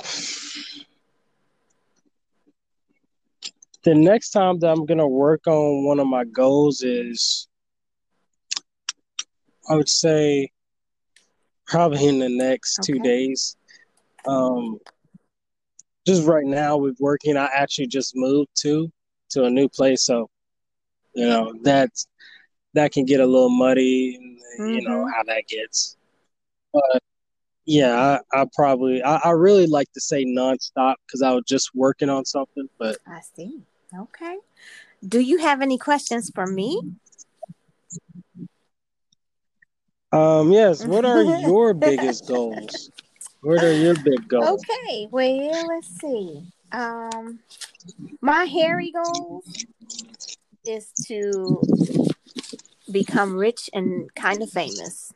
the 3.84 3.94
next 3.94 4.30
time 4.32 4.60
that 4.60 4.70
I'm 4.70 4.86
gonna 4.86 5.08
work 5.08 5.46
on 5.46 5.86
one 5.86 6.00
of 6.00 6.08
my 6.08 6.24
goals 6.24 6.84
is, 6.84 7.48
I 9.70 9.76
would 9.76 9.90
say, 9.90 10.50
probably 11.68 12.08
in 12.08 12.20
the 12.20 12.30
next 12.30 12.80
okay. 12.80 12.94
two 12.94 13.00
days. 13.00 13.58
Um, 14.26 14.80
just 16.06 16.26
right 16.26 16.46
now 16.46 16.78
with 16.78 16.98
working, 17.00 17.38
I 17.38 17.50
actually 17.54 17.88
just 17.88 18.16
moved 18.16 18.50
to 18.62 18.92
to 19.30 19.46
a 19.46 19.50
new 19.50 19.68
place, 19.68 20.04
so 20.04 20.30
you 21.14 21.28
know 21.28 21.54
that 21.64 21.90
that 22.74 22.92
can 22.92 23.06
get 23.06 23.20
a 23.20 23.26
little 23.26 23.50
muddy. 23.50 24.18
Mm-hmm. 24.60 24.70
You 24.70 24.82
know 24.82 25.00
mm-hmm. 25.00 25.10
how 25.10 25.24
that 25.24 25.44
gets, 25.48 25.98
but 26.74 27.02
yeah, 27.66 28.20
I, 28.34 28.42
I 28.42 28.46
probably 28.54 29.02
I, 29.04 29.18
I, 29.26 29.32
really 29.32 29.66
like 29.66 29.92
to 29.94 30.02
say 30.02 30.24
nonstop 30.24 30.96
because 31.06 31.22
I 31.22 31.32
was 31.32 31.44
just 31.48 31.72
working 31.74 32.10
on 32.10 32.24
something. 32.24 32.70
But 32.78 32.98
I 33.08 33.22
see. 33.36 33.62
Okay. 33.98 34.38
Do 35.08 35.20
you 35.20 35.40
have 35.40 35.62
any 35.62 35.78
questions 35.78 36.32
for 36.34 36.46
me? 36.46 36.82
Um, 40.12 40.52
yes. 40.52 40.86
What 40.86 41.06
are 41.06 41.24
your 41.42 41.74
biggest 41.74 42.28
goals? 42.28 42.92
What 43.46 43.64
are 43.64 43.72
your 43.72 43.94
big 43.94 44.28
goals? 44.28 44.60
Okay. 44.64 45.08
Well, 45.12 45.68
let's 45.68 46.02
see. 46.02 46.52
Um, 46.72 47.38
my 48.20 48.46
hairy 48.46 48.92
goals 48.92 49.66
is 50.66 50.92
to 51.06 51.62
become 52.92 53.36
rich 53.36 53.70
and 53.72 54.12
kind 54.16 54.42
of 54.42 54.50
famous. 54.50 55.14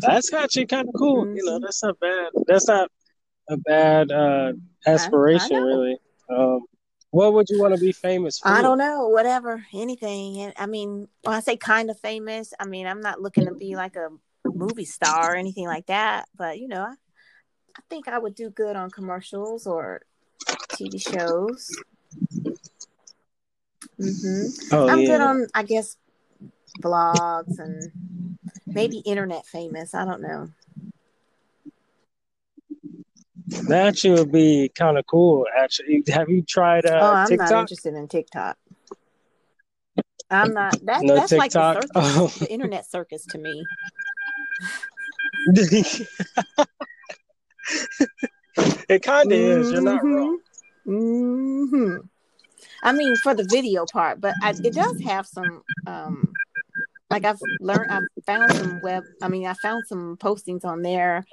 That's 0.00 0.32
actually 0.32 0.64
kind 0.64 0.88
of 0.88 0.94
cool. 0.94 1.26
Mm-hmm. 1.26 1.36
You 1.36 1.44
know, 1.44 1.58
that's 1.58 1.82
not 1.82 2.00
bad. 2.00 2.30
That's 2.46 2.66
not 2.66 2.90
a 3.50 3.58
bad 3.58 4.10
uh, 4.10 4.54
aspiration, 4.86 5.56
I, 5.56 5.60
I 5.60 5.62
really. 5.62 5.98
Um, 6.34 6.60
what 7.10 7.34
would 7.34 7.50
you 7.50 7.60
want 7.60 7.74
to 7.74 7.80
be 7.80 7.92
famous 7.92 8.38
for? 8.38 8.48
I 8.48 8.62
don't 8.62 8.78
know. 8.78 9.08
Whatever, 9.08 9.62
anything. 9.74 10.54
I 10.56 10.64
mean, 10.64 11.06
when 11.22 11.36
I 11.36 11.40
say 11.40 11.58
kind 11.58 11.90
of 11.90 12.00
famous, 12.00 12.54
I 12.58 12.64
mean 12.64 12.86
I'm 12.86 13.02
not 13.02 13.20
looking 13.20 13.44
to 13.44 13.54
be 13.54 13.76
like 13.76 13.96
a 13.96 14.08
movie 14.54 14.84
star 14.84 15.32
or 15.32 15.36
anything 15.36 15.66
like 15.66 15.86
that. 15.86 16.28
But 16.36 16.58
you 16.58 16.68
know, 16.68 16.82
I, 16.82 16.94
I 17.76 17.80
think 17.90 18.08
I 18.08 18.18
would 18.18 18.34
do 18.34 18.50
good 18.50 18.76
on 18.76 18.90
commercials 18.90 19.66
or 19.66 20.02
TV 20.72 21.00
shows. 21.00 21.70
Mm-hmm. 24.00 24.74
Oh, 24.74 24.88
I'm 24.88 25.00
yeah. 25.00 25.06
good 25.06 25.20
on, 25.20 25.46
I 25.54 25.62
guess, 25.62 25.96
blogs 26.82 27.58
and 27.58 27.90
maybe 28.66 28.98
internet 28.98 29.46
famous. 29.46 29.94
I 29.94 30.04
don't 30.04 30.22
know. 30.22 30.48
That 33.68 34.00
would 34.04 34.32
be 34.32 34.70
kind 34.74 34.98
of 34.98 35.06
cool. 35.06 35.46
Actually, 35.56 36.02
have 36.08 36.28
you 36.28 36.42
tried? 36.42 36.86
Uh, 36.86 36.98
oh, 37.00 37.12
I'm 37.12 37.28
TikTok? 37.28 37.50
not 37.50 37.60
interested 37.60 37.94
in 37.94 38.08
TikTok. 38.08 38.56
I'm 40.30 40.54
not. 40.54 40.74
That, 40.84 41.02
no 41.02 41.14
that's 41.14 41.30
TikTok? 41.30 41.38
like 41.38 41.52
the, 41.52 41.74
circus, 41.74 41.90
oh. 41.94 42.26
the 42.40 42.52
internet 42.52 42.90
circus 42.90 43.26
to 43.26 43.38
me. 43.38 43.64
it 48.88 49.02
kind 49.02 49.32
of 49.32 49.38
mm-hmm. 49.38 49.60
is. 49.60 49.70
You're 49.70 49.82
not 49.82 50.04
wrong. 50.04 50.38
Mm-hmm. 50.86 51.96
I 52.82 52.92
mean, 52.92 53.16
for 53.22 53.34
the 53.34 53.46
video 53.50 53.86
part, 53.86 54.20
but 54.20 54.34
I, 54.42 54.50
it 54.50 54.74
does 54.74 55.00
have 55.02 55.26
some. 55.26 55.62
um 55.86 56.32
Like 57.10 57.24
I've 57.24 57.40
learned, 57.60 57.90
I've 57.90 58.24
found 58.26 58.52
some 58.52 58.80
web. 58.82 59.04
I 59.22 59.28
mean, 59.28 59.46
I 59.46 59.54
found 59.54 59.84
some 59.86 60.16
postings 60.16 60.64
on 60.64 60.82
there 60.82 61.24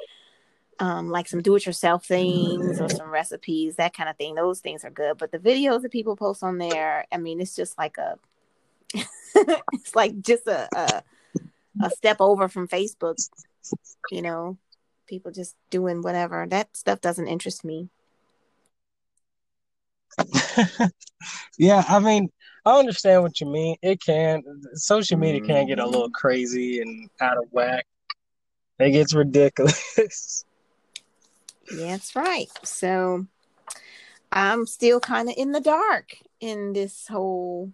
um, 0.82 1.10
like 1.12 1.28
some 1.28 1.44
do-it-yourself 1.44 2.06
things 2.06 2.82
or 2.82 2.90
some 2.90 3.10
recipes, 3.12 3.76
that 3.76 3.94
kind 3.94 4.10
of 4.10 4.18
thing. 4.18 4.34
Those 4.34 4.62
things 4.62 4.84
are 4.84 4.90
good. 4.90 5.20
But 5.20 5.32
the 5.32 5.38
videos 5.38 5.84
that 5.84 5.92
people 5.92 6.16
post 6.16 6.42
on 6.42 6.58
there, 6.58 7.06
I 7.12 7.18
mean, 7.18 7.40
it's 7.40 7.56
just 7.56 7.78
like 7.78 7.98
a, 8.00 8.18
it's 9.74 9.96
like 9.96 10.20
just 10.22 10.48
a, 10.48 10.68
a 10.76 11.04
a 11.82 11.90
step 11.90 12.18
over 12.20 12.48
from 12.48 12.68
Facebook. 12.68 13.18
You 14.10 14.22
know, 14.22 14.58
people 15.08 15.32
just 15.32 15.56
doing 15.70 16.02
whatever. 16.02 16.48
That 16.50 16.76
stuff 16.76 17.02
doesn't 17.02 17.28
interest 17.28 17.64
me. 17.64 17.90
yeah, 21.58 21.84
I 21.88 22.00
mean, 22.00 22.30
I 22.66 22.80
understand 22.80 23.24
what 23.24 23.40
you 23.40 23.48
mean. 23.48 23.76
It 23.82 24.02
can 24.02 24.44
social 24.74 25.18
media 25.18 25.42
can 25.42 25.68
get 25.68 25.80
a 25.80 25.86
little 25.86 26.08
mm-hmm. 26.08 26.14
crazy 26.14 26.82
and 26.82 27.10
out 27.20 27.38
of 27.38 27.46
whack. 27.52 27.86
It 28.80 28.92
gets 28.92 29.14
ridiculous. 29.14 30.46
That's 31.72 32.16
right. 32.16 32.48
So 32.64 33.28
I'm 34.32 34.66
still 34.66 35.00
kind 35.00 35.30
of 35.30 35.36
in 35.38 35.52
the 35.52 35.62
dark 35.62 36.16
in 36.40 36.74
this 36.74 37.08
whole 37.08 37.72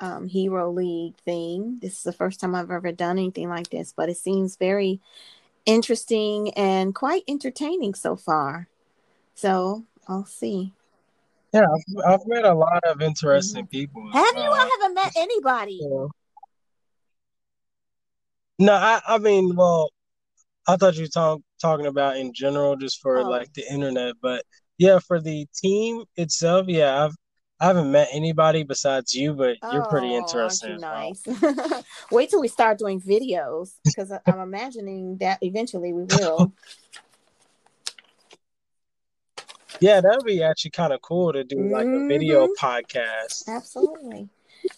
um, 0.00 0.28
Hero 0.28 0.70
League 0.70 1.16
thing. 1.24 1.78
This 1.80 1.98
is 1.98 2.02
the 2.02 2.12
first 2.12 2.40
time 2.40 2.54
I've 2.54 2.70
ever 2.70 2.92
done 2.92 3.18
anything 3.18 3.48
like 3.48 3.70
this, 3.70 3.92
but 3.96 4.08
it 4.08 4.16
seems 4.16 4.56
very 4.56 5.00
interesting 5.64 6.50
and 6.54 6.94
quite 6.94 7.24
entertaining 7.28 7.94
so 7.94 8.16
far. 8.16 8.68
So 9.34 9.84
I'll 10.08 10.26
see. 10.26 10.72
Yeah, 11.52 11.64
I've, 11.64 12.12
I've 12.20 12.26
met 12.26 12.44
a 12.44 12.54
lot 12.54 12.84
of 12.84 13.00
interesting 13.00 13.64
mm-hmm. 13.64 13.70
people. 13.70 14.10
Have 14.12 14.36
you? 14.36 14.42
I 14.42 14.70
haven't 14.80 14.94
met 14.94 15.12
anybody. 15.16 15.80
Yeah. 15.82 16.06
No, 18.58 18.72
I, 18.72 19.00
I 19.06 19.18
mean, 19.18 19.54
well, 19.54 19.90
I 20.66 20.76
thought 20.76 20.96
you 20.96 21.02
were 21.02 21.08
talk, 21.08 21.40
talking 21.60 21.86
about 21.86 22.16
in 22.16 22.32
general, 22.32 22.76
just 22.76 23.00
for 23.00 23.18
oh. 23.18 23.28
like 23.28 23.52
the 23.52 23.70
internet. 23.70 24.14
But 24.20 24.44
yeah, 24.78 24.98
for 24.98 25.20
the 25.20 25.46
team 25.54 26.04
itself, 26.16 26.66
yeah, 26.68 27.04
I've 27.04 27.14
I 27.58 27.68
haven't 27.68 27.90
met 27.90 28.08
anybody 28.12 28.64
besides 28.64 29.14
you, 29.14 29.32
but 29.32 29.56
you're 29.72 29.86
oh, 29.86 29.88
pretty 29.88 30.14
interesting. 30.14 30.78
Nice. 30.78 31.22
Wait 32.10 32.28
till 32.28 32.40
we 32.40 32.48
start 32.48 32.78
doing 32.78 33.00
videos 33.00 33.72
because 33.82 34.12
I'm 34.26 34.40
imagining 34.40 35.16
that 35.18 35.38
eventually 35.42 35.94
we 35.94 36.04
will. 36.04 36.52
yeah, 39.80 40.02
that 40.02 40.16
would 40.16 40.26
be 40.26 40.42
actually 40.42 40.72
kind 40.72 40.92
of 40.92 41.00
cool 41.00 41.32
to 41.32 41.44
do 41.44 41.70
like 41.70 41.86
mm-hmm. 41.86 42.04
a 42.04 42.08
video 42.08 42.46
mm-hmm. 42.46 42.66
podcast. 42.66 43.48
Absolutely. 43.48 44.28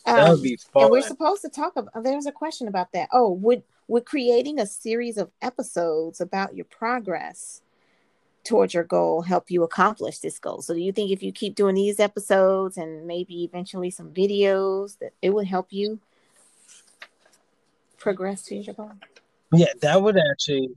That 0.07 0.21
um, 0.21 0.31
would 0.31 0.43
be 0.43 0.57
fun. 0.73 0.85
And 0.85 0.93
we're 0.93 1.03
supposed 1.03 1.43
to 1.43 1.49
talk 1.49 1.77
about. 1.77 2.05
There's 2.05 2.27
a 2.27 2.33
question 2.33 2.69
about 2.69 2.93
that. 2.93 3.09
Oh, 3.13 3.33
would 3.33 3.65
would 3.89 4.05
creating 4.05 4.61
a 4.61 4.67
series 4.67 5.17
of 5.17 5.33
episodes 5.43 6.21
about 6.21 6.55
your 6.55 6.67
progress 6.67 7.63
towards 8.49 8.73
your 8.73 8.85
goal 8.85 9.23
help 9.23 9.51
you 9.51 9.63
accomplish 9.63 10.19
this 10.19 10.39
goal? 10.39 10.63
So 10.63 10.75
do 10.75 10.81
you 10.81 10.91
think 10.91 11.11
if 11.11 11.23
you 11.23 11.31
keep 11.31 11.55
doing 11.55 11.75
these 11.75 12.01
episodes 12.01 12.79
and 12.79 13.07
maybe 13.07 13.45
eventually 13.45 13.91
some 13.91 14.13
videos 14.13 14.99
that 14.99 15.13
it 15.21 15.31
would 15.31 15.47
help 15.47 15.69
you 15.71 16.01
progress 17.99 18.43
to 18.45 18.57
your 18.57 18.75
goal? 18.75 18.93
Yeah, 19.53 19.73
that 19.83 20.03
would 20.03 20.17
actually 20.19 20.71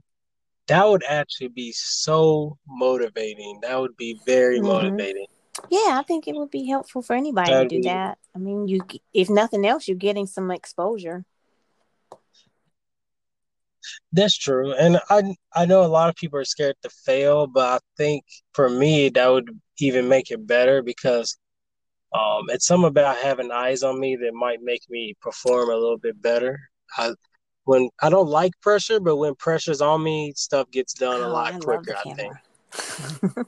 that 0.67 0.87
would 0.87 1.03
actually 1.07 1.47
be 1.47 1.71
so 1.71 2.57
motivating. 2.67 3.59
That 3.61 3.79
would 3.79 3.97
be 3.97 4.19
very 4.25 4.57
mm-hmm. 4.57 4.67
motivating. 4.67 5.25
Yeah, 5.69 5.99
I 5.99 6.03
think 6.05 6.27
it 6.27 6.35
would 6.35 6.51
be 6.51 6.65
helpful 6.67 7.01
for 7.01 7.15
anybody 7.15 7.51
That'd 7.51 7.69
to 7.69 7.75
do 7.75 7.81
be... 7.81 7.87
that. 7.87 8.17
I 8.35 8.39
mean, 8.39 8.67
you 8.67 8.81
if 9.13 9.29
nothing 9.29 9.65
else, 9.65 9.87
you're 9.87 9.97
getting 9.97 10.27
some 10.27 10.51
exposure. 10.51 11.25
That's 14.13 14.37
true, 14.37 14.73
and 14.73 14.99
I 15.09 15.35
I 15.55 15.65
know 15.65 15.83
a 15.83 15.87
lot 15.87 16.09
of 16.09 16.15
people 16.15 16.39
are 16.39 16.45
scared 16.45 16.75
to 16.83 16.89
fail, 16.89 17.47
but 17.47 17.65
I 17.65 17.79
think 17.97 18.23
for 18.53 18.69
me 18.69 19.09
that 19.09 19.27
would 19.27 19.49
even 19.79 20.07
make 20.07 20.31
it 20.31 20.45
better 20.45 20.81
because 20.81 21.37
um, 22.13 22.49
it's 22.49 22.67
something 22.67 22.87
about 22.87 23.17
having 23.17 23.51
eyes 23.51 23.83
on 23.83 23.99
me 23.99 24.15
that 24.17 24.33
might 24.33 24.61
make 24.61 24.83
me 24.89 25.15
perform 25.21 25.69
a 25.69 25.75
little 25.75 25.97
bit 25.97 26.21
better. 26.21 26.59
I, 26.97 27.13
when 27.63 27.89
I 28.01 28.09
don't 28.09 28.27
like 28.27 28.51
pressure, 28.61 28.99
but 28.99 29.15
when 29.15 29.35
pressure's 29.35 29.81
on 29.81 30.03
me, 30.03 30.33
stuff 30.35 30.69
gets 30.71 30.93
done 30.93 31.21
a 31.21 31.27
oh, 31.27 31.33
lot 31.33 31.53
I 31.53 31.59
quicker. 31.59 31.95
I 31.95 32.13
think. 32.13 33.47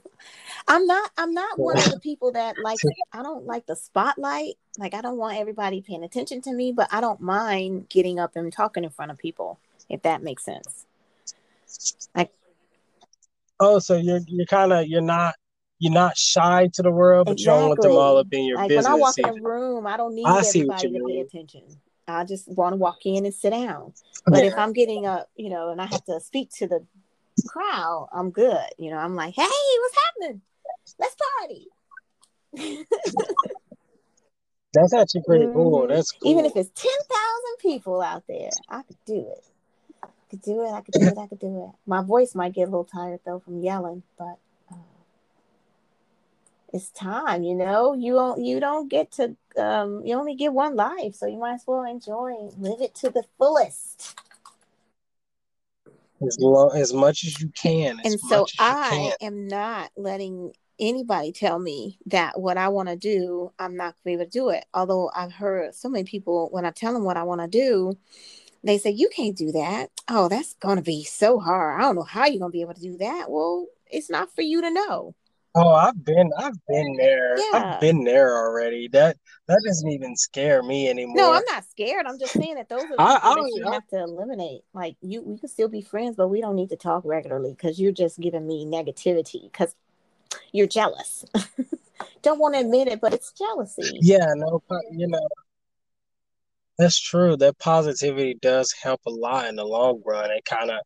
I'm 0.68 0.86
not. 0.86 1.10
I'm 1.18 1.34
not 1.34 1.58
one 1.58 1.76
of 1.76 1.90
the 1.90 2.00
people 2.00 2.32
that 2.32 2.56
like. 2.58 2.78
I 3.12 3.22
don't 3.22 3.44
like 3.44 3.66
the 3.66 3.76
spotlight. 3.76 4.54
Like 4.78 4.94
I 4.94 5.02
don't 5.02 5.18
want 5.18 5.38
everybody 5.38 5.82
paying 5.82 6.04
attention 6.04 6.40
to 6.42 6.52
me, 6.52 6.72
but 6.72 6.88
I 6.90 7.00
don't 7.00 7.20
mind 7.20 7.88
getting 7.90 8.18
up 8.18 8.34
and 8.34 8.52
talking 8.52 8.84
in 8.84 8.90
front 8.90 9.10
of 9.10 9.18
people 9.18 9.58
if 9.88 10.02
that 10.02 10.22
makes 10.22 10.44
sense. 10.44 10.86
Like, 12.14 12.30
oh, 13.60 13.78
so 13.78 13.96
you're 13.96 14.20
you're 14.26 14.46
kind 14.46 14.72
of 14.72 14.86
you're 14.86 15.00
not 15.00 15.34
you're 15.78 15.92
not 15.92 16.16
shy 16.16 16.68
to 16.74 16.82
the 16.82 16.90
world, 16.90 17.26
but 17.26 17.32
exactly. 17.32 17.42
you 17.42 17.60
don't 17.60 17.68
want 17.68 17.82
them 17.82 17.92
all 17.92 18.16
up 18.18 18.28
in 18.32 18.44
your 18.44 18.56
like 18.56 18.68
business. 18.68 18.86
When 18.86 18.94
I 18.94 18.96
walk 18.96 19.18
in 19.18 19.28
a 19.28 19.42
room, 19.42 19.86
I 19.86 19.96
don't 19.96 20.14
need 20.14 20.26
I 20.26 20.38
everybody 20.38 20.88
to 20.88 21.00
pay 21.06 21.20
attention. 21.20 21.62
I 22.06 22.24
just 22.24 22.48
want 22.48 22.74
to 22.74 22.76
walk 22.76 23.06
in 23.06 23.24
and 23.24 23.34
sit 23.34 23.50
down. 23.50 23.92
But 24.26 24.44
yeah. 24.44 24.50
if 24.50 24.58
I'm 24.58 24.72
getting 24.72 25.06
up, 25.06 25.28
you 25.36 25.48
know, 25.48 25.70
and 25.70 25.80
I 25.80 25.86
have 25.86 26.04
to 26.04 26.20
speak 26.20 26.50
to 26.58 26.66
the 26.66 26.86
crowd, 27.46 28.08
I'm 28.12 28.30
good. 28.30 28.66
You 28.78 28.90
know, 28.90 28.98
I'm 28.98 29.14
like, 29.14 29.34
hey, 29.34 29.42
what's 29.42 29.96
happening? 30.04 30.42
Let's 30.98 31.16
party. 31.40 31.66
That's 34.74 34.92
actually 34.92 35.22
pretty 35.26 35.46
mm-hmm. 35.46 35.54
cool. 35.54 35.86
That's 35.88 36.10
cool. 36.12 36.30
Even 36.30 36.44
if 36.44 36.56
it's 36.56 36.70
ten 36.70 36.92
thousand 37.08 37.56
people 37.60 38.00
out 38.02 38.24
there, 38.28 38.50
I 38.68 38.82
could 38.82 38.96
do 39.06 39.26
it. 39.30 39.44
Could 40.34 40.42
do 40.42 40.64
it. 40.64 40.72
I 40.72 40.80
could 40.80 40.94
do 40.94 41.06
it. 41.06 41.16
I 41.16 41.28
could 41.28 41.38
do 41.38 41.64
it. 41.68 41.78
My 41.86 42.02
voice 42.02 42.34
might 42.34 42.54
get 42.54 42.62
a 42.62 42.70
little 42.70 42.84
tired 42.84 43.20
though 43.24 43.38
from 43.38 43.60
yelling, 43.62 44.02
but 44.18 44.38
uh, 44.68 44.74
it's 46.72 46.90
time. 46.90 47.44
You 47.44 47.54
know, 47.54 47.94
you 47.94 48.14
don't 48.14 48.44
you 48.44 48.58
don't 48.58 48.88
get 48.88 49.12
to 49.12 49.36
um, 49.56 50.02
you 50.04 50.16
only 50.16 50.34
get 50.34 50.52
one 50.52 50.74
life, 50.74 51.14
so 51.14 51.26
you 51.26 51.38
might 51.38 51.54
as 51.54 51.64
well 51.68 51.84
enjoy, 51.84 52.32
live 52.58 52.80
it 52.80 52.96
to 52.96 53.10
the 53.10 53.22
fullest. 53.38 54.18
As 56.26 56.36
long 56.40 56.72
as 56.74 56.92
much 56.92 57.22
as 57.22 57.40
you 57.40 57.50
can. 57.50 58.00
and 58.04 58.18
so 58.18 58.44
I 58.58 59.14
am 59.20 59.46
not 59.46 59.92
letting 59.96 60.52
anybody 60.80 61.30
tell 61.30 61.60
me 61.60 62.00
that 62.06 62.40
what 62.40 62.56
I 62.56 62.70
want 62.70 62.88
to 62.88 62.96
do, 62.96 63.52
I'm 63.60 63.76
not 63.76 63.94
going 63.94 63.94
to 63.94 64.04
be 64.04 64.12
able 64.14 64.24
to 64.24 64.30
do 64.30 64.48
it. 64.48 64.64
Although 64.74 65.12
I've 65.14 65.32
heard 65.32 65.76
so 65.76 65.88
many 65.88 66.02
people 66.02 66.48
when 66.50 66.64
I 66.64 66.72
tell 66.72 66.92
them 66.92 67.04
what 67.04 67.16
I 67.16 67.22
want 67.22 67.40
to 67.40 67.46
do, 67.46 67.96
they 68.68 68.78
say, 68.78 68.90
You 68.90 69.08
can't 69.14 69.36
do 69.36 69.52
that. 69.52 69.90
Oh, 70.08 70.28
that's 70.28 70.54
going 70.54 70.76
to 70.76 70.82
be 70.82 71.04
so 71.04 71.38
hard. 71.38 71.80
I 71.80 71.84
don't 71.84 71.96
know 71.96 72.02
how 72.02 72.26
you're 72.26 72.38
going 72.38 72.52
to 72.52 72.56
be 72.56 72.62
able 72.62 72.74
to 72.74 72.80
do 72.80 72.96
that. 72.98 73.30
Well, 73.30 73.66
it's 73.86 74.10
not 74.10 74.34
for 74.34 74.42
you 74.42 74.60
to 74.62 74.70
know. 74.70 75.14
Oh, 75.56 75.72
I've 75.72 76.04
been, 76.04 76.30
I've 76.36 76.58
been 76.66 76.96
there. 76.96 77.38
Yeah. 77.38 77.74
I've 77.74 77.80
been 77.80 78.02
there 78.02 78.36
already. 78.36 78.88
That 78.88 79.16
that 79.46 79.62
doesn't 79.64 79.88
even 79.88 80.16
scare 80.16 80.64
me 80.64 80.88
anymore. 80.88 81.16
No, 81.16 81.32
I'm 81.32 81.44
not 81.48 81.64
scared. 81.70 82.06
I'm 82.06 82.18
just 82.18 82.32
saying 82.32 82.56
that 82.56 82.68
those 82.68 82.82
are 82.82 82.88
the 82.88 83.00
I, 83.00 83.20
I 83.22 83.34
that 83.34 83.52
you 83.54 83.68
I, 83.68 83.74
have 83.74 83.86
to 83.88 83.98
eliminate. 83.98 84.62
Like 84.72 84.96
you, 85.00 85.22
we 85.22 85.38
can 85.38 85.48
still 85.48 85.68
be 85.68 85.80
friends, 85.80 86.16
but 86.16 86.26
we 86.26 86.40
don't 86.40 86.56
need 86.56 86.70
to 86.70 86.76
talk 86.76 87.04
regularly 87.04 87.52
because 87.52 87.80
you're 87.80 87.92
just 87.92 88.18
giving 88.18 88.48
me 88.48 88.66
negativity. 88.66 89.44
Because 89.44 89.76
you're 90.52 90.66
jealous. 90.66 91.24
Don't 92.22 92.40
want 92.40 92.54
to 92.54 92.60
admit 92.60 92.88
it, 92.88 93.00
but 93.00 93.14
it's 93.14 93.32
jealousy. 93.32 93.98
Yeah, 94.00 94.26
no, 94.34 94.62
you 94.90 95.06
know, 95.06 95.28
that's 96.78 97.00
true. 97.00 97.36
That 97.36 97.58
positivity 97.58 98.34
does 98.40 98.72
help 98.72 99.00
a 99.06 99.10
lot 99.10 99.48
in 99.48 99.56
the 99.56 99.64
long 99.64 100.02
run. 100.04 100.30
It 100.30 100.44
kind 100.44 100.70
of, 100.70 100.78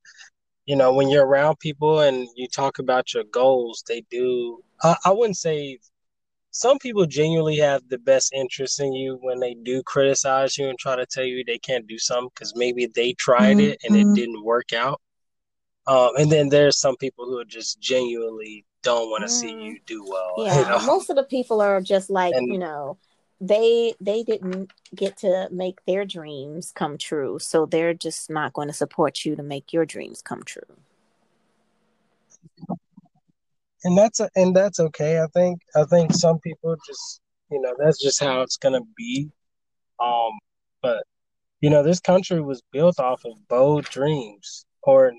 you 0.67 0.77
know, 0.77 0.93
when 0.93 1.09
you're 1.09 1.27
around 1.27 1.59
people 1.61 2.01
and 2.01 2.29
you 2.37 2.47
talk 2.49 2.79
about 2.79 3.15
your 3.15 3.25
goals, 3.25 3.83
they 3.89 4.05
do. 4.11 4.63
I, 4.83 4.97
I 5.07 5.11
wouldn't 5.13 5.39
say 5.39 5.79
some 6.51 6.79
people 6.79 7.07
genuinely 7.07 7.57
have 7.57 7.83
the 7.89 7.99
best 7.99 8.33
interest 8.35 8.81
in 8.81 8.93
you 8.93 9.19
when 9.23 9.41
they 9.41 9.55
do 9.55 9.83
criticize 9.83 10.59
you 10.59 10.69
and 10.69 10.79
try 10.79 10.97
to 10.97 11.07
tell 11.07 11.25
you 11.25 11.43
they 11.45 11.59
can't 11.59 11.87
do 11.87 11.99
something 11.99 12.31
because 12.35 12.55
maybe 12.55 12.87
they 12.87 13.15
tried 13.15 13.57
mm-hmm. 13.57 13.71
it 13.71 13.79
and 13.85 13.97
it 13.97 14.05
mm-hmm. 14.05 14.15
didn't 14.15 14.45
work 14.45 14.73
out. 14.73 15.01
Um, 15.87 16.11
and 16.19 16.31
then 16.31 16.51
there's 16.51 16.79
some 16.79 16.97
people 16.97 17.25
who 17.25 17.39
are 17.39 17.47
just 17.47 17.81
genuinely 17.81 18.67
don't 18.83 19.09
want 19.09 19.23
to 19.23 19.33
mm. 19.33 19.41
see 19.41 19.51
you 19.51 19.79
do 19.87 20.05
well. 20.07 20.35
Yeah, 20.45 20.61
you 20.61 20.69
know? 20.69 20.87
most 20.87 21.09
of 21.09 21.17
the 21.17 21.25
people 21.25 21.63
are 21.63 21.81
just 21.81 22.11
like 22.11 22.35
and, 22.35 22.53
you 22.53 22.59
know 22.59 22.99
they 23.41 23.95
they 24.01 24.23
didn't 24.23 24.73
get 24.95 25.19
to 25.19 25.49
make 25.51 25.85
their 25.87 26.05
dreams 26.05 26.73
come 26.75 26.99
true, 26.99 27.39
so 27.39 27.67
they're 27.67 27.95
just 27.95 28.31
not 28.31 28.53
going 28.53 28.69
to 28.69 28.75
support 28.75 29.25
you 29.25 29.37
to 29.37 29.43
make 29.43 29.73
your 29.73 29.87
dreams 29.87 30.23
come 30.23 30.43
true. 30.43 30.63
And 33.85 33.97
that's 33.97 34.19
a, 34.19 34.29
and 34.35 34.57
that's 34.57 34.81
okay. 34.81 35.21
I 35.21 35.27
think 35.29 35.61
I 35.77 35.85
think 35.85 36.13
some 36.13 36.41
people 36.41 36.77
just 36.87 37.21
you 37.51 37.61
know 37.61 37.75
that's 37.79 38.03
just 38.03 38.21
how 38.23 38.43
it's 38.43 38.57
gonna 38.57 38.83
be. 38.97 39.31
Um, 40.03 40.33
but 40.83 41.05
you 41.61 41.71
know 41.71 41.83
this 41.83 42.01
country 42.01 42.41
was 42.41 42.63
built 42.73 42.99
off 42.99 43.25
of 43.25 43.35
bold 43.49 43.85
dreams, 43.85 44.67
or 44.83 45.13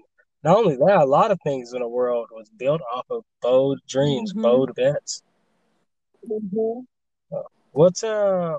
not 0.44 0.58
only 0.58 0.76
that, 0.76 1.02
a 1.02 1.06
lot 1.06 1.32
of 1.32 1.40
things 1.42 1.74
in 1.74 1.80
the 1.80 1.88
world 1.88 2.28
was 2.32 2.50
built 2.50 2.82
off 2.94 3.06
of 3.10 3.24
bold 3.42 3.80
dreams, 3.88 4.34
mm-hmm. 4.34 4.42
bold 4.42 4.76
bets. 4.76 5.24
Mm-hmm. 6.30 6.82
What's 7.72 8.04
a 8.04 8.58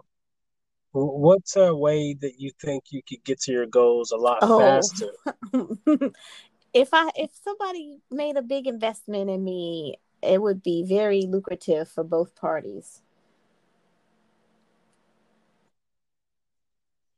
what's 0.92 1.56
a 1.56 1.74
way 1.74 2.14
that 2.14 2.40
you 2.40 2.50
think 2.60 2.84
you 2.90 3.02
could 3.02 3.22
get 3.24 3.40
to 3.42 3.52
your 3.52 3.66
goals 3.66 4.10
a 4.10 4.16
lot 4.16 4.38
oh. 4.42 4.58
faster? 4.58 5.10
if 6.72 6.90
I 6.92 7.10
if 7.16 7.30
somebody 7.42 7.98
made 8.10 8.36
a 8.36 8.42
big 8.42 8.66
investment 8.66 9.30
in 9.30 9.42
me, 9.42 9.96
it 10.22 10.40
would 10.40 10.62
be 10.62 10.84
very 10.84 11.22
lucrative 11.22 11.88
for 11.88 12.04
both 12.04 12.34
parties. 12.34 13.02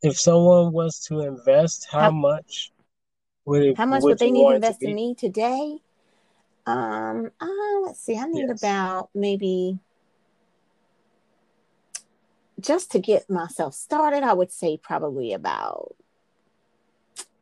If 0.03 0.19
someone 0.19 0.73
was 0.73 0.99
to 1.07 1.21
invest, 1.21 1.87
how, 1.91 2.01
how 2.01 2.11
much? 2.11 2.73
Would, 3.45 3.63
it, 3.63 3.77
How 3.77 3.87
much 3.87 4.03
would, 4.03 4.19
they 4.19 4.31
need 4.31 4.49
to 4.49 4.55
invest 4.55 4.83
in 4.83 4.95
me 4.95 5.15
today? 5.15 5.79
Um, 6.67 7.31
uh, 7.41 7.47
let's 7.85 8.01
see. 8.01 8.17
I 8.17 8.25
need 8.27 8.47
yes. 8.49 8.63
about 8.63 9.11
maybe 9.15 9.79
just 12.63 12.91
to 12.93 12.99
get 12.99 13.29
myself 13.29 13.75
started. 13.75 14.23
I 14.23 14.33
would 14.33 14.53
say 14.53 14.77
probably 14.77 15.33
about 15.33 15.95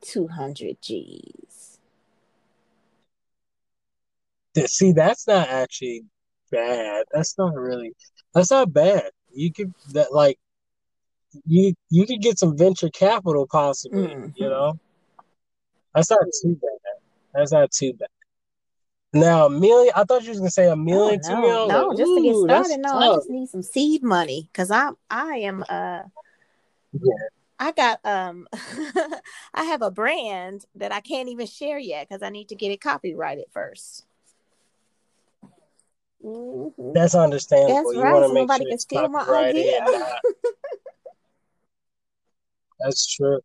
two 0.01 0.27
hundred 0.29 0.81
G's. 0.83 1.79
See, 4.67 4.93
that's 4.93 5.27
not 5.29 5.49
actually 5.49 6.05
bad. 6.51 7.05
That's 7.13 7.39
not 7.39 7.55
really. 7.55 7.93
That's 8.35 8.51
not 8.51 8.73
bad. 8.73 9.11
You 9.33 9.53
could 9.53 9.73
that 9.93 10.13
like 10.13 10.39
you 11.47 11.75
you 11.91 12.07
could 12.07 12.21
get 12.21 12.39
some 12.39 12.57
venture 12.57 12.91
capital 12.91 13.47
possibly. 13.51 14.09
Mm-hmm. 14.09 14.31
You 14.35 14.49
know 14.49 14.79
that's 15.95 16.11
not 16.11 16.21
too 16.43 16.59
bad. 16.61 16.99
That's 17.35 17.53
not 17.53 17.71
too 17.71 17.93
bad. 17.93 18.09
Now 19.13 19.47
a 19.47 19.51
million. 19.51 19.93
I 19.97 20.05
thought 20.05 20.23
you 20.23 20.31
was 20.31 20.39
gonna 20.39 20.51
say 20.51 20.69
a 20.69 20.77
million, 20.77 21.21
oh, 21.25 21.29
no, 21.29 21.35
two 21.35 21.41
million. 21.41 21.69
No, 21.69 21.87
like, 21.89 21.99
just 21.99 22.15
to 22.15 22.23
get 22.23 22.37
started. 22.37 22.81
No, 22.81 22.89
tough. 22.91 23.03
I 23.03 23.15
just 23.17 23.31
need 23.31 23.49
some 23.49 23.63
seed 23.63 24.03
money 24.05 24.49
because 24.53 24.71
I'm 24.71 24.97
I 25.11 25.37
am 25.39 25.65
uh 25.69 26.03
yeah. 26.93 27.29
I 27.59 27.73
got 27.73 27.99
um 28.05 28.47
I 29.55 29.65
have 29.65 29.83
a 29.83 29.91
brand 29.91 30.65
that 30.77 30.93
I 30.93 31.01
can't 31.01 31.29
even 31.29 31.47
share 31.47 31.79
yet 31.79 32.09
because 32.09 32.23
I 32.23 32.31
need 32.31 32.49
to 32.51 32.55
get 32.55 32.71
it 32.71 32.81
copyrighted 32.81 33.47
1st 33.53 34.03
mm-hmm. 36.25 36.93
That's 36.95 37.17
understandable. 37.17 37.93
That's 37.93 37.97
you 37.97 38.03
right. 38.03 38.23
so 38.23 38.33
nobody 38.33 38.65
sure 38.65 38.71
can 38.71 38.79
steal 38.79 39.09
my 39.09 39.29
idea. 39.29 39.81
That's 42.79 43.13
true. 43.13 43.41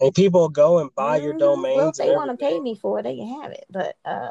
And 0.00 0.14
people 0.14 0.48
go 0.48 0.78
and 0.78 0.92
buy 0.94 1.18
mm-hmm. 1.18 1.26
your 1.26 1.34
domains. 1.38 1.76
Well, 1.76 1.88
if 1.90 1.96
they 1.96 2.16
want 2.16 2.30
to 2.30 2.36
pay 2.38 2.58
me 2.58 2.74
for 2.74 2.98
it, 2.98 3.02
they 3.02 3.16
can 3.16 3.42
have 3.42 3.52
it. 3.52 3.66
But 3.70 3.96
uh, 4.04 4.30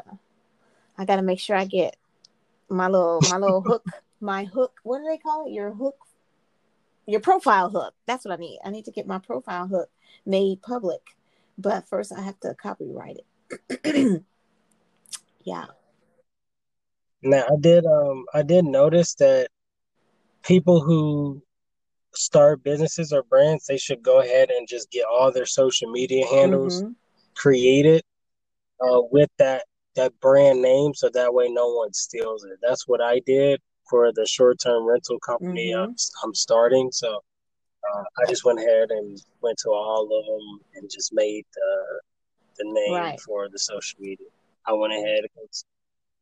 I 1.00 1.06
got 1.06 1.16
to 1.16 1.22
make 1.22 1.40
sure 1.40 1.56
I 1.56 1.64
get 1.64 1.96
my 2.68 2.86
little 2.86 3.22
my 3.22 3.38
little 3.38 3.62
hook, 3.62 3.86
my 4.20 4.44
hook. 4.44 4.74
What 4.82 4.98
do 4.98 5.04
they 5.04 5.16
call 5.16 5.46
it? 5.46 5.52
Your 5.52 5.72
hook, 5.72 5.96
your 7.06 7.20
profile 7.20 7.70
hook. 7.70 7.94
That's 8.04 8.26
what 8.26 8.34
I 8.34 8.36
need. 8.36 8.58
I 8.62 8.68
need 8.68 8.84
to 8.84 8.90
get 8.90 9.06
my 9.06 9.18
profile 9.18 9.66
hook 9.66 9.88
made 10.26 10.60
public. 10.60 11.00
But 11.56 11.88
first, 11.88 12.12
I 12.12 12.20
have 12.20 12.38
to 12.40 12.54
copyright 12.54 13.16
it. 13.80 14.24
yeah. 15.42 15.64
Now 17.22 17.44
I 17.44 17.56
did 17.58 17.86
um 17.86 18.26
I 18.34 18.42
did 18.42 18.66
notice 18.66 19.14
that 19.14 19.48
people 20.42 20.82
who 20.82 21.42
start 22.12 22.62
businesses 22.62 23.10
or 23.10 23.22
brands, 23.22 23.64
they 23.64 23.78
should 23.78 24.02
go 24.02 24.20
ahead 24.20 24.50
and 24.50 24.68
just 24.68 24.90
get 24.90 25.06
all 25.10 25.32
their 25.32 25.46
social 25.46 25.90
media 25.90 26.26
handles 26.26 26.82
Mm-hmm. 26.82 26.92
created 27.36 28.02
uh, 28.82 29.00
with 29.10 29.30
that 29.38 29.64
that 29.96 30.18
brand 30.20 30.62
name, 30.62 30.94
so 30.94 31.08
that 31.12 31.32
way 31.34 31.48
no 31.48 31.68
one 31.74 31.92
steals 31.92 32.44
it. 32.44 32.58
That's 32.62 32.86
what 32.86 33.00
I 33.00 33.20
did 33.26 33.60
for 33.88 34.12
the 34.12 34.26
short 34.26 34.58
term 34.60 34.84
rental 34.86 35.18
company 35.18 35.72
Mm-hmm. 35.72 35.82
I'm, 35.90 35.96
I'm 36.24 36.34
starting. 36.34 36.90
So 36.92 37.08
uh, 37.92 38.02
I 38.22 38.28
just 38.28 38.44
went 38.44 38.60
ahead 38.60 38.90
and 38.90 39.20
went 39.42 39.58
to 39.58 39.70
all 39.70 40.04
of 40.04 40.26
them 40.26 40.60
and 40.74 40.90
just 40.90 41.12
made 41.12 41.44
the 41.54 42.00
the 42.58 42.64
name 42.72 42.94
Right. 42.94 43.20
for 43.20 43.48
the 43.48 43.58
social 43.58 43.98
media. 44.00 44.26
I 44.66 44.72
went 44.74 44.92
ahead. 44.92 45.24
It's, 45.44 45.64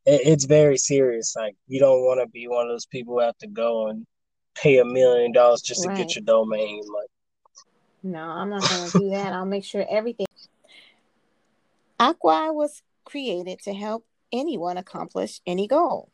it, 0.07 0.21
it's 0.25 0.45
very 0.45 0.77
serious. 0.79 1.35
Like 1.37 1.55
you 1.67 1.81
don't 1.81 2.03
want 2.03 2.21
to 2.21 2.29
be 2.31 2.47
one 2.49 2.67
of 2.67 2.73
those 2.73 2.87
people 2.87 3.15
who 3.15 3.21
have 3.21 3.37
to 3.39 3.49
go 3.49 3.89
and 3.89 4.07
pay 4.55 4.79
a 4.79 4.85
million 4.85 5.33
dollars 5.33 5.63
just 5.63 5.83
to 5.83 5.89
get 5.97 6.15
your 6.15 6.25
domain. 6.25 6.81
Like 6.95 7.09
No, 8.03 8.21
I'm 8.21 8.51
not 8.51 8.69
going 8.69 8.91
to 8.91 8.99
do 8.99 9.11
that. 9.11 9.33
I'll 9.33 9.45
make 9.45 9.65
sure 9.65 9.85
everything. 9.91 10.27
Aqua 12.01 12.53
was 12.53 12.83
created 13.09 13.59
to 13.61 13.73
help 13.73 14.05
anyone 14.33 14.77
accomplish 14.77 15.41
any 15.47 15.67
goal. 15.67 16.11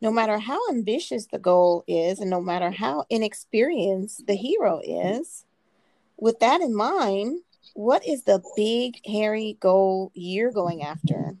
No 0.00 0.10
matter 0.10 0.38
how 0.38 0.60
ambitious 0.70 1.26
the 1.26 1.38
goal 1.38 1.82
is, 1.88 2.20
and 2.20 2.30
no 2.30 2.40
matter 2.40 2.70
how 2.70 3.04
inexperienced 3.10 4.26
the 4.26 4.36
hero 4.36 4.80
is, 4.84 5.44
with 6.16 6.38
that 6.38 6.60
in 6.60 6.74
mind, 6.74 7.40
what 7.74 8.06
is 8.06 8.22
the 8.22 8.42
big, 8.56 9.00
hairy 9.06 9.56
goal 9.58 10.12
you're 10.14 10.52
going 10.52 10.82
after? 10.82 11.36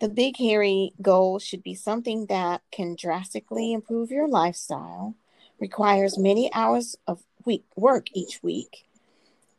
The 0.00 0.08
big, 0.08 0.36
hairy 0.38 0.92
goal 1.00 1.38
should 1.38 1.62
be 1.62 1.74
something 1.74 2.26
that 2.26 2.62
can 2.72 2.96
drastically 2.98 3.72
improve 3.72 4.10
your 4.10 4.26
lifestyle, 4.26 5.14
requires 5.60 6.18
many 6.18 6.52
hours 6.52 6.96
of 7.06 7.22
week 7.44 7.64
work 7.76 8.08
each 8.14 8.42
week, 8.42 8.86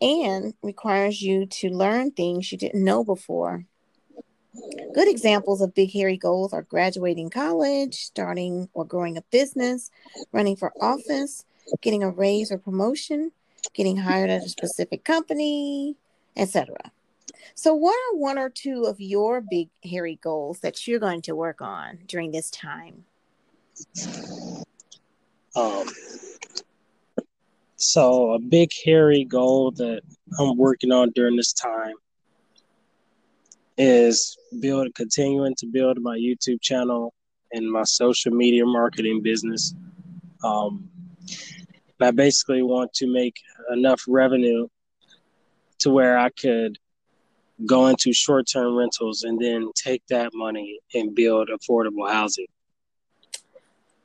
and 0.01 0.55
requires 0.63 1.21
you 1.21 1.45
to 1.45 1.69
learn 1.69 2.11
things 2.11 2.51
you 2.51 2.57
didn't 2.57 2.83
know 2.83 3.03
before. 3.03 3.65
Good 4.93 5.07
examples 5.07 5.61
of 5.61 5.73
big, 5.73 5.91
hairy 5.91 6.17
goals 6.17 6.51
are 6.51 6.63
graduating 6.63 7.29
college, 7.29 7.95
starting 7.95 8.67
or 8.73 8.83
growing 8.83 9.17
a 9.17 9.21
business, 9.31 9.89
running 10.33 10.57
for 10.57 10.73
office, 10.81 11.45
getting 11.81 12.03
a 12.03 12.09
raise 12.09 12.51
or 12.51 12.57
promotion, 12.57 13.31
getting 13.73 13.97
hired 13.97 14.29
at 14.29 14.43
a 14.43 14.49
specific 14.49 15.05
company, 15.05 15.95
etc. 16.35 16.75
So, 17.55 17.73
what 17.73 17.95
are 17.95 18.17
one 18.17 18.37
or 18.37 18.49
two 18.49 18.83
of 18.83 18.99
your 18.99 19.41
big, 19.41 19.69
hairy 19.83 20.19
goals 20.21 20.59
that 20.59 20.85
you're 20.85 20.99
going 20.99 21.21
to 21.23 21.35
work 21.35 21.61
on 21.61 21.99
during 22.07 22.31
this 22.31 22.49
time? 22.51 23.05
um, 25.55 25.87
so 27.77 28.33
a 28.33 28.39
big 28.39 28.71
hairy 28.85 29.23
goal 29.23 29.71
that 29.71 30.01
I'm 30.39 30.57
working 30.57 30.91
on 30.91 31.11
during 31.11 31.35
this 31.35 31.53
time 31.53 31.95
is 33.77 34.38
build 34.60 34.93
continuing 34.95 35.55
to 35.55 35.65
build 35.67 35.97
my 36.01 36.17
YouTube 36.17 36.62
channel 36.62 37.13
and 37.51 37.69
my 37.69 37.84
social 37.84 38.31
media 38.31 38.65
marketing 38.65 39.21
business. 39.21 39.73
Um, 40.43 40.89
and 41.99 42.07
I 42.07 42.12
basically 42.12 42.63
want 42.63 42.93
to 42.95 43.07
make 43.07 43.36
enough 43.71 44.03
revenue 44.07 44.67
to 45.79 45.89
where 45.89 46.17
I 46.17 46.29
could 46.29 46.77
go 47.65 47.88
into 47.88 48.13
short 48.13 48.47
term 48.51 48.75
rentals 48.75 49.23
and 49.23 49.39
then 49.39 49.71
take 49.75 50.03
that 50.07 50.31
money 50.34 50.79
and 50.93 51.13
build 51.13 51.49
affordable 51.49 52.10
housing. 52.10 52.47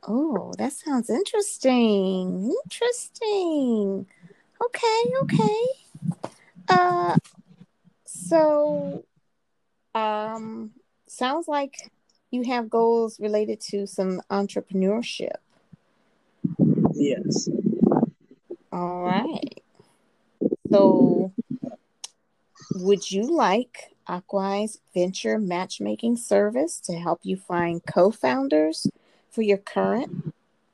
Oh, 0.07 0.53
that 0.59 0.73
sounds 0.73 1.11
interesting. 1.11 2.55
Interesting. 2.65 4.07
Okay, 4.63 5.03
okay. 5.23 5.67
Uh 6.69 7.17
so 8.05 9.05
um 9.97 10.73
sounds 11.07 11.49
like 11.49 11.91
you 12.31 12.43
have 12.43 12.69
goals 12.69 13.19
related 13.19 13.61
to 13.61 13.87
some 13.87 14.21
entrepreneurship. 14.31 15.37
Yes. 16.93 17.49
All 18.73 19.03
right. 19.05 19.63
So 20.71 21.33
would 22.75 23.11
you 23.11 23.23
like 23.23 23.95
Aquai's 24.09 24.81
venture 24.93 25.39
matchmaking 25.39 26.17
service 26.17 26.79
to 26.81 26.95
help 26.95 27.21
you 27.23 27.37
find 27.37 27.85
co-founders 27.87 28.87
for 29.31 29.43
your 29.43 29.59
current 29.59 30.11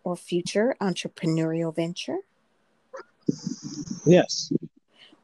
or 0.02 0.16
future 0.16 0.74
entrepreneurial 0.80 1.74
venture? 1.74 2.18
Yes. 4.04 4.52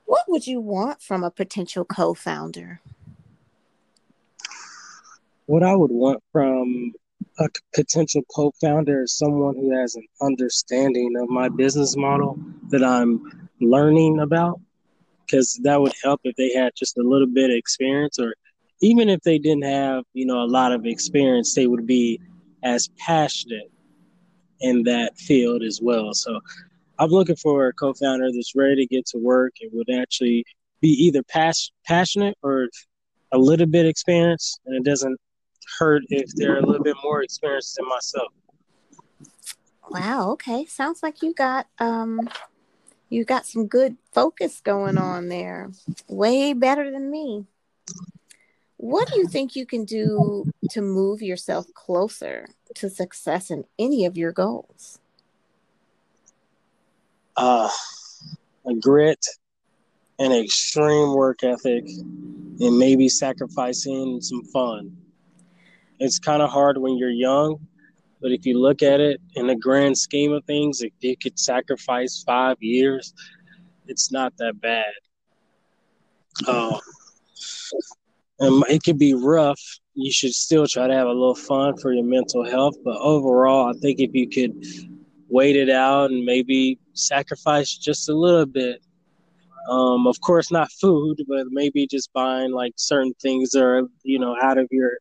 What 0.05 0.25
would 0.29 0.47
you 0.47 0.61
want 0.61 1.03
from 1.03 1.25
a 1.25 1.31
potential 1.31 1.85
co 1.85 2.15
founder? 2.15 2.81
What 5.49 5.63
I 5.63 5.75
would 5.75 5.91
want 5.91 6.23
from 6.31 6.93
a 7.39 7.49
potential 7.75 8.21
co 8.37 8.53
founder 8.61 9.05
is 9.05 9.17
someone 9.17 9.55
who 9.55 9.75
has 9.75 9.95
an 9.95 10.07
understanding 10.21 11.15
of 11.19 11.31
my 11.31 11.49
business 11.49 11.97
model 11.97 12.39
that 12.69 12.85
I'm 12.85 13.49
learning 13.59 14.21
about, 14.21 14.61
because 15.25 15.59
that 15.63 15.81
would 15.81 15.95
help 16.05 16.21
if 16.25 16.37
they 16.37 16.53
had 16.53 16.73
just 16.77 16.99
a 16.99 17.03
little 17.03 17.27
bit 17.27 17.49
of 17.49 17.57
experience, 17.57 18.19
or 18.19 18.35
even 18.83 19.09
if 19.09 19.23
they 19.23 19.39
didn't 19.39 19.65
have, 19.65 20.05
you 20.13 20.27
know, 20.27 20.43
a 20.43 20.45
lot 20.45 20.71
of 20.71 20.85
experience, 20.85 21.55
they 21.55 21.67
would 21.67 21.87
be 21.87 22.21
as 22.63 22.91
passionate 22.99 23.71
in 24.61 24.83
that 24.83 25.17
field 25.17 25.63
as 25.63 25.81
well. 25.83 26.13
So 26.13 26.41
I'm 26.99 27.09
looking 27.09 27.37
for 27.37 27.69
a 27.69 27.73
co 27.73 27.95
founder 27.95 28.29
that's 28.31 28.53
ready 28.55 28.87
to 28.87 28.95
get 28.95 29.07
to 29.07 29.19
work 29.19 29.55
and 29.63 29.71
would 29.73 29.89
actually 29.99 30.45
be 30.83 30.91
either 30.91 31.23
pas- 31.23 31.73
passionate 31.87 32.37
or 32.43 32.69
a 33.33 33.39
little 33.39 33.67
bit 33.67 33.87
experienced, 33.87 34.61
and 34.67 34.77
it 34.77 34.85
doesn't 34.85 35.19
hurt 35.79 36.03
if 36.09 36.31
they're 36.35 36.59
a 36.59 36.67
little 36.67 36.83
bit 36.83 36.97
more 37.03 37.23
experienced 37.23 37.77
than 37.77 37.89
myself. 37.89 38.33
Wow, 39.91 40.31
okay. 40.33 40.65
Sounds 40.67 41.03
like 41.03 41.23
you 41.23 41.35
got 41.35 41.67
um 41.79 42.29
you 43.09 43.25
got 43.25 43.47
some 43.47 43.67
good 43.67 43.97
focus 44.13 44.61
going 44.61 44.99
on 44.99 45.29
there. 45.29 45.71
Way 46.09 46.53
better 46.53 46.91
than 46.91 47.11
me. 47.11 47.47
What 48.77 49.09
do 49.09 49.19
you 49.19 49.27
think 49.27 49.57
you 49.57 49.67
can 49.67 49.85
do 49.85 50.47
to 50.71 50.83
move 50.83 51.21
yourself 51.21 51.67
closer 51.75 52.47
to 52.77 52.89
success 52.89 53.51
in 53.51 53.65
any 53.79 54.05
of 54.05 54.17
your 54.17 54.31
goals? 54.31 55.01
Uh, 57.37 57.69
a 58.67 58.75
grit, 58.75 59.25
an 60.19 60.33
extreme 60.33 61.13
work 61.13 61.43
ethic, 61.43 61.87
and 61.87 62.79
maybe 62.79 63.09
sacrificing 63.09 64.21
some 64.21 64.45
fun. 64.45 64.97
It's 66.01 66.19
kind 66.19 66.43
of 66.43 66.51
hard 66.51 66.79
when 66.79 66.97
you're 66.97 67.11
young, 67.11 67.59
but 68.21 68.33
if 68.33 68.47
you 68.47 68.59
look 68.59 68.83
at 68.83 69.01
it 69.01 69.21
in 69.35 69.47
the 69.49 69.57
grand 69.57 69.97
scheme 69.99 70.33
of 70.33 70.45
things, 70.45 70.83
if 70.83 70.93
you 71.01 71.17
could 71.17 71.39
sacrifice 71.39 72.23
five 72.25 72.57
years, 72.61 73.15
it's 73.87 74.13
not 74.13 74.37
that 74.39 74.61
bad. 74.61 74.85
Um, 76.47 76.79
and 78.39 78.65
it 78.69 78.83
could 78.85 78.99
be 78.99 79.15
rough. 79.15 79.61
You 79.95 80.13
should 80.13 80.33
still 80.33 80.67
try 80.67 80.87
to 80.87 80.95
have 80.95 81.09
a 81.09 81.13
little 81.13 81.35
fun 81.35 81.77
for 81.79 81.93
your 81.93 82.05
mental 82.05 82.45
health, 82.45 82.77
but 82.85 82.97
overall, 82.99 83.69
I 83.69 83.73
think 83.81 83.99
if 83.99 84.15
you 84.15 84.29
could 84.29 84.65
wait 85.29 85.57
it 85.57 85.71
out 85.71 86.11
and 86.11 86.25
maybe 86.25 86.79
sacrifice 86.93 87.77
just 87.77 88.09
a 88.09 88.15
little 88.15 88.47
bit. 88.47 88.81
Um, 89.69 90.07
of 90.07 90.19
course, 90.21 90.51
not 90.51 90.73
food, 90.73 91.23
but 91.29 91.47
maybe 91.51 91.87
just 91.87 92.13
buying 92.13 92.53
like 92.53 92.73
certain 92.77 93.13
things 93.21 93.51
that 93.51 93.63
are, 93.63 93.83
you 94.03 94.19
know, 94.19 94.37
out 94.43 94.57
of 94.57 94.67
your 94.71 94.93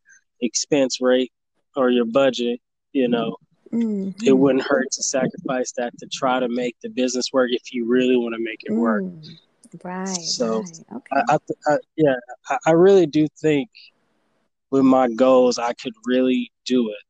expense 0.42 1.00
rate 1.02 1.32
or 1.76 1.90
your 1.90 2.06
budget, 2.06 2.60
you 2.94 3.08
know, 3.08 3.38
Mhm. 3.72 4.16
it 4.26 4.34
wouldn't 4.34 4.64
hurt 4.64 4.88
to 4.92 5.04
sacrifice 5.04 5.72
that 5.74 5.98
to 6.00 6.08
try 6.12 6.40
to 6.40 6.48
make 6.48 6.76
the 6.82 6.90
business 6.90 7.32
work 7.34 7.50
if 7.52 7.74
you 7.74 7.86
really 7.86 8.16
want 8.16 8.34
to 8.36 8.42
make 8.42 8.64
it 8.64 8.72
work. 8.72 9.04
Mm. 9.04 9.40
Right. 9.84 10.16
So, 10.20 10.62
right. 10.62 10.82
Okay. 10.96 11.22
I, 11.30 11.36
I, 11.36 11.74
I 11.74 11.78
yeah, 11.98 12.16
I, 12.50 12.58
I 12.68 12.72
really 12.72 13.06
do 13.06 13.28
think 13.42 13.70
with 14.72 14.84
my 14.84 15.10
goals, 15.10 15.58
I 15.60 15.74
could 15.74 15.94
really 16.06 16.52
do 16.66 16.90
it, 16.90 17.04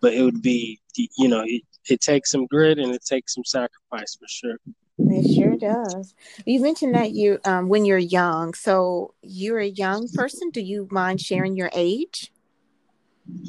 but 0.00 0.14
it 0.14 0.22
would 0.22 0.42
be, 0.42 0.80
you 0.96 1.28
know, 1.28 1.42
it, 1.44 1.62
it 1.88 2.00
takes 2.00 2.30
some 2.30 2.46
grit 2.46 2.78
and 2.78 2.94
it 2.94 3.04
takes 3.04 3.34
some 3.34 3.44
sacrifice 3.44 4.16
for 4.16 4.26
sure. 4.28 4.56
It 4.98 5.32
sure 5.32 5.56
does. 5.56 6.14
You 6.44 6.60
mentioned 6.60 6.94
that 6.94 7.12
you 7.12 7.38
um 7.44 7.68
when 7.68 7.84
you're 7.84 7.98
young. 7.98 8.54
So 8.54 9.14
you're 9.22 9.60
a 9.60 9.66
young 9.66 10.08
person. 10.08 10.50
Do 10.50 10.60
you 10.60 10.88
mind 10.90 11.20
sharing 11.20 11.56
your 11.56 11.70
age? 11.72 12.32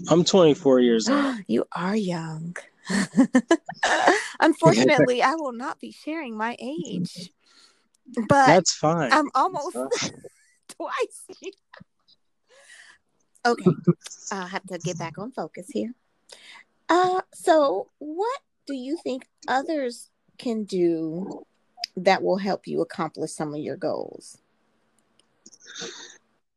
I'm 0.10 0.24
24 0.24 0.80
years 0.80 1.10
old. 1.10 1.36
you 1.48 1.66
are 1.74 1.96
young. 1.96 2.56
Unfortunately, 4.40 5.22
I 5.22 5.36
will 5.36 5.52
not 5.54 5.80
be 5.80 5.92
sharing 5.92 6.38
my 6.38 6.56
age. 6.60 7.32
But 8.16 8.48
That's 8.48 8.74
fine. 8.74 9.12
I'm 9.12 9.30
almost 9.36 9.74
fine. 9.74 10.12
twice. 10.70 11.26
Okay. 13.46 13.72
I'll 14.32 14.48
have 14.48 14.66
to 14.68 14.78
get 14.80 14.98
back 14.98 15.18
on 15.18 15.32
focus 15.32 15.68
here. 15.72 15.94
Uh, 16.90 17.22
so 17.34 17.90
what 18.00 18.40
do 18.66 18.74
you 18.74 18.98
think 19.04 19.28
others 19.48 20.10
can 20.38 20.64
do 20.64 21.46
that 21.96 22.22
will 22.22 22.38
help 22.38 22.68
you 22.68 22.82
accomplish 22.82 23.32
some 23.32 23.54
of 23.54 23.60
your 23.60 23.76
goals? 23.76 24.38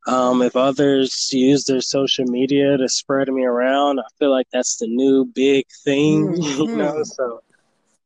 Um, 0.06 0.42
if 0.42 0.56
others 0.56 1.30
use 1.32 1.64
their 1.64 1.80
social 1.80 2.24
media 2.24 2.76
to 2.76 2.88
spread 2.88 3.28
me 3.28 3.44
around, 3.44 4.00
I 4.00 4.04
feel 4.18 4.30
like 4.30 4.46
that's 4.52 4.76
the 4.76 4.86
new 4.86 5.26
big 5.26 5.66
thing, 5.84 6.28
mm-hmm. 6.32 6.62
you 6.62 6.76
know. 6.76 7.02
So, 7.04 7.40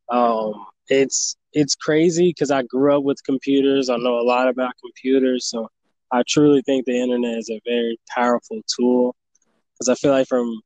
um, 0.08 0.66
it's 0.88 1.36
it's 1.52 1.74
crazy 1.74 2.30
because 2.30 2.50
I 2.50 2.62
grew 2.62 2.96
up 2.96 3.04
with 3.04 3.22
computers. 3.24 3.88
I 3.88 3.96
know 3.96 4.18
a 4.18 4.26
lot 4.26 4.48
about 4.48 4.72
computers, 4.80 5.46
so 5.46 5.70
I 6.10 6.22
truly 6.28 6.62
think 6.62 6.84
the 6.84 7.00
internet 7.00 7.38
is 7.38 7.50
a 7.50 7.60
very 7.64 7.98
powerful 8.14 8.60
tool. 8.66 9.14
Because 9.72 9.88
I 9.88 9.94
feel 9.94 10.12
like 10.12 10.28
from 10.28 10.60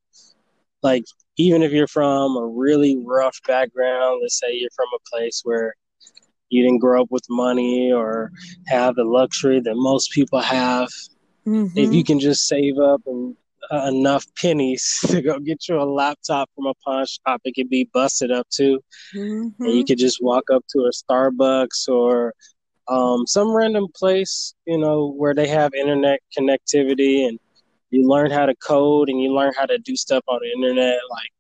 like 0.83 1.05
even 1.37 1.63
if 1.63 1.73
you're 1.73 1.87
from 1.87 2.37
a 2.37 2.47
really 2.47 2.99
rough 3.05 3.39
background, 3.47 4.21
let's 4.23 4.39
say 4.39 4.53
you're 4.53 4.71
from 4.75 4.89
a 4.95 5.11
place 5.11 5.43
where 5.45 5.75
you 6.51 6.63
didn't 6.63 6.79
grow 6.79 7.03
up 7.03 7.09
with 7.11 7.25
money 7.29 7.93
or 7.93 8.31
have 8.67 8.95
the 8.95 9.05
luxury 9.05 9.61
that 9.61 9.75
most 9.77 10.11
people 10.13 10.41
have, 10.41 10.89
mm-hmm. 11.49 11.79
if 11.79 11.93
you 11.93 12.05
can 12.05 12.21
just 12.21 12.47
save 12.47 12.79
up 12.79 13.03
and 13.07 13.37
uh, 13.71 13.87
enough 13.89 14.25
pennies 14.37 15.01
to 15.09 15.21
go 15.21 15.39
get 15.39 15.69
you 15.69 15.81
a 15.81 15.85
laptop 15.85 16.49
from 16.55 16.67
a 16.67 16.75
pawn 16.85 17.07
shop, 17.07 17.41
it 17.45 17.55
could 17.55 17.69
be 17.69 17.89
busted 17.93 18.31
up 18.31 18.49
too. 18.51 18.81
Mm-hmm. 19.15 19.65
And 19.65 19.75
you 19.75 19.85
could 19.85 19.99
just 19.99 20.23
walk 20.23 20.45
up 20.53 20.65
to 20.71 20.81
a 20.81 20.91
Starbucks 20.91 21.89
or 21.89 22.33
um, 22.89 23.27
some 23.27 23.55
random 23.55 23.87
place, 23.95 24.55
you 24.67 24.79
know, 24.79 25.13
where 25.13 25.35
they 25.35 25.49
have 25.49 25.75
internet 25.75 26.21
connectivity 26.37 27.29
and 27.29 27.39
you 27.91 28.09
learn 28.09 28.31
how 28.31 28.47
to 28.47 28.55
code 28.57 29.09
and 29.09 29.21
you 29.21 29.33
learn 29.33 29.53
how 29.57 29.67
to 29.67 29.79
do 29.79 29.97
stuff 29.97 30.23
on 30.29 30.41
the 30.43 30.51
internet, 30.53 30.99
like 31.11 31.33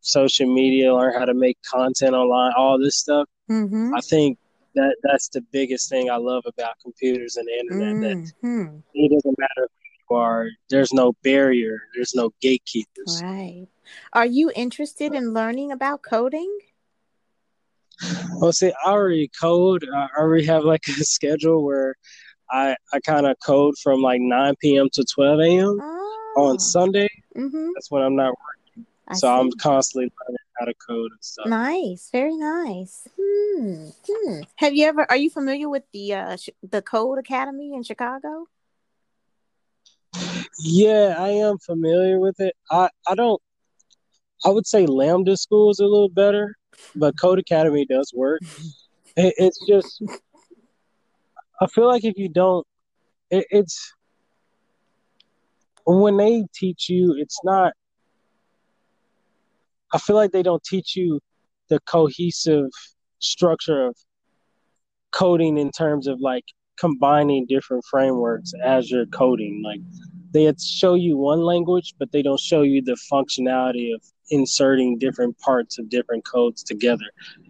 social 0.00 0.52
media, 0.52 0.94
learn 0.94 1.14
how 1.14 1.24
to 1.24 1.34
make 1.34 1.58
content 1.62 2.14
online, 2.14 2.52
all 2.56 2.78
this 2.78 2.96
stuff. 2.96 3.26
Mm-hmm. 3.50 3.94
I 3.94 4.00
think 4.00 4.38
that 4.80 4.96
that's 5.02 5.28
the 5.28 5.42
biggest 5.52 5.88
thing 5.88 6.10
I 6.10 6.16
love 6.16 6.44
about 6.46 6.74
computers 6.82 7.36
and 7.36 7.46
the 7.46 7.58
internet. 7.58 8.16
Mm-hmm. 8.16 8.64
That 8.64 8.82
it 8.94 9.12
doesn't 9.12 9.38
matter 9.38 9.68
who 10.08 10.14
you 10.14 10.20
are. 10.20 10.48
There's 10.68 10.92
no 10.92 11.12
barrier. 11.22 11.82
There's 11.94 12.14
no 12.14 12.30
gatekeepers. 12.40 13.20
Right. 13.22 13.66
Are 14.12 14.26
you 14.26 14.50
interested 14.54 15.14
in 15.14 15.32
learning 15.32 15.72
about 15.72 16.02
coding? 16.02 16.58
Well, 18.36 18.52
see, 18.52 18.72
I 18.84 18.90
already 18.90 19.30
code. 19.38 19.86
I 19.94 20.08
already 20.18 20.46
have 20.46 20.64
like 20.64 20.82
a 20.88 21.04
schedule 21.04 21.62
where 21.62 21.94
I 22.50 22.74
I 22.92 23.00
kind 23.00 23.26
of 23.26 23.36
code 23.44 23.74
from 23.82 24.00
like 24.00 24.20
9 24.20 24.54
p.m. 24.60 24.88
to 24.94 25.04
12 25.14 25.40
a.m. 25.40 25.78
Oh. 25.82 26.34
on 26.36 26.58
Sunday. 26.58 27.08
Mm-hmm. 27.36 27.68
That's 27.74 27.90
when 27.90 28.02
I'm 28.02 28.16
not 28.16 28.30
working. 28.30 28.86
I 29.08 29.14
so 29.14 29.26
see. 29.26 29.28
I'm 29.28 29.50
constantly 29.52 30.12
learning 30.26 30.39
how 30.60 30.66
to 30.66 30.74
code 30.74 31.10
and 31.10 31.24
stuff. 31.24 31.46
Nice, 31.46 32.10
very 32.12 32.36
nice. 32.36 33.08
Hmm. 33.18 33.88
Hmm. 34.08 34.40
Have 34.56 34.74
you 34.74 34.86
ever? 34.86 35.06
Are 35.10 35.16
you 35.16 35.30
familiar 35.30 35.68
with 35.68 35.84
the 35.92 36.14
uh, 36.14 36.36
the 36.62 36.82
Code 36.82 37.18
Academy 37.18 37.74
in 37.74 37.82
Chicago? 37.82 38.46
Yeah, 40.60 41.14
I 41.18 41.30
am 41.30 41.58
familiar 41.58 42.20
with 42.20 42.38
it. 42.40 42.54
I 42.70 42.90
I 43.08 43.14
don't. 43.14 43.40
I 44.44 44.50
would 44.50 44.66
say 44.66 44.86
Lambda 44.86 45.36
School 45.36 45.70
is 45.70 45.80
a 45.80 45.84
little 45.84 46.08
better, 46.08 46.56
but 46.94 47.18
Code 47.18 47.38
Academy 47.38 47.86
does 47.86 48.12
work. 48.14 48.40
It, 49.16 49.34
it's 49.38 49.58
just 49.66 50.00
I 51.60 51.66
feel 51.66 51.88
like 51.88 52.04
if 52.04 52.16
you 52.16 52.28
don't, 52.28 52.64
it, 53.28 53.44
it's 53.50 53.92
when 55.84 56.16
they 56.16 56.46
teach 56.54 56.88
you, 56.88 57.16
it's 57.18 57.40
not. 57.42 57.72
I 59.92 59.98
feel 59.98 60.16
like 60.16 60.32
they 60.32 60.42
don't 60.42 60.62
teach 60.62 60.96
you 60.96 61.20
the 61.68 61.80
cohesive 61.80 62.70
structure 63.18 63.86
of 63.86 63.96
coding 65.12 65.58
in 65.58 65.70
terms 65.70 66.06
of 66.06 66.20
like 66.20 66.44
combining 66.78 67.46
different 67.46 67.84
frameworks 67.90 68.52
as 68.64 68.90
you're 68.90 69.06
coding. 69.06 69.62
Like 69.64 69.80
they 70.32 70.52
show 70.58 70.94
you 70.94 71.16
one 71.16 71.40
language, 71.40 71.94
but 71.98 72.10
they 72.12 72.22
don't 72.22 72.40
show 72.40 72.62
you 72.62 72.82
the 72.82 72.96
functionality 73.12 73.94
of 73.94 74.02
inserting 74.30 74.98
different 74.98 75.38
parts 75.38 75.78
of 75.78 75.88
different 75.88 76.24
codes 76.24 76.62
together 76.62 77.04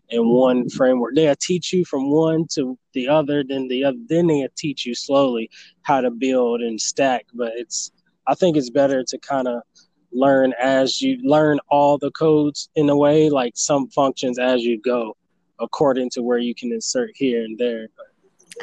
in 0.08 0.28
one 0.28 0.68
framework. 0.70 1.14
They'll 1.14 1.36
teach 1.36 1.72
you 1.72 1.84
from 1.84 2.10
one 2.10 2.46
to 2.54 2.78
the 2.94 3.08
other, 3.08 3.44
then 3.46 3.68
the 3.68 3.84
other, 3.84 3.98
then 4.08 4.26
they'll 4.26 4.48
teach 4.56 4.86
you 4.86 4.94
slowly 4.94 5.50
how 5.82 6.00
to 6.00 6.10
build 6.10 6.62
and 6.62 6.80
stack. 6.80 7.26
But 7.34 7.52
it's, 7.54 7.92
I 8.26 8.34
think 8.34 8.56
it's 8.56 8.70
better 8.70 9.04
to 9.04 9.18
kind 9.18 9.46
of 9.46 9.62
learn 10.12 10.52
as 10.60 11.00
you 11.00 11.18
learn 11.22 11.58
all 11.68 11.98
the 11.98 12.10
codes 12.12 12.68
in 12.74 12.88
a 12.90 12.96
way, 12.96 13.30
like 13.30 13.52
some 13.56 13.88
functions 13.88 14.38
as 14.38 14.62
you 14.62 14.80
go, 14.80 15.16
according 15.60 16.10
to 16.10 16.22
where 16.22 16.38
you 16.38 16.54
can 16.54 16.72
insert 16.72 17.10
here 17.14 17.42
and 17.44 17.58
there. 17.58 17.88
But 17.96 18.06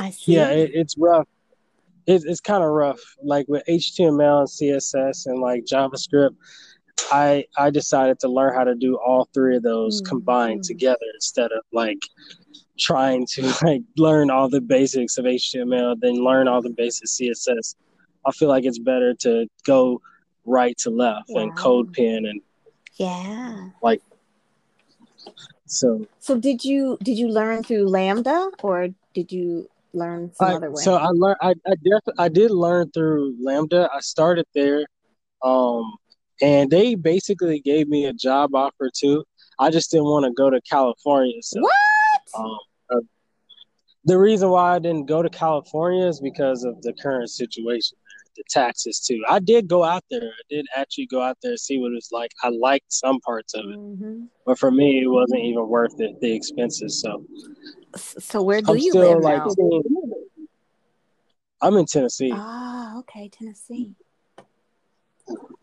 I 0.04 0.12
see. 0.12 0.36
Yeah, 0.36 0.50
it, 0.50 0.72
it's 0.74 0.96
rough. 0.98 1.28
It, 2.06 2.24
it's 2.26 2.42
kind 2.42 2.64
of 2.64 2.70
rough, 2.70 3.02
like 3.22 3.48
with 3.48 3.64
HTML 3.68 4.40
and 4.40 4.48
CSS 4.48 5.26
and 5.26 5.40
like 5.40 5.66
JavaScript 5.66 6.36
I 7.12 7.46
I 7.58 7.70
decided 7.70 8.20
to 8.20 8.28
learn 8.28 8.54
how 8.54 8.64
to 8.64 8.76
do 8.76 8.98
all 8.98 9.30
three 9.34 9.56
of 9.58 9.64
those 9.64 10.02
mm-hmm. 10.02 10.10
combined 10.10 10.64
together 10.64 11.06
instead 11.14 11.52
of 11.52 11.64
like 11.72 12.02
trying 12.78 13.26
to 13.34 13.54
like 13.64 13.84
learn 13.98 14.30
all 14.30 14.50
the 14.50 14.62
basics 14.62 15.18
of 15.18 15.26
HTML, 15.26 16.00
then 16.00 16.16
learn 16.16 16.48
all 16.48 16.62
the 16.62 16.72
basics 16.72 17.18
CSS. 17.20 17.76
I 18.26 18.32
feel 18.32 18.50
like 18.50 18.66
it's 18.66 18.80
better 18.80 19.14
to 19.22 19.48
go 19.66 20.02
right 20.48 20.76
to 20.80 20.90
left 20.90 21.30
wow. 21.30 21.44
and 21.44 21.56
CodePen 21.56 22.30
and 22.30 22.42
yeah, 22.96 23.70
like 23.84 24.02
so. 25.68 26.08
So 26.20 26.40
did 26.40 26.64
you 26.66 26.98
did 27.04 27.18
you 27.18 27.28
learn 27.28 27.64
through 27.64 27.88
Lambda 27.90 28.50
or 28.64 28.90
did 29.14 29.32
you 29.32 29.70
learn 29.94 30.34
some 30.34 30.48
I, 30.48 30.54
other 30.56 30.72
way? 30.72 30.82
So 30.82 30.96
I 30.96 31.10
learned 31.10 31.38
I 31.42 31.54
I 31.68 31.76
def- 31.84 32.16
I 32.18 32.30
did 32.30 32.52
learn 32.52 32.90
through 32.92 33.36
Lambda. 33.40 33.90
I 33.94 34.00
started 34.00 34.46
there. 34.56 34.88
Um, 35.44 35.98
and 36.42 36.70
they 36.70 36.96
basically 36.96 37.60
gave 37.60 37.88
me 37.88 38.06
a 38.06 38.14
job 38.14 38.54
offer 38.56 38.90
too. 38.96 39.24
I 39.60 39.70
just 39.70 39.92
didn't 39.92 40.06
want 40.06 40.26
to 40.26 40.32
go 40.32 40.50
to 40.50 40.62
California. 40.70 41.42
So, 41.42 41.62
what? 41.62 42.22
Um, 42.38 42.58
uh, 42.92 43.00
the 44.06 44.18
reason 44.18 44.50
why 44.50 44.76
I 44.76 44.80
didn't 44.80 45.08
go 45.08 45.22
to 45.22 45.30
California 45.30 46.08
is 46.08 46.20
because 46.20 46.64
of 46.64 46.82
the 46.82 46.94
current 46.94 47.30
situation, 47.30 47.98
the 48.38 48.44
taxes 48.50 49.00
too. 49.00 49.22
I 49.28 49.40
did 49.40 49.68
go 49.68 49.84
out 49.84 50.04
there. 50.10 50.22
I 50.22 50.44
did 50.50 50.66
actually 50.76 51.08
go 51.08 51.22
out 51.22 51.38
there 51.42 51.52
and 51.52 51.60
see 51.60 51.80
what 51.80 51.92
it 51.92 51.96
was 51.96 52.10
like. 52.12 52.32
I 52.44 52.50
liked 52.50 52.92
some 52.94 53.20
parts 53.22 53.54
of 53.54 53.66
it, 53.66 53.78
mm-hmm. 53.78 54.26
but 54.46 54.58
for 54.58 54.72
me, 54.72 55.02
it 55.04 55.08
wasn't 55.08 55.44
even 55.44 55.68
worth 55.68 56.00
it, 56.00 56.20
the 56.22 56.34
expenses. 56.34 57.02
So, 57.02 57.26
so 57.96 58.42
where 58.42 58.62
do 58.62 58.72
I'm 58.72 58.78
you 58.78 58.94
live 58.94 59.20
like, 59.20 59.44
now? 59.46 59.82
I'm 61.62 61.76
in 61.76 61.86
Tennessee. 61.86 62.32
Ah, 62.34 63.00
okay, 63.00 63.30
Tennessee. 63.30 63.96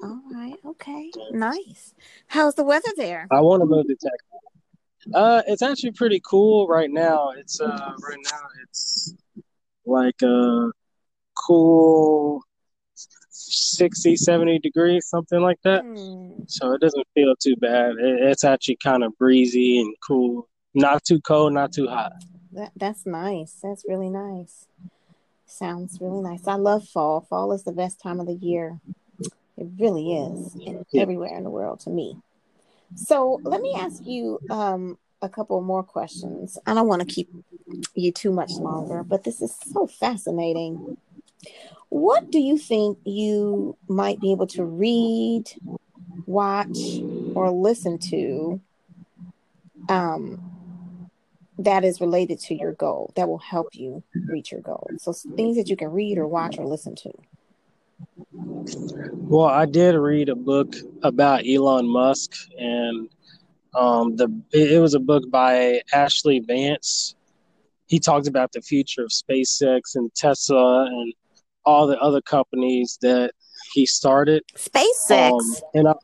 All 0.02 0.20
right. 0.32 0.56
Okay. 0.66 1.10
Nice. 1.30 1.94
How's 2.26 2.54
the 2.54 2.64
weather 2.64 2.90
there? 2.96 3.26
I 3.30 3.40
want 3.40 3.62
to 3.62 3.66
move 3.66 3.86
to 3.86 3.94
Texas. 3.94 5.14
Uh, 5.14 5.42
it's 5.46 5.62
actually 5.62 5.92
pretty 5.92 6.20
cool 6.24 6.66
right 6.66 6.90
now. 6.90 7.30
It's 7.36 7.60
uh, 7.60 7.92
right 8.08 8.18
now 8.30 8.40
it's 8.62 9.14
like 9.86 10.20
a 10.22 10.66
uh, 10.66 10.70
cool 11.46 12.42
60, 13.44 14.16
70 14.16 14.58
degrees, 14.60 15.06
something 15.08 15.40
like 15.40 15.58
that. 15.64 15.84
Mm. 15.84 16.50
So 16.50 16.72
it 16.72 16.80
doesn't 16.80 17.06
feel 17.14 17.34
too 17.36 17.56
bad. 17.56 17.92
It, 17.92 18.22
it's 18.22 18.44
actually 18.44 18.76
kind 18.82 19.04
of 19.04 19.16
breezy 19.18 19.80
and 19.80 19.94
cool. 20.06 20.48
Not 20.74 21.04
too 21.04 21.20
cold, 21.20 21.52
not 21.52 21.72
too 21.72 21.86
hot. 21.86 22.12
That, 22.52 22.72
that's 22.76 23.06
nice. 23.06 23.58
That's 23.62 23.84
really 23.88 24.10
nice. 24.10 24.66
Sounds 25.46 25.98
really 26.00 26.20
nice. 26.20 26.46
I 26.46 26.54
love 26.54 26.88
fall. 26.88 27.20
Fall 27.20 27.52
is 27.52 27.64
the 27.64 27.72
best 27.72 28.00
time 28.00 28.20
of 28.20 28.26
the 28.26 28.34
year. 28.34 28.80
It 29.56 29.68
really 29.78 30.14
is 30.14 30.56
everywhere 30.96 31.36
in 31.36 31.44
the 31.44 31.50
world 31.50 31.80
to 31.80 31.90
me. 31.90 32.16
So 32.96 33.40
let 33.44 33.60
me 33.60 33.74
ask 33.76 34.04
you 34.04 34.40
um, 34.50 34.98
a 35.22 35.28
couple 35.28 35.60
more 35.60 35.82
questions. 35.82 36.58
I 36.66 36.74
don't 36.74 36.88
want 36.88 37.06
to 37.06 37.12
keep 37.12 37.30
you 37.94 38.12
too 38.12 38.32
much 38.32 38.52
longer, 38.52 39.02
but 39.02 39.24
this 39.24 39.40
is 39.40 39.56
so 39.72 39.86
fascinating. 39.86 40.96
What 41.88 42.30
do 42.30 42.38
you 42.38 42.58
think 42.58 42.98
you 43.04 43.76
might 43.88 44.20
be 44.20 44.32
able 44.32 44.48
to 44.48 44.64
read, 44.64 45.44
watch, 46.26 46.76
or 47.34 47.50
listen 47.50 47.98
to 48.10 48.60
um, 49.88 51.08
that 51.58 51.84
is 51.84 52.00
related 52.00 52.40
to 52.40 52.54
your 52.54 52.72
goal 52.72 53.12
that 53.14 53.28
will 53.28 53.38
help 53.38 53.68
you 53.74 54.02
reach 54.26 54.50
your 54.50 54.60
goal? 54.60 54.90
So 54.98 55.12
things 55.12 55.56
that 55.56 55.68
you 55.68 55.76
can 55.76 55.92
read 55.92 56.18
or 56.18 56.26
watch 56.26 56.58
or 56.58 56.66
listen 56.66 56.96
to. 56.96 57.12
Well, 58.26 59.46
I 59.46 59.66
did 59.66 59.94
read 59.94 60.28
a 60.28 60.34
book 60.34 60.74
about 61.02 61.46
Elon 61.46 61.88
Musk, 61.88 62.32
and 62.58 63.08
um, 63.74 64.16
the 64.16 64.28
it 64.52 64.80
was 64.80 64.94
a 64.94 65.00
book 65.00 65.30
by 65.30 65.80
Ashley 65.92 66.40
Vance. 66.40 67.14
He 67.86 68.00
talked 68.00 68.26
about 68.26 68.52
the 68.52 68.62
future 68.62 69.04
of 69.04 69.10
SpaceX 69.10 69.94
and 69.94 70.12
Tesla 70.14 70.86
and 70.86 71.14
all 71.64 71.86
the 71.86 71.98
other 71.98 72.20
companies 72.20 72.98
that 73.02 73.32
he 73.72 73.86
started. 73.86 74.42
SpaceX. 74.56 75.32
Um, 75.32 75.54
and 75.74 75.88
I, 75.88 75.94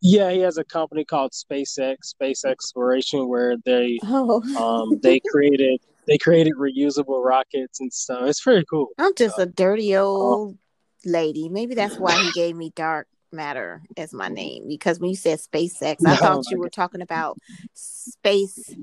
yeah, 0.00 0.30
he 0.30 0.40
has 0.40 0.58
a 0.58 0.64
company 0.64 1.04
called 1.04 1.32
SpaceX, 1.32 2.04
Space 2.04 2.44
Exploration, 2.44 3.28
where 3.28 3.56
they 3.64 3.98
oh. 4.04 4.42
um, 4.56 4.98
they 5.02 5.20
created 5.30 5.80
they 6.06 6.18
created 6.18 6.54
reusable 6.58 7.24
rockets 7.24 7.80
and 7.80 7.92
stuff. 7.92 8.22
It's 8.24 8.42
pretty 8.42 8.66
cool. 8.68 8.88
I'm 8.98 9.14
just 9.16 9.38
a 9.38 9.46
dirty 9.46 9.96
old 9.96 10.58
lady. 11.04 11.48
Maybe 11.48 11.74
that's 11.74 11.98
why 11.98 12.14
he 12.22 12.30
gave 12.32 12.54
me 12.54 12.70
dark 12.74 13.08
matter 13.32 13.82
as 13.96 14.12
my 14.12 14.28
name 14.28 14.68
because 14.68 15.00
when 15.00 15.10
you 15.10 15.16
said 15.16 15.38
SpaceX, 15.38 16.06
I 16.06 16.16
thought 16.16 16.50
you 16.50 16.58
were 16.58 16.68
talking 16.68 17.00
about 17.00 17.38
space 17.72 18.74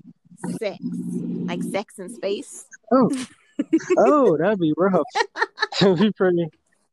sex, 0.60 0.78
like 0.82 1.64
sex 1.64 2.00
in 2.00 2.10
space. 2.10 2.66
Oh, 2.92 3.10
oh, 3.98 4.38
that'd 4.38 4.60
be 4.60 4.74
rough. 4.78 5.04
that'd 5.80 6.00
be 6.00 6.12
pretty. 6.12 6.48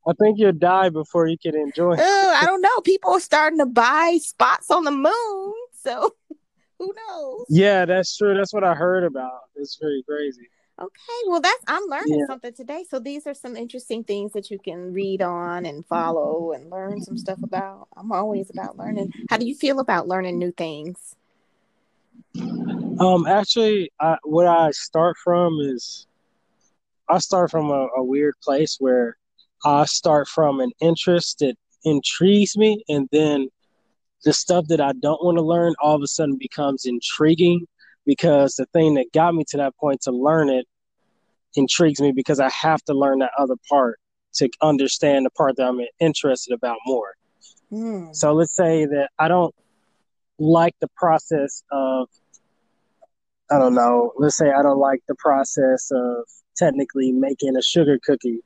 I 0.06 0.12
think 0.14 0.38
you'll 0.38 0.52
die 0.52 0.88
before 0.88 1.26
you 1.26 1.36
can 1.36 1.54
enjoy. 1.54 1.92
It. 1.92 2.00
Uh, 2.00 2.02
I 2.02 2.42
don't 2.46 2.62
know. 2.62 2.80
People 2.82 3.12
are 3.12 3.20
starting 3.20 3.58
to 3.58 3.66
buy 3.66 4.18
spots 4.22 4.70
on 4.70 4.84
the 4.84 4.90
moon, 4.90 5.54
so 5.82 6.14
who 6.78 6.94
knows? 7.08 7.46
Yeah, 7.48 7.84
that's 7.84 8.16
true. 8.16 8.34
That's 8.36 8.52
what 8.52 8.64
I 8.64 8.74
heard 8.74 9.04
about. 9.04 9.40
It's 9.56 9.76
pretty 9.76 10.02
crazy. 10.08 10.48
Okay, 10.80 11.26
well, 11.26 11.40
that's 11.40 11.64
I'm 11.66 11.82
learning 11.88 12.20
yeah. 12.20 12.26
something 12.28 12.52
today. 12.54 12.84
So 12.88 13.00
these 13.00 13.26
are 13.26 13.34
some 13.34 13.56
interesting 13.56 14.04
things 14.04 14.32
that 14.34 14.48
you 14.48 14.60
can 14.60 14.92
read 14.92 15.22
on 15.22 15.66
and 15.66 15.84
follow 15.84 16.52
and 16.52 16.70
learn 16.70 17.02
some 17.02 17.18
stuff 17.18 17.40
about. 17.42 17.88
I'm 17.96 18.12
always 18.12 18.48
about 18.48 18.78
learning. 18.78 19.12
How 19.28 19.38
do 19.38 19.46
you 19.46 19.56
feel 19.56 19.80
about 19.80 20.06
learning 20.06 20.38
new 20.38 20.52
things? 20.52 21.16
Um, 23.00 23.26
actually, 23.26 23.90
I, 24.00 24.18
what 24.22 24.46
I 24.46 24.70
start 24.70 25.16
from 25.22 25.58
is 25.60 26.06
I 27.10 27.18
start 27.18 27.50
from 27.50 27.70
a, 27.70 27.88
a 27.96 28.04
weird 28.04 28.34
place 28.42 28.76
where 28.78 29.16
I 29.64 29.84
start 29.86 30.28
from 30.28 30.60
an 30.60 30.70
interest 30.80 31.38
that 31.40 31.56
intrigues 31.84 32.56
me, 32.56 32.84
and 32.88 33.08
then 33.12 33.48
the 34.24 34.32
stuff 34.32 34.66
that 34.68 34.80
I 34.80 34.92
don't 34.92 35.24
want 35.24 35.38
to 35.38 35.42
learn 35.42 35.74
all 35.82 35.94
of 35.94 36.02
a 36.02 36.06
sudden 36.06 36.36
becomes 36.38 36.84
intriguing 36.84 37.66
because 38.04 38.54
the 38.54 38.66
thing 38.72 38.94
that 38.94 39.06
got 39.12 39.34
me 39.34 39.44
to 39.48 39.56
that 39.58 39.76
point 39.76 40.00
to 40.02 40.12
learn 40.12 40.48
it 40.48 40.66
intrigues 41.54 42.00
me 42.00 42.12
because 42.12 42.40
I 42.40 42.50
have 42.50 42.82
to 42.84 42.94
learn 42.94 43.20
that 43.20 43.32
other 43.38 43.56
part 43.68 43.98
to 44.34 44.48
understand 44.62 45.26
the 45.26 45.30
part 45.30 45.56
that 45.56 45.66
I'm 45.66 45.80
interested 46.00 46.54
about 46.54 46.78
more. 46.86 47.14
Mm. 47.72 48.14
So 48.14 48.32
let's 48.32 48.54
say 48.54 48.86
that 48.86 49.10
I 49.18 49.28
don't 49.28 49.54
like 50.38 50.74
the 50.80 50.88
process 50.96 51.62
of 51.70 52.08
I 53.50 53.58
don't 53.58 53.74
know, 53.74 54.12
let's 54.18 54.36
say 54.36 54.50
I 54.50 54.62
don't 54.62 54.78
like 54.78 55.00
the 55.08 55.14
process 55.14 55.90
of 55.90 56.24
technically 56.58 57.12
making 57.12 57.56
a 57.56 57.62
sugar 57.62 57.98
cookie, 58.04 58.40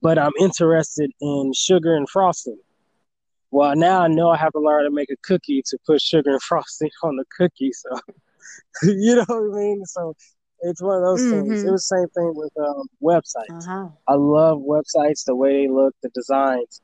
but 0.00 0.18
I'm 0.18 0.32
interested 0.38 1.10
in 1.20 1.52
sugar 1.54 1.94
and 1.94 2.08
frosting. 2.08 2.58
Well, 3.50 3.76
now 3.76 4.02
I 4.02 4.08
know 4.08 4.30
I 4.30 4.36
have 4.36 4.52
to 4.52 4.60
learn 4.60 4.84
to 4.84 4.90
make 4.90 5.10
a 5.10 5.16
cookie 5.22 5.62
to 5.66 5.78
put 5.86 6.00
sugar 6.00 6.30
and 6.30 6.42
frosting 6.48 6.90
on 7.02 7.16
the 7.16 7.24
cookie. 7.36 7.72
So 7.72 7.98
you 8.82 9.16
know 9.16 9.24
what 9.26 9.58
I 9.58 9.60
mean? 9.60 9.84
So 9.86 10.14
it's 10.60 10.82
one 10.82 10.96
of 10.96 11.02
those 11.02 11.20
mm-hmm. 11.20 11.48
things. 11.48 11.64
It 11.64 11.70
was 11.70 11.88
the 11.88 11.96
same 11.96 12.08
thing 12.08 12.32
with 12.34 12.52
um, 12.58 12.86
websites. 13.02 13.66
Uh-huh. 13.68 13.88
I 14.08 14.14
love 14.14 14.58
websites, 14.58 15.24
the 15.24 15.34
way 15.34 15.62
they 15.62 15.68
look, 15.68 15.94
the 16.02 16.10
designs. 16.14 16.80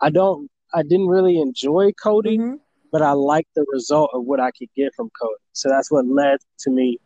I 0.00 0.10
don't. 0.10 0.50
I 0.74 0.82
didn't 0.82 1.08
really 1.08 1.38
enjoy 1.38 1.92
coding, 2.02 2.40
mm-hmm. 2.40 2.54
but 2.90 3.02
I 3.02 3.12
liked 3.12 3.50
the 3.54 3.66
result 3.72 4.10
of 4.14 4.24
what 4.24 4.40
I 4.40 4.50
could 4.52 4.68
get 4.74 4.94
from 4.94 5.10
coding. 5.20 5.36
So 5.52 5.68
that's 5.68 5.90
what 5.90 6.06
led 6.06 6.38
to 6.60 6.70
me 6.70 6.98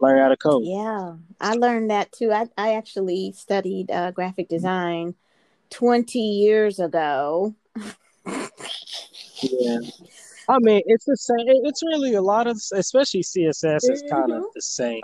learning 0.00 0.22
how 0.22 0.28
to 0.28 0.36
code. 0.36 0.64
Yeah, 0.64 1.14
I 1.40 1.54
learned 1.54 1.90
that 1.90 2.12
too. 2.12 2.32
I 2.32 2.46
I 2.56 2.74
actually 2.74 3.32
studied 3.32 3.90
uh, 3.90 4.10
graphic 4.10 4.48
design 4.48 5.14
twenty 5.70 6.20
years 6.20 6.78
ago. 6.78 7.54
yeah. 9.42 9.78
I 10.50 10.58
mean, 10.60 10.82
it's 10.86 11.04
the 11.04 11.16
same. 11.16 11.46
It's 11.46 11.82
really 11.82 12.14
a 12.14 12.22
lot 12.22 12.46
of, 12.46 12.58
especially 12.72 13.22
CSS 13.22 13.90
is 13.90 14.02
kind 14.10 14.32
of 14.32 14.38
mm-hmm. 14.38 14.54
the 14.54 14.62
same. 14.62 15.02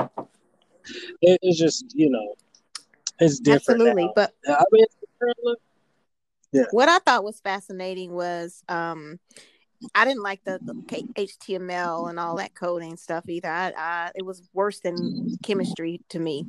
It, 1.20 1.38
it's 1.42 1.58
just 1.58 1.84
you 1.94 2.10
know, 2.10 2.34
it's 3.18 3.40
different. 3.40 3.80
Absolutely, 3.80 4.04
now. 4.06 4.12
but 4.16 4.32
I 4.48 4.64
mean, 4.72 4.86
yeah. 6.52 6.64
What 6.70 6.88
I 6.88 6.98
thought 7.00 7.24
was 7.24 7.40
fascinating 7.40 8.12
was 8.12 8.62
um, 8.68 9.18
I 9.94 10.04
didn't 10.04 10.22
like 10.22 10.42
the, 10.44 10.58
the, 10.62 10.74
HTML 10.74 12.10
and 12.10 12.18
all 12.18 12.36
that 12.36 12.54
coding 12.54 12.96
stuff 12.96 13.24
either. 13.28 13.48
I, 13.48 13.72
I, 13.76 14.10
it 14.14 14.24
was 14.24 14.42
worse 14.52 14.80
than 14.80 15.36
chemistry 15.42 16.00
to 16.10 16.18
me. 16.18 16.46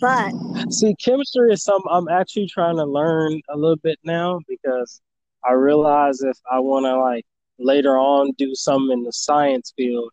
But 0.00 0.32
see, 0.70 0.94
chemistry 0.96 1.52
is 1.52 1.64
something 1.64 1.90
I'm 1.90 2.08
actually 2.08 2.48
trying 2.48 2.76
to 2.76 2.84
learn 2.84 3.40
a 3.50 3.56
little 3.56 3.76
bit 3.76 3.98
now 4.04 4.40
because 4.48 5.00
I 5.44 5.52
realize 5.52 6.22
if 6.22 6.38
I 6.50 6.60
want 6.60 6.86
to 6.86 6.98
like 6.98 7.24
later 7.58 7.98
on 7.98 8.32
do 8.38 8.54
something 8.54 8.98
in 8.98 9.04
the 9.04 9.12
science 9.12 9.72
field, 9.76 10.10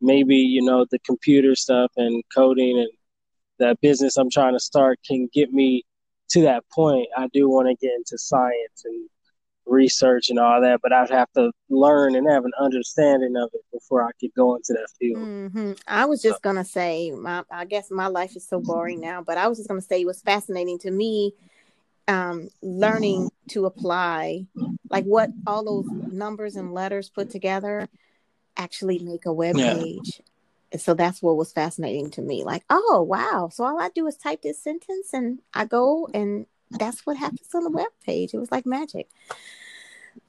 maybe 0.00 0.36
you 0.36 0.62
know 0.62 0.86
the 0.90 0.98
computer 1.00 1.54
stuff 1.54 1.90
and 1.96 2.22
coding 2.34 2.78
and 2.78 2.88
that 3.58 3.80
business 3.80 4.16
I'm 4.16 4.30
trying 4.30 4.54
to 4.54 4.60
start 4.60 4.98
can 5.06 5.28
get 5.32 5.52
me 5.52 5.84
to 6.30 6.42
that 6.42 6.64
point. 6.72 7.08
I 7.16 7.28
do 7.32 7.48
want 7.48 7.68
to 7.68 7.86
get 7.86 7.94
into 7.94 8.18
science 8.18 8.84
and 8.84 9.08
research 9.66 10.30
and 10.30 10.38
all 10.38 10.60
that, 10.60 10.80
but 10.82 10.92
I'd 10.92 11.10
have 11.10 11.30
to 11.32 11.50
learn 11.70 12.14
and 12.14 12.28
have 12.30 12.44
an 12.44 12.52
understanding 12.58 13.36
of 13.36 13.50
it 13.54 13.62
before 13.72 14.04
I 14.04 14.10
could 14.20 14.34
go 14.34 14.56
into 14.56 14.72
that 14.72 14.88
field. 14.98 15.18
Mm-hmm. 15.18 15.72
I 15.86 16.04
was 16.06 16.22
just 16.22 16.36
so. 16.36 16.40
gonna 16.42 16.64
say, 16.64 17.10
my 17.10 17.44
I 17.50 17.64
guess 17.64 17.90
my 17.90 18.08
life 18.08 18.36
is 18.36 18.46
so 18.46 18.60
boring 18.60 19.00
now, 19.00 19.22
but 19.22 19.38
I 19.38 19.48
was 19.48 19.58
just 19.58 19.68
gonna 19.68 19.80
say 19.80 20.00
it 20.00 20.06
was 20.06 20.20
fascinating 20.20 20.78
to 20.80 20.90
me 20.90 21.34
um, 22.08 22.48
learning 22.62 23.30
to 23.50 23.66
apply 23.66 24.46
like 24.90 25.04
what 25.04 25.30
all 25.46 25.64
those 25.64 25.86
numbers 26.12 26.56
and 26.56 26.74
letters 26.74 27.08
put 27.08 27.30
together 27.30 27.88
actually 28.56 28.98
make 28.98 29.26
a 29.26 29.32
web 29.32 29.56
yeah. 29.56 29.74
page. 29.74 30.20
And 30.72 30.80
so 30.80 30.94
that's 30.94 31.22
what 31.22 31.36
was 31.36 31.52
fascinating 31.52 32.10
to 32.12 32.22
me. 32.22 32.44
Like, 32.44 32.64
oh 32.70 33.02
wow. 33.02 33.50
So 33.52 33.64
all 33.64 33.80
I 33.80 33.90
do 33.94 34.06
is 34.06 34.16
type 34.16 34.42
this 34.42 34.62
sentence 34.62 35.12
and 35.12 35.40
I 35.54 35.64
go 35.64 36.08
and 36.12 36.46
that's 36.78 37.06
what 37.06 37.16
happens 37.16 37.48
on 37.54 37.64
the 37.64 37.70
web 37.70 37.90
page. 38.04 38.34
It 38.34 38.38
was 38.38 38.50
like 38.50 38.66
magic. 38.66 39.08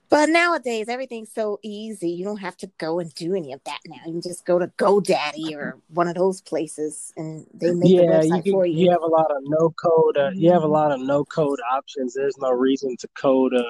But 0.09 0.29
nowadays, 0.29 0.89
everything's 0.89 1.33
so 1.33 1.59
easy. 1.63 2.09
You 2.11 2.23
don't 2.23 2.37
have 2.37 2.55
to 2.57 2.69
go 2.77 2.99
and 2.99 3.11
do 3.15 3.33
any 3.33 3.51
of 3.51 3.63
that 3.63 3.79
now. 3.87 3.97
You 4.05 4.11
can 4.11 4.21
just 4.21 4.45
go 4.45 4.59
to 4.59 4.67
GoDaddy 4.77 5.55
or 5.55 5.79
one 5.87 6.07
of 6.07 6.13
those 6.13 6.39
places, 6.39 7.11
and 7.17 7.47
they 7.51 7.73
make 7.73 7.89
yeah, 7.89 8.01
the 8.01 8.27
website 8.27 8.45
you, 8.45 8.51
for 8.51 8.65
you. 8.67 8.77
You 8.77 8.91
have 8.91 9.01
a 9.01 9.07
lot 9.07 9.31
of 9.31 9.41
no 9.41 9.71
code. 9.71 10.17
Uh, 10.17 10.29
you 10.35 10.51
have 10.51 10.61
a 10.61 10.67
lot 10.67 10.91
of 10.91 10.99
no 10.99 11.25
code 11.25 11.59
options. 11.71 12.13
There's 12.13 12.37
no 12.37 12.51
reason 12.51 12.95
to 12.97 13.07
code 13.15 13.53
a 13.55 13.65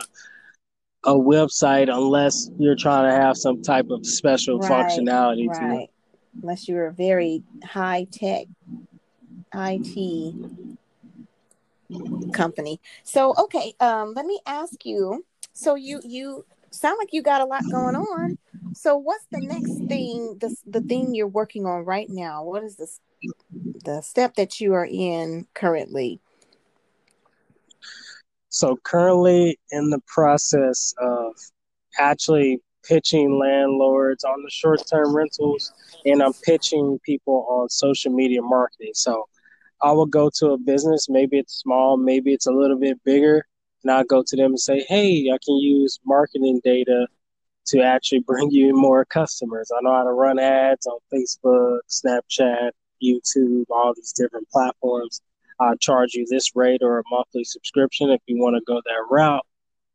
a 1.06 1.14
website 1.14 1.94
unless 1.94 2.50
you're 2.58 2.76
trying 2.76 3.10
to 3.10 3.16
have 3.16 3.38
some 3.38 3.62
type 3.62 3.90
of 3.90 4.06
special 4.06 4.60
right, 4.60 4.72
functionality 4.72 5.48
right. 5.48 5.60
to 5.60 5.84
it. 5.84 5.90
Unless 6.42 6.68
you're 6.68 6.88
a 6.88 6.94
very 6.94 7.44
high 7.64 8.08
tech 8.12 8.48
IT 9.54 10.36
company. 12.34 12.80
So 13.04 13.34
okay, 13.38 13.74
um, 13.80 14.14
let 14.14 14.26
me 14.26 14.40
ask 14.46 14.86
you 14.86 15.26
so 15.54 15.76
you 15.76 16.02
you 16.04 16.46
sound 16.72 16.98
like 17.00 17.14
you 17.14 17.22
got 17.22 17.42
a 17.42 17.46
lot 17.46 17.64
going 17.72 17.96
on. 17.96 18.38
So 18.74 18.98
what's 18.98 19.26
the 19.32 19.40
next 19.40 19.88
thing? 19.88 20.38
The 20.40 20.56
the 20.66 20.82
thing 20.82 21.14
you're 21.14 21.28
working 21.28 21.66
on 21.66 21.86
right 21.86 22.10
now? 22.10 22.44
What 22.44 22.64
is 22.64 22.76
this? 22.76 23.00
The 23.86 24.02
step 24.02 24.36
that 24.36 24.60
you 24.60 24.74
are 24.74 24.88
in 24.90 25.48
currently? 25.54 26.20
So 28.50 28.78
currently 28.84 29.60
in 29.72 29.90
the 29.90 30.02
process 30.08 30.94
of 31.00 31.34
actually 32.00 32.62
pitching 32.84 33.40
landlords 33.40 34.24
on 34.24 34.44
the 34.44 34.50
short-term 34.50 35.16
rentals, 35.16 35.72
and 36.06 36.22
I'm 36.22 36.34
pitching 36.34 37.00
people 37.04 37.48
on 37.50 37.70
social 37.70 38.12
media 38.12 38.42
marketing. 38.42 38.92
So 38.94 39.26
I 39.84 39.92
will 39.92 40.06
go 40.06 40.32
to 40.36 40.52
a 40.52 40.58
business, 40.58 41.10
maybe 41.10 41.38
it's 41.38 41.56
small, 41.56 41.98
maybe 41.98 42.32
it's 42.34 42.48
a 42.48 42.52
little 42.52 42.80
bit 42.80 43.04
bigger, 43.04 43.46
and 43.84 43.92
I'll 43.92 44.06
go 44.06 44.24
to 44.26 44.36
them 44.38 44.52
and 44.52 44.60
say, 44.60 44.86
hey, 44.88 45.30
I 45.30 45.38
can 45.46 45.58
use 45.58 46.00
marketing 46.06 46.62
data 46.64 47.06
to 47.66 47.82
actually 47.82 48.20
bring 48.20 48.50
you 48.50 48.74
more 48.74 49.04
customers. 49.04 49.70
I 49.76 49.82
know 49.82 49.94
how 49.94 50.04
to 50.06 50.14
run 50.14 50.40
ads 50.40 50.88
on 50.88 51.00
Facebook, 51.14 51.80
Snapchat, 51.90 52.72
YouTube, 53.04 53.66
all 53.70 53.94
these 53.94 54.14
different 54.14 54.50
platforms. 54.50 55.22
I'll 55.60 55.76
charge 55.76 56.14
you 56.14 56.26
this 56.30 56.56
rate 56.56 56.82
or 56.82 57.00
a 57.00 57.04
monthly 57.12 57.44
subscription 57.44 58.10
if 58.10 58.22
you 58.26 58.38
want 58.38 58.56
to 58.56 58.62
go 58.66 58.82
that 58.86 59.06
route. 59.10 59.46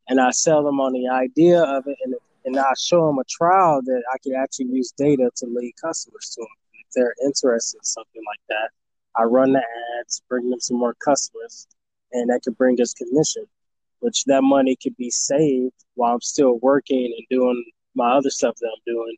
And 0.09 0.20
I 0.20 0.30
sell 0.30 0.62
them 0.62 0.80
on 0.80 0.93
the 0.93 1.09
idea 1.09 1.62
of 1.62 1.86
it, 1.86 1.97
and, 2.05 2.14
and 2.45 2.59
I 2.59 2.72
show 2.78 3.07
them 3.07 3.18
a 3.18 3.24
trial 3.24 3.80
that 3.82 4.03
I 4.12 4.18
can 4.22 4.34
actually 4.34 4.66
use 4.66 4.93
data 4.93 5.30
to 5.36 5.47
lead 5.47 5.72
customers 5.82 6.30
to 6.34 6.43
them. 6.43 6.49
If 6.74 6.93
they're 6.95 7.14
interested 7.24 7.78
in 7.78 7.84
something 7.84 8.22
like 8.26 8.41
that, 8.49 8.70
I 9.18 9.24
run 9.24 9.52
the 9.52 9.62
ads, 10.00 10.22
bring 10.28 10.48
them 10.48 10.60
some 10.60 10.78
more 10.78 10.94
customers, 11.04 11.66
and 12.12 12.30
that 12.30 12.40
could 12.44 12.56
bring 12.56 12.80
us 12.80 12.94
commission 12.94 13.44
which 14.00 14.24
that 14.24 14.42
money 14.42 14.76
could 14.82 14.96
be 14.96 15.10
saved 15.10 15.74
while 15.94 16.14
I'm 16.14 16.20
still 16.20 16.58
working 16.60 17.12
and 17.16 17.26
doing 17.30 17.64
my 17.94 18.12
other 18.12 18.30
stuff 18.30 18.54
that 18.60 18.68
I'm 18.68 18.82
doing, 18.94 19.16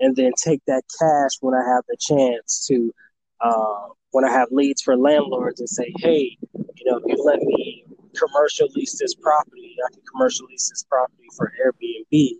and 0.00 0.16
then 0.16 0.32
take 0.42 0.62
that 0.66 0.82
cash 0.98 1.32
when 1.40 1.54
I 1.54 1.62
have 1.66 1.84
the 1.88 1.96
chance 1.98 2.66
to, 2.68 2.92
uh, 3.40 3.88
when 4.12 4.24
I 4.24 4.32
have 4.32 4.48
leads 4.50 4.82
for 4.82 4.96
landlords 4.96 5.60
and 5.60 5.68
say, 5.68 5.92
hey, 5.98 6.36
you 6.54 6.90
know, 6.90 6.98
if 6.98 7.04
you 7.06 7.22
let 7.22 7.40
me 7.40 7.84
commercial 8.14 8.68
lease 8.74 8.98
this 8.98 9.14
property. 9.14 9.76
I 9.86 9.92
can 9.92 10.00
commercial 10.10 10.46
lease 10.46 10.70
this 10.70 10.84
property 10.88 11.28
for 11.36 11.52
Airbnb, 11.62 12.30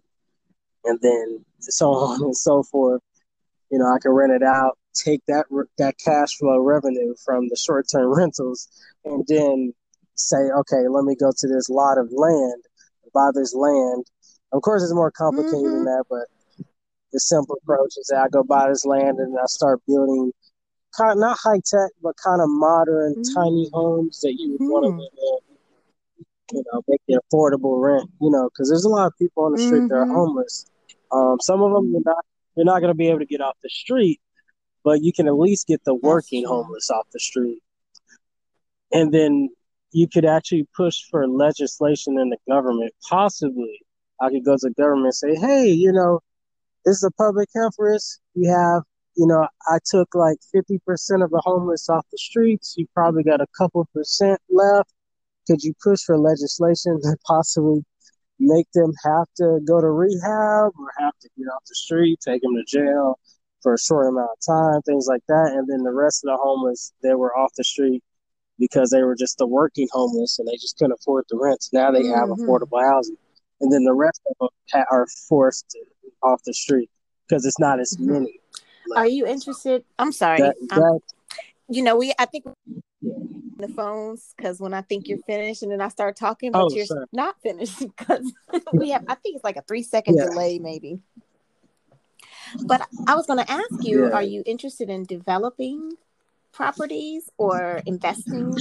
and 0.84 0.99
then 1.03 1.44
so 1.61 1.90
on 1.90 2.22
and 2.22 2.36
so 2.36 2.62
forth. 2.62 3.03
You 3.70 3.78
know, 3.78 3.86
I 3.86 3.99
can 4.01 4.12
rent 4.12 4.32
it 4.32 4.42
out, 4.42 4.78
take 5.05 5.22
that 5.26 5.47
that 5.78 5.94
cash 5.99 6.36
flow 6.38 6.59
revenue 6.59 7.14
from 7.24 7.49
the 7.49 7.57
short 7.57 7.86
term 7.92 8.14
rentals, 8.16 8.68
and 9.05 9.24
then 9.28 9.72
say, 10.14 10.36
okay, 10.36 10.88
let 10.88 11.05
me 11.05 11.14
go 11.14 11.30
to 11.36 11.49
this 11.49 11.68
lot 11.68 11.99
of 11.99 12.09
land, 12.12 12.62
buy 13.12 13.30
this 13.34 13.55
land. 13.55 14.07
Of 14.53 14.62
course, 14.62 14.82
it's 14.82 14.94
more 14.94 15.11
complicated 15.11 15.55
mm-hmm. 15.55 15.76
than 15.76 15.84
that, 15.84 16.05
but 16.09 16.26
the 17.12 17.20
simple 17.20 17.57
approach 17.62 17.94
is 17.97 18.09
that 18.11 18.22
I 18.22 18.28
go 18.28 18.42
buy 18.42 18.68
this 18.68 18.84
land 18.84 19.18
and 19.18 19.36
I 19.38 19.47
start 19.47 19.80
building 19.86 20.32
kind 20.97 21.12
of 21.12 21.18
not 21.18 21.36
high 21.42 21.61
tech, 21.64 21.90
but 22.03 22.14
kind 22.22 22.40
of 22.40 22.49
modern, 22.49 23.14
mm-hmm. 23.14 23.34
tiny 23.34 23.68
homes 23.72 24.20
that 24.20 24.34
you 24.36 24.53
would 24.53 24.61
mm-hmm. 24.61 24.72
want 24.72 24.84
to 24.84 24.90
live 24.90 25.12
in. 25.12 25.47
You 26.53 26.62
know, 26.72 26.82
make 26.86 27.01
it 27.09 27.20
affordable 27.32 27.82
rent. 27.82 28.09
You 28.20 28.30
know, 28.30 28.49
because 28.49 28.68
there's 28.70 28.84
a 28.84 28.88
lot 28.88 29.07
of 29.07 29.12
people 29.18 29.44
on 29.44 29.53
the 29.53 29.59
street 29.59 29.88
that 29.88 29.94
are 29.94 30.05
mm-hmm. 30.05 30.14
homeless. 30.14 30.66
Um, 31.11 31.38
some 31.40 31.62
of 31.62 31.72
them 31.72 31.90
you're 31.90 32.03
not 32.05 32.24
you're 32.57 32.64
not 32.64 32.80
going 32.80 32.90
to 32.90 32.97
be 32.97 33.09
able 33.09 33.18
to 33.18 33.26
get 33.26 33.40
off 33.40 33.57
the 33.62 33.68
street, 33.68 34.20
but 34.87 35.03
you 35.03 35.12
can 35.12 35.26
at 35.26 35.37
least 35.37 35.66
get 35.66 35.82
the 35.84 35.97
working 35.97 36.47
homeless 36.47 36.91
off 36.91 37.09
the 37.12 37.18
street. 37.18 37.61
And 38.93 39.12
then 39.12 39.51
you 39.91 40.07
could 40.07 40.24
actually 40.24 40.68
push 40.76 41.03
for 41.11 41.26
legislation 41.26 42.16
in 42.20 42.30
the 42.30 42.39
government. 42.49 42.93
Possibly, 43.11 43.80
I 44.20 44.30
could 44.30 44.45
go 44.45 44.55
to 44.55 44.68
the 44.68 44.74
government 44.80 45.07
and 45.07 45.14
say, 45.14 45.34
"Hey, 45.34 45.70
you 45.72 45.91
know, 45.93 46.20
this 46.84 46.99
is 46.99 47.03
a 47.03 47.11
public 47.11 47.49
health 47.53 47.74
risk. 47.80 48.20
We 48.37 48.47
have, 48.47 48.84
you 49.16 49.26
know, 49.26 49.49
I 49.68 49.78
took 49.84 50.14
like 50.14 50.39
fifty 50.53 50.78
percent 50.87 51.24
of 51.24 51.30
the 51.30 51.43
homeless 51.45 51.89
off 51.89 52.07
the 52.12 52.18
streets. 52.18 52.74
You 52.76 52.87
probably 52.95 53.24
got 53.24 53.41
a 53.41 53.49
couple 53.59 53.84
percent 53.93 54.41
left. 54.49 54.93
Could 55.49 55.64
you 55.64 55.74
push 55.82 56.03
for 56.03 56.16
legislation 56.16 57.01
that 57.03 57.16
possibly 57.26 57.84
make 58.39 58.70
them 58.72 58.93
have 59.05 59.26
to 59.39 59.59
go 59.66 59.80
to 59.80 59.91
rehab 59.91 60.70
or 60.78 60.93
have 60.99 61.18
to 61.22 61.28
get 61.37 61.47
off 61.47 61.64
the 61.66 61.74
street, 61.74 62.20
take 62.20 62.43
them 62.43 62.55
to 62.55 62.64
jail 62.68 63.18
for 63.67 63.75
a 63.75 63.79
short 63.81 64.07
amount 64.07 64.31
of 64.31 64.47
time, 64.47 64.81
things 64.83 65.09
like 65.09 65.25
that. 65.27 65.51
And 65.53 65.67
then 65.69 65.83
the 65.83 65.91
rest 65.93 66.23
of 66.25 66.29
the 66.29 66.37
homeless, 66.41 66.93
they 67.03 67.17
were 67.17 67.37
off 67.37 67.53
the 67.57 67.64
street 67.64 68.01
because 68.61 68.91
they 68.91 69.03
were 69.03 69.17
just 69.17 69.39
the 69.39 69.47
working 69.47 69.89
homeless 69.91 70.39
and 70.39 70.47
they 70.47 70.55
just 70.55 70.79
couldn't 70.79 70.93
afford 70.93 71.25
the 71.29 71.37
rent. 71.37 71.69
Now 71.73 71.91
they 71.91 72.07
have 72.07 72.29
mm-hmm. 72.29 72.49
affordable 72.49 72.81
housing. 72.81 73.17
And 73.61 73.73
then 73.73 73.83
the 73.83 73.93
rest 73.93 74.21
of 74.31 74.51
them 74.71 74.85
are 74.93 75.09
forced 75.29 75.77
off 76.23 76.45
the 76.45 76.55
street 76.55 76.89
because 77.29 77.45
it's 77.45 77.59
not 77.59 77.81
as 77.81 77.97
mm-hmm. 77.97 78.12
many. 78.12 78.39
Left. 78.87 78.99
Are 79.01 79.09
you 79.09 79.27
interested? 79.27 79.83
I'm 79.99 80.12
sorry. 80.12 80.43
That, 80.43 80.55
that, 80.69 81.01
you 81.69 81.83
know, 81.83 81.97
we 81.97 82.12
I 82.21 82.27
think 82.27 82.45
the 83.03 83.69
phones 83.75 84.33
because 84.37 84.61
when 84.61 84.75
I 84.75 84.83
think 84.83 85.09
you're 85.09 85.19
finished 85.27 85.64
and 85.64 85.73
then 85.73 85.81
I 85.81 85.89
start 85.89 86.14
talking, 86.14 86.53
but 86.53 86.67
oh, 86.67 86.71
you're 86.71 86.87
sorry. 86.87 87.07
not 87.12 87.43
finished 87.43 87.81
because 87.97 88.33
we 88.73 88.91
have 88.91 89.03
I 89.09 89.17
think 89.17 89.35
it's 89.35 89.45
like 89.45 89.57
a 89.57 89.62
three 89.62 89.83
second 89.83 90.19
yeah. 90.19 90.27
delay 90.27 90.61
maybe. 90.61 91.01
But 92.66 92.88
I 93.07 93.14
was 93.14 93.26
going 93.26 93.44
to 93.44 93.51
ask 93.51 93.84
you: 93.84 94.05
yeah. 94.05 94.14
Are 94.14 94.22
you 94.22 94.42
interested 94.47 94.88
in 94.88 95.05
developing 95.05 95.92
properties 96.53 97.30
or 97.36 97.82
investing? 97.86 98.57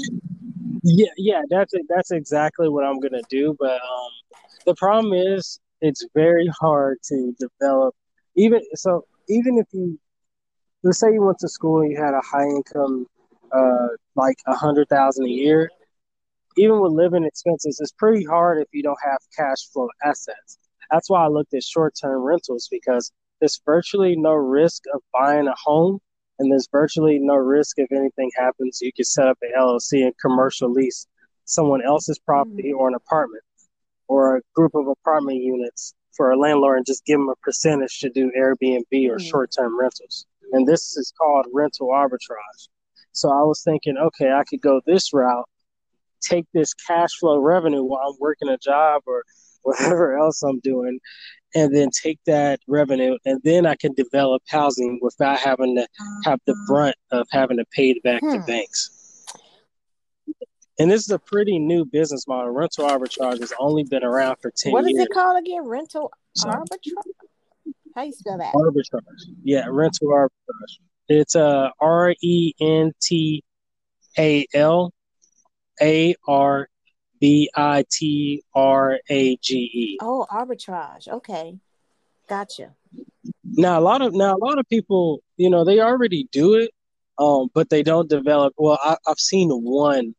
Yeah, 0.84 1.10
yeah, 1.18 1.42
that's 1.50 1.74
that's 1.90 2.12
exactly 2.12 2.70
what 2.70 2.84
I'm 2.84 3.00
gonna 3.00 3.24
do. 3.30 3.56
But 3.60 3.82
um, 3.82 4.12
the 4.68 4.76
problem 4.76 5.14
is, 5.14 5.60
it's 5.82 6.06
very 6.14 6.48
hard 6.60 7.00
to 7.06 7.36
develop. 7.40 7.96
Even 8.36 8.62
so, 8.76 9.06
even 9.28 9.58
if 9.58 9.66
you 9.72 9.98
let's 10.84 11.00
say 11.00 11.12
you 11.12 11.24
went 11.24 11.40
to 11.40 11.48
school 11.48 11.82
and 11.82 11.92
you 11.92 11.98
had 11.98 12.14
a 12.14 12.22
high 12.22 12.46
income, 12.46 13.08
uh, 13.52 13.88
like 14.16 14.38
a 14.46 14.56
hundred 14.56 14.88
thousand 14.90 15.26
a 15.26 15.30
year. 15.30 15.72
Even 16.58 16.80
with 16.80 16.94
living 16.94 17.26
expenses, 17.26 17.80
it's 17.82 17.92
pretty 17.92 18.24
hard 18.24 18.62
if 18.62 18.68
you 18.72 18.82
don't 18.82 19.00
have 19.04 19.18
cash 19.36 19.68
flow 19.74 19.90
assets. 20.04 20.60
That's 20.92 21.10
why 21.10 21.26
I 21.26 21.28
looked 21.28 21.54
at 21.54 21.64
short 21.64 21.96
term 22.00 22.22
rentals 22.22 22.68
because 22.72 23.12
there's 23.46 23.62
virtually 23.64 24.16
no 24.16 24.34
risk 24.34 24.82
of 24.92 25.02
buying 25.14 25.48
a 25.48 25.54
home 25.56 26.00
and 26.40 26.52
there's 26.52 26.68
virtually 26.72 27.20
no 27.20 27.36
risk 27.36 27.78
if 27.78 27.92
anything 27.92 28.32
happens. 28.36 28.80
You 28.82 28.92
can 28.92 29.06
set 29.06 29.28
up 29.28 29.38
an 29.44 29.52
LLC 29.56 30.04
and 30.04 30.14
commercial 30.20 30.72
lease 30.72 31.06
someone 31.46 31.86
else's 31.86 32.18
property 32.18 32.70
mm-hmm. 32.70 32.80
or 32.80 32.88
an 32.88 32.96
apartment 32.96 33.44
or 34.08 34.38
a 34.38 34.42
group 34.56 34.74
of 34.74 34.88
apartment 34.88 35.44
units 35.44 35.94
for 36.18 36.32
a 36.32 36.38
landlord 36.40 36.78
and 36.78 36.88
just 36.88 37.06
give 37.06 37.20
them 37.20 37.30
a 37.30 37.36
percentage 37.44 38.00
to 38.00 38.10
do 38.10 38.32
Airbnb 38.36 38.82
or 38.82 39.18
mm-hmm. 39.18 39.28
short 39.28 39.52
term 39.56 39.80
rentals. 39.80 40.26
And 40.52 40.68
this 40.68 40.98
is 40.98 41.14
called 41.16 41.46
rental 41.54 41.90
arbitrage. 41.90 42.68
So 43.12 43.30
I 43.30 43.44
was 43.44 43.62
thinking, 43.62 43.96
okay, 43.96 44.32
I 44.32 44.44
could 44.50 44.62
go 44.62 44.82
this 44.88 45.14
route, 45.14 45.48
take 46.20 46.48
this 46.52 46.74
cash 46.74 47.12
flow 47.20 47.38
revenue 47.38 47.84
while 47.84 48.08
I'm 48.10 48.16
working 48.20 48.50
a 48.50 48.58
job 48.58 49.04
or 49.06 49.24
whatever 49.62 50.18
else 50.18 50.42
I'm 50.42 50.60
doing, 50.62 51.00
and 51.56 51.74
then 51.74 51.90
take 51.90 52.20
that 52.26 52.60
revenue 52.68 53.18
and 53.26 53.42
then 53.44 53.66
I 53.66 53.76
can 53.76 53.94
develop 53.94 54.44
housing 54.48 55.00
without 55.02 55.40
having 55.40 55.76
to 55.78 55.88
have 56.26 56.40
the 56.46 56.52
uh-huh. 56.52 56.66
brunt 56.68 56.96
of 57.12 57.28
having 57.32 57.58
to 57.58 57.66
pay 57.72 57.92
it 57.92 58.04
back 58.04 58.22
hmm. 58.22 58.34
to 58.34 58.40
banks. 58.42 58.92
And 60.78 60.92
this 60.92 61.04
is 61.04 61.10
a 61.10 61.20
pretty 61.20 61.58
new 61.58 61.86
business 61.86 62.28
model. 62.28 62.52
Rental 62.52 62.86
arbitrage 62.86 63.40
has 63.40 63.54
only 63.58 63.86
been 63.86 64.04
around 64.04 64.36
for 64.42 64.52
10 64.52 64.74
what 64.74 64.84
years. 64.84 64.94
What 64.94 65.02
is 65.02 65.06
it 65.06 65.14
called 65.14 65.40
again? 65.40 65.64
Rental 65.64 66.12
so, 66.36 66.50
arbitrage? 66.50 67.72
How 67.96 68.04
you 68.04 68.12
spell 68.12 68.38
that? 68.38 68.54
Arbitrage. 68.54 69.02
Yeah, 69.42 69.68
rental 69.70 70.10
arbitrage. 70.10 70.80
It's 71.08 71.36
uh, 71.36 71.70
R 71.80 72.14
E 72.22 72.54
N 72.60 72.92
T 73.02 73.42
A 74.20 74.46
L 74.54 74.92
A 75.82 76.16
R 76.28 76.68
B 77.20 77.50
I 77.56 77.86
T 77.90 78.44
R 78.54 79.00
A 79.10 79.38
G 79.38 79.56
E. 79.56 79.98
Oh, 80.02 80.26
arbitrage. 80.32 81.08
Okay, 81.08 81.58
gotcha. 82.28 82.76
Now 83.44 83.80
a 83.80 83.82
lot 83.82 84.02
of 84.02 84.14
now 84.14 84.36
a 84.36 84.44
lot 84.44 84.60
of 84.60 84.68
people, 84.70 85.22
you 85.38 85.50
know, 85.50 85.64
they 85.64 85.80
already 85.80 86.28
do 86.32 86.56
it, 86.56 86.72
um, 87.18 87.50
but 87.54 87.70
they 87.70 87.84
don't 87.84 88.10
develop. 88.10 88.54
Well, 88.58 88.80
I, 88.84 88.98
I've 89.08 89.20
seen 89.20 89.50
one 89.50 90.16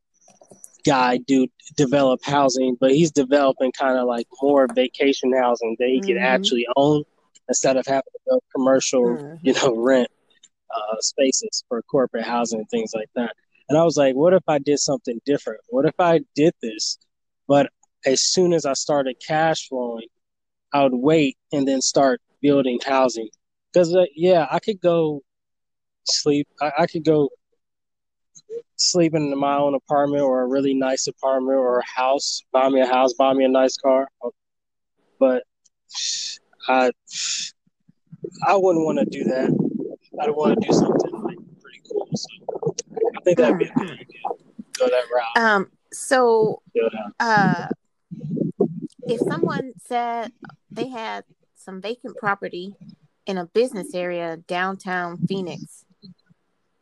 guy 0.85 1.19
do 1.19 1.49
develop 1.77 2.25
housing, 2.25 2.77
but 2.81 2.93
he's 2.93 3.11
developing 3.11 3.73
kind 3.73 3.99
of 3.99 4.07
like 4.07 4.27
more 4.41 4.69
vacation 4.73 5.33
housing 5.37 5.77
that 5.79 5.89
he 5.89 6.01
mm-hmm. 6.01 6.09
can 6.09 6.19
actually 6.19 6.67
own 6.77 7.03
instead 7.49 7.77
of 7.77 7.87
having 7.87 8.03
to 8.13 8.19
go 8.31 8.41
commercial, 8.55 9.05
mm-hmm. 9.05 9.35
you 9.43 9.53
know, 9.55 9.77
rent 9.77 10.09
uh, 10.75 10.97
spaces 11.01 11.65
for 11.69 11.83
corporate 11.83 12.25
housing 12.25 12.61
and 12.61 12.71
things 12.71 12.93
like 12.95 13.11
that. 13.15 13.35
And 13.69 13.77
I 13.77 13.85
was 13.85 13.97
like, 13.97 14.15
what 14.15 14.33
if 14.33 14.43
I 14.49 14.59
did 14.59 14.79
something 14.79 15.21
different? 15.25 15.61
What 15.69 15.87
if 15.87 15.95
I 15.99 16.21
did 16.35 16.55
this, 16.63 16.99
but 17.49 17.71
as 18.05 18.23
soon 18.23 18.53
as 18.53 18.65
I 18.65 18.75
started 18.75 19.17
cash 19.27 19.69
flowing, 19.69 20.07
I 20.73 20.85
would 20.85 20.95
wait 20.95 21.37
and 21.53 21.67
then 21.67 21.81
start 21.83 22.21
building 22.41 22.79
housing. 22.85 23.29
Because 23.73 23.95
uh, 23.95 24.05
yeah, 24.15 24.47
I 24.51 24.61
could 24.61 24.81
go 24.81 25.23
sleep. 26.05 26.47
I, 26.61 26.73
I 26.81 26.87
could 26.87 27.05
go 27.05 27.31
sleep 28.77 29.15
in 29.15 29.37
my 29.39 29.57
own 29.57 29.75
apartment 29.75 30.23
or 30.23 30.43
a 30.43 30.47
really 30.47 30.75
nice 30.75 31.07
apartment 31.07 31.59
or 31.59 31.81
a 31.81 31.85
house. 31.85 32.43
Buy 32.53 32.69
me 32.69 32.81
a 32.81 32.87
house. 32.87 33.15
Buy 33.15 33.33
me 33.35 33.45
a 33.45 33.49
nice 33.49 33.77
car. 33.77 34.09
But 35.19 35.43
I 36.69 36.91
I 38.47 38.57
wouldn't 38.57 38.85
want 38.85 38.99
to 38.99 39.05
do 39.07 39.25
that. 39.25 39.51
I'd 40.21 40.31
want 40.31 40.61
to 40.61 40.69
do 40.69 40.73
something 40.73 41.23
like 41.23 41.39
pretty 41.61 41.83
cool. 41.91 42.09
So 42.15 42.46
think 43.27 43.39
that'd 43.39 43.59
be 43.59 43.67
a 43.67 43.75
good 43.75 43.91
idea. 43.91 44.21
Go 44.79 44.87
that 44.87 45.05
route. 45.13 45.37
Um. 45.37 45.71
So, 45.93 46.63
uh, 47.21 47.69
if 49.09 49.21
someone 49.21 49.73
said 49.85 50.33
they 50.71 50.89
had 50.89 51.25
some 51.57 51.81
vacant 51.81 52.17
property 52.17 52.75
in 53.27 53.39
a 53.39 53.47
business 53.47 53.95
area 53.95 54.37
downtown 54.37 55.19
Phoenix, 55.27 55.85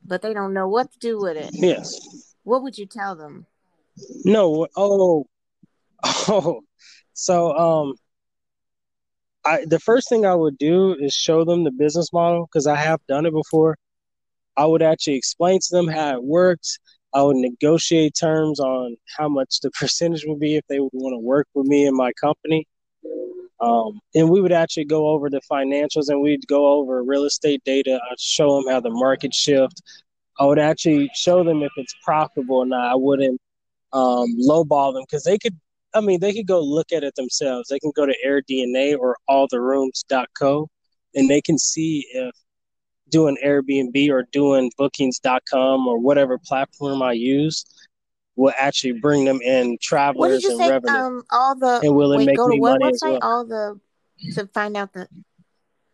but 0.06 0.22
they 0.22 0.34
don't 0.34 0.52
know 0.52 0.68
what 0.68 0.92
to 0.92 0.98
do 0.98 1.20
with 1.20 1.36
it, 1.36 1.50
yes, 1.52 1.98
what 2.42 2.62
would 2.62 2.76
you 2.76 2.86
tell 2.86 3.16
them? 3.16 3.46
No. 4.24 4.66
Oh. 4.76 5.26
Oh. 6.28 6.60
So 7.14 7.56
um 7.56 7.94
I 9.46 9.64
the 9.64 9.78
first 9.78 10.08
thing 10.10 10.26
I 10.26 10.34
would 10.34 10.58
do 10.58 10.94
is 10.94 11.14
show 11.14 11.44
them 11.44 11.64
the 11.64 11.70
business 11.70 12.12
model 12.12 12.46
because 12.46 12.66
I 12.66 12.76
have 12.76 13.00
done 13.06 13.24
it 13.24 13.32
before. 13.32 13.76
I 14.56 14.66
would 14.66 14.82
actually 14.82 15.16
explain 15.16 15.60
to 15.60 15.68
them 15.70 15.88
how 15.88 16.14
it 16.14 16.22
works. 16.22 16.78
I 17.12 17.22
would 17.22 17.36
negotiate 17.36 18.14
terms 18.18 18.60
on 18.60 18.96
how 19.16 19.28
much 19.28 19.60
the 19.60 19.70
percentage 19.80 20.24
would 20.26 20.40
be 20.40 20.56
if 20.56 20.64
they 20.68 20.80
would 20.80 20.90
want 20.92 21.14
to 21.14 21.18
work 21.18 21.46
with 21.54 21.66
me 21.66 21.86
and 21.86 21.96
my 21.96 22.12
company. 22.12 22.66
Um, 23.60 24.00
and 24.14 24.28
we 24.28 24.40
would 24.40 24.52
actually 24.52 24.84
go 24.84 25.08
over 25.08 25.30
the 25.30 25.40
financials 25.50 26.08
and 26.08 26.20
we'd 26.20 26.46
go 26.48 26.66
over 26.66 27.02
real 27.02 27.24
estate 27.24 27.62
data. 27.64 27.98
I'd 28.10 28.20
show 28.20 28.56
them 28.56 28.70
how 28.70 28.80
the 28.80 28.90
market 28.90 29.32
shift. 29.32 29.80
I 30.38 30.44
would 30.44 30.58
actually 30.58 31.08
show 31.14 31.44
them 31.44 31.62
if 31.62 31.70
it's 31.76 31.94
profitable 32.04 32.56
or 32.56 32.66
not. 32.66 32.90
I 32.90 32.96
wouldn't 32.96 33.40
um, 33.92 34.26
lowball 34.38 34.92
them 34.92 35.04
because 35.08 35.22
they 35.22 35.38
could 35.38 35.56
I 35.94 36.00
mean, 36.00 36.18
they 36.18 36.32
could 36.32 36.48
go 36.48 36.60
look 36.60 36.90
at 36.92 37.04
it 37.04 37.14
themselves. 37.14 37.68
They 37.68 37.78
can 37.78 37.92
go 37.94 38.04
to 38.04 38.16
AirDNA 38.26 38.98
or 38.98 39.16
alltherooms.co 39.30 40.68
and 41.14 41.30
they 41.30 41.40
can 41.40 41.56
see 41.56 42.04
if 42.12 42.34
doing 43.08 43.36
Airbnb 43.44 44.10
or 44.10 44.26
doing 44.32 44.70
bookings.com 44.78 45.86
or 45.86 45.98
whatever 45.98 46.38
platform 46.38 47.02
I 47.02 47.12
use, 47.12 47.64
will 48.36 48.52
actually 48.58 48.92
bring 48.92 49.24
them 49.24 49.40
in 49.42 49.78
travelers 49.80 50.18
what 50.18 50.28
did 50.28 50.42
you 50.42 50.50
and 50.50 50.58
say? 50.58 50.70
revenue. 50.70 50.98
Um, 50.98 51.22
all 51.30 51.54
the 51.54 51.80
and 51.82 51.94
will 51.94 52.12
it 52.12 52.18
wait, 52.18 52.26
make 52.26 52.36
go 52.36 52.48
to 52.48 52.54
me 52.54 52.60
what 52.60 52.80
money 52.80 52.92
website? 52.92 53.10
well? 53.10 53.18
All 53.22 53.44
the 53.44 53.80
to 54.34 54.46
find 54.48 54.76
out 54.76 54.92
the 54.92 55.08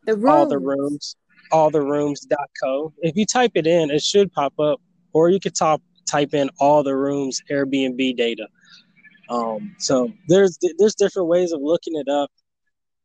the 0.06 0.16
rooms. 0.16 0.30
all 0.30 0.46
the 0.46 0.58
rooms, 0.58 1.16
all 1.52 1.70
the 1.70 1.82
rooms.co. 1.82 2.92
If 2.98 3.16
you 3.16 3.26
type 3.26 3.52
it 3.54 3.66
in, 3.66 3.90
it 3.90 4.02
should 4.02 4.32
pop 4.32 4.58
up, 4.58 4.80
or 5.12 5.30
you 5.30 5.40
could 5.40 5.54
top, 5.54 5.82
type 6.08 6.34
in 6.34 6.50
all 6.58 6.82
the 6.82 6.96
rooms 6.96 7.42
Airbnb 7.50 8.16
data. 8.16 8.46
Um, 9.28 9.76
so 9.78 10.10
there's 10.28 10.58
there's 10.78 10.94
different 10.94 11.28
ways 11.28 11.52
of 11.52 11.60
looking 11.60 11.96
it 11.96 12.08
up. 12.08 12.30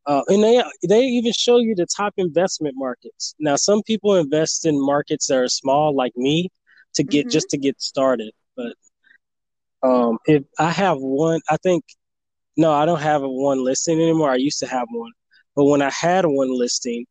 Uh, 0.06 0.22
and 0.28 0.42
they 0.42 0.62
they 0.88 1.00
even 1.02 1.32
show 1.32 1.58
you 1.58 1.74
the 1.74 1.86
top 1.86 2.14
investment 2.16 2.74
markets. 2.78 3.34
Now, 3.40 3.56
some 3.56 3.82
people 3.82 4.14
invest 4.16 4.64
in 4.66 4.80
markets 4.84 5.26
that 5.28 5.38
are 5.38 5.48
small, 5.48 5.94
like 5.94 6.12
me, 6.16 6.48
to 6.94 7.02
get 7.04 7.26
Mhm. 7.26 7.30
just 7.30 7.50
to 7.50 7.58
get 7.58 7.80
started. 7.80 8.32
But 8.56 8.74
um, 9.82 10.18
if 10.26 10.44
I 10.58 10.70
have 10.70 10.98
one, 10.98 11.40
I 11.48 11.56
think 11.58 11.84
no, 12.56 12.72
I 12.72 12.86
don't 12.86 13.00
have 13.00 13.22
a 13.22 13.28
one 13.28 13.64
listing 13.64 14.00
anymore. 14.00 14.30
I 14.30 14.36
used 14.36 14.58
to 14.60 14.66
have 14.66 14.86
one, 14.90 15.12
but 15.56 15.64
when 15.64 15.82
I 15.82 15.90
had 15.90 16.24
one 16.26 16.56
listing, 16.56 17.06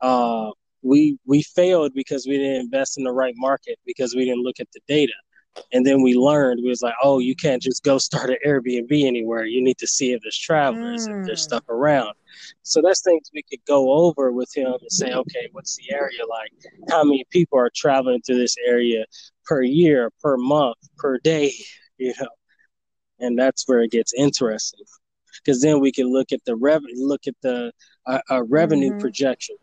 uh, 0.00 0.50
we 0.82 1.18
we 1.26 1.42
failed 1.42 1.92
because 1.94 2.26
we 2.26 2.38
didn't 2.38 2.60
invest 2.62 2.98
in 2.98 3.04
the 3.04 3.12
right 3.12 3.34
market 3.36 3.78
because 3.86 4.14
we 4.14 4.24
didn't 4.24 4.42
look 4.42 4.60
at 4.60 4.68
the 4.72 4.80
data. 4.88 5.12
And 5.72 5.84
then 5.86 6.02
we 6.02 6.14
learned 6.14 6.60
we 6.62 6.68
was 6.70 6.82
like, 6.82 6.94
oh, 7.02 7.18
you 7.18 7.34
can't 7.34 7.62
just 7.62 7.82
go 7.84 7.98
start 7.98 8.30
an 8.30 8.36
Airbnb 8.46 8.90
anywhere. 9.04 9.44
You 9.44 9.62
need 9.62 9.78
to 9.78 9.86
see 9.86 10.12
if 10.12 10.20
there's 10.22 10.38
travelers, 10.38 11.08
if 11.10 11.16
there's 11.26 11.40
Mm. 11.40 11.42
stuff 11.42 11.64
around. 11.68 12.12
So 12.62 12.80
that's 12.82 13.02
things 13.02 13.30
we 13.32 13.42
could 13.42 13.64
go 13.66 13.92
over 13.92 14.32
with 14.32 14.50
him 14.56 14.72
and 14.80 14.92
say, 14.92 15.12
okay, 15.12 15.48
what's 15.52 15.76
the 15.76 15.92
area 15.94 16.20
like? 16.28 16.52
How 16.88 17.04
many 17.04 17.24
people 17.30 17.58
are 17.58 17.70
traveling 17.74 18.20
through 18.22 18.38
this 18.38 18.56
area 18.66 19.04
per 19.46 19.62
year, 19.62 20.10
per 20.22 20.36
month, 20.36 20.76
per 20.98 21.18
day? 21.18 21.52
You 22.00 22.14
know, 22.20 22.28
and 23.18 23.36
that's 23.36 23.66
where 23.66 23.80
it 23.80 23.90
gets 23.90 24.14
interesting 24.14 24.84
because 25.42 25.60
then 25.60 25.80
we 25.80 25.90
can 25.90 26.06
look 26.12 26.30
at 26.30 26.38
the 26.44 26.54
revenue, 26.54 26.94
look 26.96 27.26
at 27.26 27.34
the 27.42 27.72
uh, 28.06 28.20
uh, 28.30 28.44
revenue 28.44 28.92
Mhm. 28.92 29.00
projection. 29.00 29.56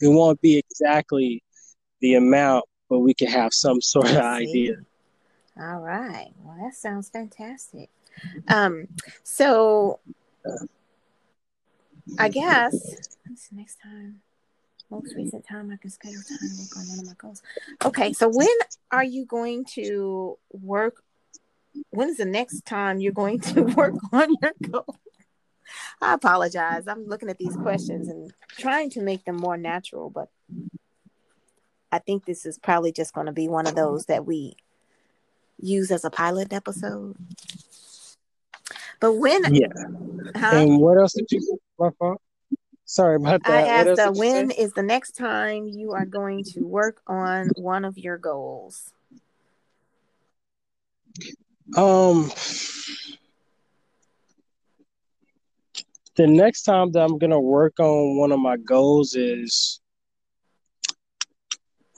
It 0.00 0.08
won't 0.08 0.40
be 0.40 0.56
exactly 0.56 1.42
the 2.00 2.14
amount, 2.14 2.64
but 2.88 3.00
we 3.00 3.12
can 3.12 3.26
have 3.28 3.52
some 3.52 3.80
sort 3.92 4.10
of 4.10 4.16
idea. 4.16 4.76
All 5.60 5.80
right. 5.80 6.32
Well, 6.42 6.56
that 6.62 6.74
sounds 6.74 7.10
fantastic. 7.10 7.90
Um, 8.48 8.88
so 9.24 10.00
I 12.18 12.28
guess 12.28 13.08
the 13.50 13.56
next 13.56 13.78
time? 13.82 14.20
Most 14.90 15.14
recent 15.14 15.46
time 15.46 15.70
I 15.70 15.76
can 15.76 15.90
schedule 15.90 16.22
time 16.22 16.38
to 16.38 16.62
work 16.62 16.76
on 16.76 16.88
one 16.88 16.98
of 17.00 17.06
my 17.06 17.12
goals. 17.18 17.42
Okay, 17.84 18.12
so 18.12 18.28
when 18.28 18.48
are 18.90 19.04
you 19.04 19.26
going 19.26 19.64
to 19.74 20.38
work? 20.50 21.02
When 21.90 22.08
is 22.08 22.16
the 22.16 22.24
next 22.24 22.64
time 22.64 22.98
you're 22.98 23.12
going 23.12 23.40
to 23.40 23.62
work 23.76 23.94
on 24.12 24.34
your 24.40 24.52
goal? 24.70 24.96
I 26.00 26.14
apologize. 26.14 26.88
I'm 26.88 27.06
looking 27.06 27.28
at 27.28 27.36
these 27.36 27.54
questions 27.56 28.08
and 28.08 28.32
trying 28.48 28.88
to 28.90 29.02
make 29.02 29.24
them 29.24 29.36
more 29.36 29.58
natural, 29.58 30.08
but 30.08 30.30
I 31.92 31.98
think 31.98 32.24
this 32.24 32.46
is 32.46 32.58
probably 32.58 32.92
just 32.92 33.12
going 33.12 33.26
to 33.26 33.32
be 33.32 33.48
one 33.48 33.66
of 33.66 33.74
those 33.74 34.06
that 34.06 34.24
we 34.24 34.56
use 35.60 35.90
as 35.90 36.04
a 36.04 36.10
pilot 36.10 36.52
episode. 36.52 37.16
But 39.00 39.14
when, 39.14 39.42
Yeah. 39.54 39.68
huh? 40.34 40.56
And 40.56 40.80
what 40.80 40.98
else 40.98 41.12
did 41.12 41.26
you? 41.30 41.58
My 41.78 41.90
fault. 41.98 42.20
Sorry 42.84 43.16
about 43.16 43.44
that. 43.44 43.50
What 43.50 43.88
asked 43.88 44.00
uh, 44.00 44.12
when 44.12 44.50
is 44.50 44.72
the 44.72 44.82
next 44.82 45.12
time 45.12 45.68
you 45.68 45.92
are 45.92 46.06
going 46.06 46.42
to 46.54 46.66
work 46.66 47.02
on 47.06 47.50
one 47.56 47.84
of 47.84 47.98
your 47.98 48.16
goals? 48.16 48.92
Um, 51.76 52.32
the 56.16 56.26
next 56.26 56.62
time 56.62 56.90
that 56.92 57.00
I'm 57.00 57.18
gonna 57.18 57.40
work 57.40 57.78
on 57.78 58.16
one 58.16 58.32
of 58.32 58.40
my 58.40 58.56
goals 58.56 59.14
is, 59.14 59.80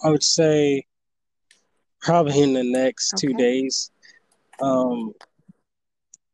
I 0.04 0.10
would 0.10 0.24
say, 0.24 0.84
probably 2.00 2.42
in 2.42 2.52
the 2.52 2.64
next 2.64 3.14
two 3.16 3.32
days. 3.34 3.90
Um, 4.60 5.14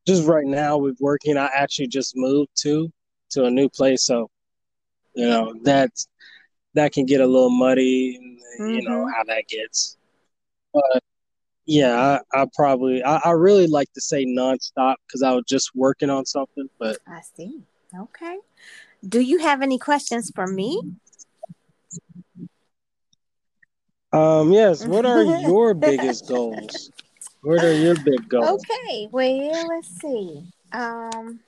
just 0.07 0.27
right 0.27 0.47
now 0.47 0.77
with 0.79 0.97
working, 1.01 1.37
I 1.37 1.47
actually 1.55 1.89
just 1.89 2.17
moved 2.17 2.51
to 2.63 2.91
to 3.31 3.45
a 3.45 3.51
new 3.51 3.69
place, 3.69 4.05
so 4.05 4.31
you 5.15 5.29
know 5.29 5.55
that 5.65 5.91
that 6.75 6.93
can 6.93 7.07
get 7.07 7.21
a 7.21 7.27
little 7.27 7.51
muddy, 7.51 8.17
and 8.17 8.75
you 8.77 8.83
know 8.83 9.07
Mhm. 9.07 9.13
how 9.15 9.25
that 9.25 9.45
gets. 9.49 9.97
But 10.73 11.03
yeah, 11.67 12.21
I, 12.35 12.43
I 12.43 12.47
probably 12.55 13.03
I, 13.03 13.17
I 13.17 13.31
really 13.33 13.67
like 13.67 13.93
to 13.95 14.01
say 14.01 14.25
nonstop 14.25 14.97
because 15.07 15.23
I 15.23 15.33
was 15.33 15.45
just 15.49 15.73
working 15.75 16.11
on 16.11 16.25
something, 16.27 16.69
but 16.79 16.99
I 17.07 17.21
see. 17.23 17.63
Okay. 17.99 18.39
Do 19.07 19.21
you 19.21 19.39
have 19.39 19.63
any 19.63 19.79
questions 19.79 20.31
for 20.35 20.47
me? 20.47 20.81
um, 24.13 24.53
yes. 24.53 24.85
What 24.87 25.05
are 25.07 25.23
your 25.43 25.75
biggest 25.75 26.29
goals? 26.29 26.91
What 27.43 27.63
are 27.63 27.73
your 27.73 27.95
big 27.95 28.29
goals? 28.29 28.65
Okay. 28.65 29.09
Well, 29.11 29.69
let's 29.69 29.89
see. 30.01 30.45
Um, 30.73 31.41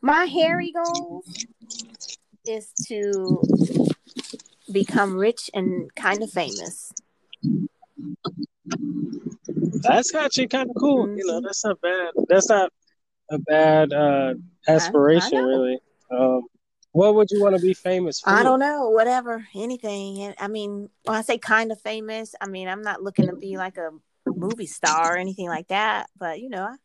my 0.00 0.24
hairy 0.24 0.72
goals 0.72 1.26
is 2.44 2.72
to 2.86 3.42
become 4.70 5.16
rich 5.16 5.50
and 5.52 5.92
kind 5.94 6.22
of 6.22 6.30
famous. 6.30 6.92
That's 9.82 10.14
actually 10.14 10.48
kind 10.48 10.70
of 10.70 10.76
cool. 10.76 11.08
You 11.16 11.26
know, 11.26 11.40
that's 11.40 11.64
not 11.64 11.80
bad. 11.80 12.10
That's 12.28 12.48
not 12.48 12.72
a 13.30 13.38
bad 13.38 13.92
uh, 13.92 14.34
aspiration, 14.68 15.38
know. 15.38 15.48
really. 15.48 15.78
Um, 16.10 16.42
what 16.92 17.14
would 17.14 17.30
you 17.30 17.42
want 17.42 17.54
to 17.54 17.60
be 17.60 17.74
famous 17.74 18.20
for? 18.20 18.30
I 18.30 18.42
don't 18.42 18.58
know, 18.58 18.88
whatever, 18.88 19.46
anything. 19.54 20.22
And 20.22 20.34
I 20.38 20.48
mean, 20.48 20.88
when 21.04 21.16
I 21.16 21.20
say 21.20 21.36
kind 21.36 21.70
of 21.70 21.80
famous, 21.80 22.34
I 22.40 22.46
mean 22.46 22.68
I'm 22.68 22.82
not 22.82 23.02
looking 23.02 23.26
to 23.26 23.36
be 23.36 23.58
like 23.58 23.76
a 23.76 23.90
movie 24.36 24.66
star 24.66 25.14
or 25.14 25.16
anything 25.16 25.48
like 25.48 25.68
that. 25.68 26.08
But 26.18 26.40
you 26.40 26.48
know, 26.48 26.64
I, 26.64 26.76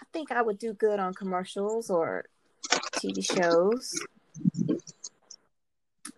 I 0.00 0.04
think 0.12 0.32
I 0.32 0.42
would 0.42 0.58
do 0.58 0.72
good 0.72 0.98
on 0.98 1.14
commercials 1.14 1.90
or 1.90 2.24
TV 2.96 3.22
shows. 3.22 4.02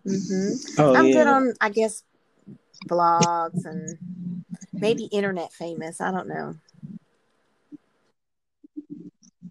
hmm 0.03 0.53
Oh 0.77 0.95
I'm 0.95 1.07
yeah, 1.07 1.13
good 1.13 1.27
on, 1.27 1.53
I 1.59 1.69
guess, 1.69 2.03
blogs 2.87 3.65
and 3.65 3.97
maybe 4.79 5.05
internet 5.05 5.51
famous. 5.53 6.01
I 6.01 6.11
don't 6.11 6.27
know. 6.27 6.55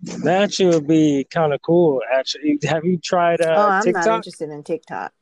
that 0.02 0.42
actually 0.42 0.74
would 0.74 0.86
be 0.86 1.26
kind 1.30 1.52
of 1.52 1.60
cool. 1.62 2.00
Actually, 2.12 2.58
have 2.64 2.84
you 2.84 2.98
tried 2.98 3.40
uh, 3.40 3.54
oh, 3.56 3.68
I'm 3.68 3.92
not 3.92 4.08
interested 4.08 4.50
in 4.50 4.62
TikTok. 4.62 5.12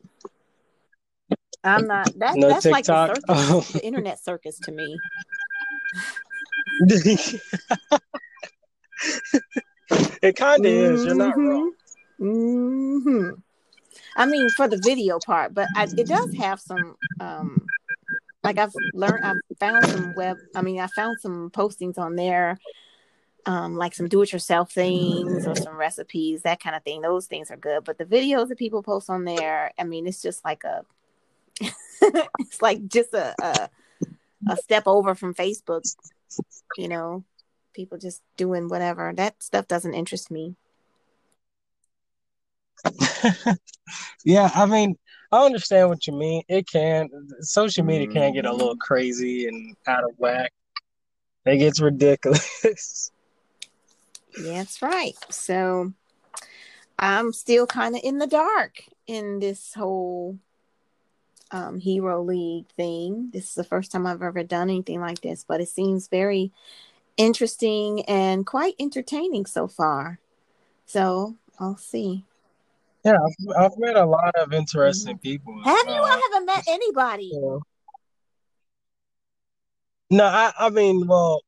I'm 1.64 1.86
not. 1.86 2.18
That 2.18 2.36
No 2.36 2.49
that's 2.49 2.66
like 2.66 2.84
the 2.84 3.07
circus, 3.07 3.24
Oh. 3.28 3.66
the 3.72 3.84
internet 3.84 4.22
circus 4.22 4.61
to 4.61 4.72
me. 4.72 4.99
it 10.22 10.36
kind 10.36 10.64
of 10.64 10.70
is. 10.70 11.05
You're 11.05 11.14
not 11.14 11.36
wrong. 11.36 11.72
hmm 12.18 13.30
I 14.16 14.26
mean, 14.26 14.49
for 14.51 14.68
the 14.68 14.80
video 14.84 15.18
part, 15.18 15.55
but 15.55 15.68
I, 15.74 15.88
it 15.96 16.09
does 16.09 16.28
have 16.36 16.61
some. 16.61 16.96
um 17.20 17.68
Like 18.44 18.59
I've 18.59 18.74
learned, 18.92 19.24
I've 19.24 19.40
found 19.59 19.86
some 19.86 20.14
web. 20.14 20.38
I 20.55 20.62
mean, 20.62 20.80
I 20.80 20.86
found 20.88 21.20
some 21.20 21.51
postings 21.51 21.99
on 21.99 22.16
there, 22.16 22.59
um, 23.46 23.76
like 23.76 23.94
some 23.94 24.09
do-it-yourself 24.09 24.72
things 24.72 25.46
or 25.46 25.57
some 25.57 25.76
recipes, 25.76 26.42
that 26.42 26.61
kind 26.61 26.76
of 26.76 26.82
thing. 26.82 27.01
Those 27.01 27.26
things 27.26 27.51
are 27.51 27.57
good. 27.57 27.84
But 27.84 27.99
the 27.99 28.05
videos 28.05 28.49
that 28.49 28.59
people 28.59 28.82
post 28.82 29.11
on 29.11 29.24
there, 29.24 29.72
I 29.78 29.84
mean, 29.84 30.07
it's 30.07 30.22
just 30.22 30.44
like 30.44 30.64
a, 30.64 30.84
it's 32.40 32.62
like 32.62 32.86
just 32.88 33.14
a, 33.14 33.34
a 33.42 33.70
a 34.49 34.57
step 34.57 34.84
over 34.86 35.14
from 35.14 35.34
Facebook. 35.34 35.82
You 36.76 36.89
know, 36.89 37.24
people 37.74 37.99
just 37.99 38.22
doing 38.36 38.68
whatever. 38.68 39.12
That 39.14 39.43
stuff 39.43 39.66
doesn't 39.66 39.95
interest 39.95 40.30
me. 40.30 40.57
yeah, 44.24 44.51
I 44.55 44.66
mean, 44.66 44.97
I 45.32 45.45
understand 45.45 45.89
what 45.89 46.07
you 46.07 46.12
mean. 46.12 46.43
It 46.49 46.66
can. 46.68 47.09
Social 47.41 47.84
media 47.84 48.07
can 48.07 48.16
mm-hmm. 48.16 48.34
get 48.34 48.47
a 48.47 48.53
little 48.53 48.76
crazy 48.76 49.47
and 49.47 49.76
out 49.86 50.05
of 50.05 50.11
whack. 50.16 50.53
It 51.45 51.59
gets 51.59 51.80
ridiculous. 51.80 53.11
Yeah, 54.36 54.59
that's 54.59 54.82
right. 54.82 55.14
So 55.30 55.93
I'm 56.99 57.32
still 57.32 57.66
kind 57.66 57.97
of 57.97 58.03
in 58.05 58.18
the 58.18 58.26
dark 58.26 58.82
in 59.07 59.41
this 59.41 59.74
whole 59.74 60.39
um, 61.51 61.78
Hero 61.78 62.22
League 62.22 62.66
thing. 62.76 63.30
This 63.32 63.49
is 63.49 63.55
the 63.55 63.64
first 63.64 63.90
time 63.92 64.07
I've 64.07 64.22
ever 64.22 64.42
done 64.42 64.68
anything 64.70 65.01
like 65.01 65.20
this, 65.20 65.44
but 65.46 65.61
it 65.61 65.68
seems 65.68 66.09
very 66.09 66.53
interesting 67.16 68.03
and 68.07 68.46
quite 68.46 68.74
entertaining 68.78 69.46
so 69.46 69.66
far. 69.68 70.18
So 70.86 71.36
I'll 71.59 71.76
see. 71.76 72.24
Yeah, 73.05 73.16
I've, 73.16 73.57
I've 73.72 73.78
met 73.78 73.96
a 73.96 74.05
lot 74.05 74.34
of 74.36 74.53
interesting 74.53 75.18
people. 75.18 75.55
Mm-hmm. 75.55 75.68
Have 75.68 75.86
you? 75.86 75.94
Uh, 75.94 76.05
I 76.05 76.20
haven't 76.32 76.46
met 76.46 76.64
anybody. 76.68 77.30
yeah. 77.32 77.59
No, 80.11 80.24
I, 80.24 80.53
I 80.59 80.70
mean, 80.70 81.07
well, 81.07 81.42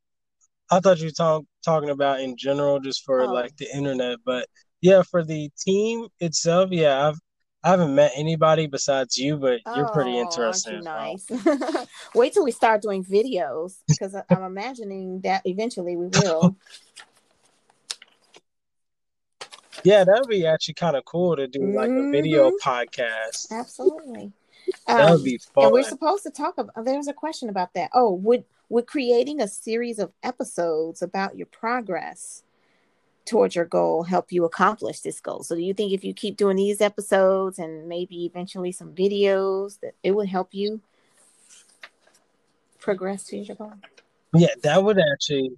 I 0.71 0.81
thought 0.81 0.99
you 0.99 1.07
were 1.07 1.11
talk, 1.13 1.45
talking 1.65 1.91
about 1.91 2.21
in 2.21 2.37
general, 2.37 2.79
just 2.79 3.05
for 3.05 3.23
Oh. 3.23 3.33
like 3.33 3.57
the 3.57 3.67
internet. 3.75 4.19
But 4.25 4.47
yeah, 4.83 5.03
for 5.03 5.25
the 5.25 5.51
team 5.59 6.07
itself, 6.21 6.69
yeah, 6.71 7.09
I've 7.09 7.19
I 7.63 7.71
haven't 7.71 7.95
met 7.95 8.13
anybody 8.17 8.67
besides 8.67 9.19
you, 9.19 9.37
but 9.37 9.61
you're 9.77 9.89
pretty 9.89 10.17
Oh, 10.17 10.23
interesting 10.23 10.87
aren't 10.87 11.27
you 11.27 11.29
as 11.29 11.29
well. 11.29 11.77
nice? 11.77 11.87
Wait 12.15 12.33
till 12.33 12.45
we 12.45 12.53
start 12.53 12.81
doing 12.81 13.05
videos 13.05 13.77
because 13.87 14.15
I'm 14.15 14.43
imagining 14.43 15.21
that 15.21 15.43
eventually 15.45 15.97
we 15.97 16.07
will. 16.07 16.57
Yeah, 19.83 20.05
that 20.05 20.21
would 20.21 20.29
be 20.29 20.47
actually 20.47 20.75
kind 20.75 20.95
of 20.95 21.07
cool 21.07 21.37
to 21.37 21.47
do 21.49 21.73
like 21.73 21.89
a 21.89 22.11
video 22.11 22.51
Mhm. 22.51 22.59
podcast. 22.63 23.51
Absolutely. 23.51 24.31
That 24.87 25.01
Um, 25.07 25.13
would 25.13 25.25
be 25.25 25.39
fun. 25.55 25.65
and 25.65 25.73
we're 25.73 25.85
supposed 25.85 26.23
to 26.25 26.31
talk 26.31 26.59
about. 26.59 26.85
There's 26.85 27.09
a 27.09 27.15
question 27.15 27.49
about 27.49 27.73
that. 27.75 27.91
Oh, 27.95 28.13
would 28.13 28.45
would 28.69 28.87
creating 28.87 29.41
a 29.41 29.49
series 29.49 29.99
of 29.99 30.13
episodes 30.23 31.01
about 31.01 31.37
your 31.39 31.47
progress 31.47 32.43
towards 33.27 33.55
your 33.55 33.65
goal 33.65 34.03
help 34.05 34.33
you 34.33 34.45
accomplish 34.45 35.01
this 35.01 35.21
goal? 35.21 35.43
So, 35.43 35.55
do 35.55 35.63
you 35.63 35.75
think 35.75 35.93
if 35.93 36.05
you 36.05 36.13
keep 36.15 36.37
doing 36.37 36.57
these 36.57 36.81
episodes 36.81 37.59
and 37.59 37.89
maybe 37.89 38.25
eventually 38.27 38.73
some 38.73 38.95
videos, 38.95 39.79
that 39.81 39.95
it 40.03 40.13
would 40.13 40.29
help 40.29 40.49
you 40.53 40.81
progress 42.79 43.25
to 43.25 43.37
your 43.39 43.57
goal? 43.57 43.73
Yeah, 44.35 44.55
that 44.63 44.83
would 44.85 44.99
actually 44.99 45.51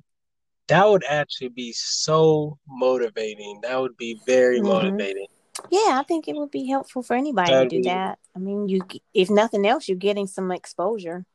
that 0.69 0.89
would 0.89 1.05
actually 1.09 1.49
be 1.49 1.73
so 1.73 2.57
motivating. 2.69 3.61
That 3.63 3.81
would 3.81 3.97
be 3.97 4.21
very 4.25 4.61
Mhm. 4.61 4.65
motivating. 4.65 5.27
Yeah, 5.71 5.99
I 6.01 6.05
think 6.07 6.29
it 6.29 6.37
would 6.37 6.51
be 6.51 6.67
helpful 6.67 7.03
for 7.03 7.15
anybody 7.15 7.51
to 7.51 7.55
That'd 7.55 7.71
do 7.71 7.77
be- 7.79 7.83
that. 7.89 8.19
I 8.35 8.39
mean, 8.39 8.69
you 8.69 8.81
if 9.13 9.29
nothing 9.29 9.67
else, 9.67 9.89
you're 9.89 9.99
getting 9.99 10.27
some 10.27 10.51
exposure. 10.51 11.27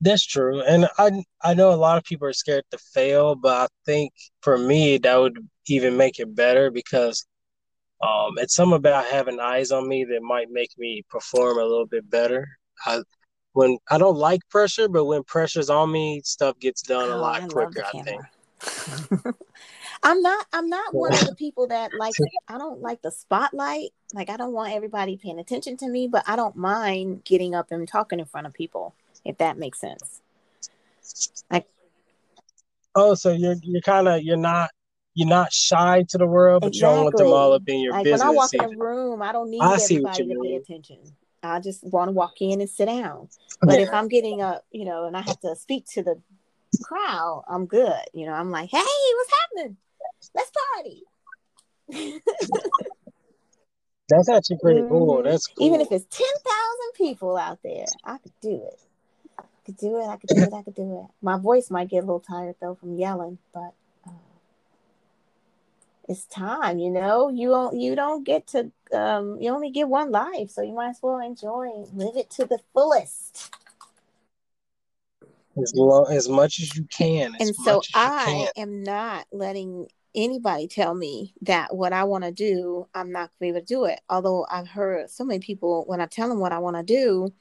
That's 0.00 0.26
true. 0.26 0.62
And 0.62 0.88
I 0.98 1.24
I 1.42 1.54
know 1.54 1.72
a 1.72 1.76
lot 1.76 1.98
of 1.98 2.04
people 2.04 2.26
are 2.28 2.32
scared 2.32 2.64
to 2.70 2.78
fail, 2.78 3.34
but 3.34 3.54
I 3.56 3.66
think 3.86 4.12
for 4.42 4.56
me 4.58 4.98
that 4.98 5.16
would 5.16 5.38
even 5.68 5.96
make 5.96 6.18
it 6.18 6.34
better 6.34 6.70
because 6.70 7.26
um 8.02 8.32
it's 8.38 8.54
something 8.54 8.76
about 8.76 9.06
having 9.06 9.40
eyes 9.40 9.72
on 9.72 9.88
me 9.88 10.04
that 10.04 10.22
might 10.22 10.50
make 10.50 10.70
me 10.78 11.02
perform 11.10 11.58
a 11.58 11.64
little 11.64 11.86
bit 11.86 12.08
better. 12.10 12.46
I 12.86 13.02
when 13.52 13.78
I 13.90 13.98
don't 13.98 14.16
like 14.16 14.40
pressure, 14.50 14.88
but 14.88 15.04
when 15.06 15.24
pressure's 15.24 15.70
on 15.70 15.92
me, 15.92 16.22
stuff 16.24 16.58
gets 16.60 16.82
done 16.82 17.10
a 17.10 17.16
Oh, 17.16 17.22
lot 17.22 17.42
I 17.42 17.48
quicker, 17.48 17.84
I 17.84 18.02
think. 18.02 18.22
I'm 20.02 20.22
not 20.22 20.46
I'm 20.52 20.68
not 20.68 20.94
one 20.94 21.14
of 21.14 21.24
the 21.26 21.34
people 21.34 21.66
that 21.68 21.94
like 21.94 22.16
I 22.48 22.58
don't 22.58 22.80
like 22.82 23.02
the 23.02 23.10
spotlight. 23.10 23.90
Like 24.14 24.30
I 24.30 24.36
don't 24.36 24.52
want 24.52 24.72
everybody 24.72 25.16
paying 25.16 25.38
attention 25.38 25.76
to 25.78 25.88
me, 25.88 26.08
but 26.08 26.24
I 26.26 26.36
don't 26.36 26.56
mind 26.56 27.24
getting 27.24 27.54
up 27.54 27.70
and 27.70 27.86
talking 27.86 28.18
in 28.20 28.26
front 28.26 28.46
of 28.46 28.52
people, 28.52 28.94
if 29.24 29.38
that 29.38 29.58
makes 29.58 29.80
sense. 29.80 30.20
Oh, 32.94 33.14
so 33.14 33.30
you're 33.32 33.54
you're 33.62 33.82
kind 33.82 34.08
of 34.08 34.22
you're 34.22 34.36
not 34.36 34.70
you're 35.14 35.28
not 35.28 35.52
shy 35.52 36.04
to 36.08 36.18
the 36.18 36.26
world, 36.26 36.62
but 36.62 36.74
you 36.74 36.80
don't 36.80 37.04
want 37.04 37.16
them 37.16 37.28
all 37.28 37.52
up 37.52 37.62
in 37.68 37.80
your 37.80 37.92
Like 37.92 38.04
business. 38.04 38.20
when 38.20 38.28
I 38.28 38.34
walk 38.34 38.52
in 38.52 38.60
a 38.64 38.68
room, 38.68 39.22
I 39.22 39.32
don't 39.32 39.50
need 39.50 39.62
I 39.62 39.74
everybody 39.80 40.24
to 40.26 40.40
pay 40.40 40.56
attention. 40.56 40.98
I 41.42 41.60
just 41.60 41.84
want 41.84 42.08
to 42.08 42.12
walk 42.12 42.34
in 42.40 42.60
and 42.60 42.68
sit 42.68 42.86
down. 42.86 43.28
But 43.62 43.78
Yeah. 43.78 43.84
if 43.86 43.94
I'm 43.94 44.08
getting 44.08 44.42
a, 44.42 44.60
you 44.72 44.84
know, 44.84 45.06
and 45.06 45.16
I 45.16 45.20
have 45.20 45.38
to 45.40 45.54
speak 45.56 45.86
to 45.92 46.02
the 46.02 46.20
crowd, 46.82 47.44
I'm 47.48 47.66
good. 47.66 48.02
You 48.12 48.26
know, 48.26 48.32
I'm 48.32 48.50
like, 48.50 48.70
hey, 48.70 48.78
what's 48.78 49.32
happening? 49.40 49.76
Let's 50.34 50.50
party. 50.74 51.02
That's 54.08 54.28
actually 54.28 54.58
pretty 54.60 54.82
cool. 54.88 55.18
Mhm. 55.18 55.24
That's 55.24 55.46
cool. 55.46 55.66
Even 55.66 55.80
if 55.80 55.92
it's 55.92 56.04
10,000 56.16 56.92
people 56.96 57.36
out 57.36 57.60
there, 57.62 57.86
I 58.04 58.18
could 58.18 58.32
do 58.42 58.64
it. 58.66 58.80
Could 59.70 59.76
do 59.78 60.00
it. 60.00 60.06
I 60.08 60.16
could 60.16 60.30
do 60.30 60.42
it. 60.42 60.52
I 60.52 60.62
could 60.62 60.74
do 60.74 61.00
it. 61.04 61.14
My 61.22 61.38
voice 61.38 61.70
might 61.70 61.88
get 61.88 61.98
a 61.98 62.06
little 62.06 62.20
tired 62.20 62.56
though 62.60 62.74
from 62.74 62.96
yelling, 62.96 63.38
but 63.54 63.72
uh, 64.06 64.10
it's 66.08 66.24
time, 66.24 66.78
you 66.78 66.90
know. 66.90 67.28
You 67.28 67.48
don't 67.50 67.78
you 67.78 67.94
don't 67.94 68.24
get 68.24 68.48
to 68.48 68.72
um 68.92 69.38
you 69.40 69.50
only 69.50 69.70
get 69.70 69.88
one 69.88 70.10
life, 70.10 70.50
so 70.50 70.62
you 70.62 70.72
might 70.74 70.90
as 70.90 70.98
well 71.02 71.20
enjoy 71.20 71.68
live 71.94 72.16
it 72.16 72.30
to 72.30 72.46
the 72.46 72.58
fullest. 72.72 73.54
as 75.62 75.72
long 75.74 76.06
as 76.10 76.28
much 76.28 76.60
as 76.60 76.76
you 76.76 76.84
can. 76.84 77.34
As 77.36 77.48
and 77.48 77.56
so 77.56 77.76
much 77.76 77.90
as 77.94 77.94
you 77.94 78.10
I 78.10 78.24
can. 78.24 78.48
am 78.56 78.82
not 78.82 79.26
letting 79.32 79.88
anybody 80.14 80.66
tell 80.66 80.94
me 80.94 81.34
that 81.42 81.74
what 81.74 81.92
I 81.92 82.04
want 82.04 82.24
to 82.24 82.32
do, 82.32 82.88
I'm 82.94 83.12
not 83.12 83.30
gonna 83.30 83.36
be 83.40 83.48
able 83.48 83.60
to 83.60 83.66
do 83.66 83.84
it. 83.84 84.00
Although 84.08 84.46
I've 84.50 84.68
heard 84.68 85.10
so 85.10 85.24
many 85.24 85.40
people 85.40 85.84
when 85.86 86.00
I 86.00 86.06
tell 86.06 86.28
them 86.28 86.40
what 86.40 86.52
I 86.52 86.58
want 86.58 86.76
to 86.76 86.82
do, 86.82 87.32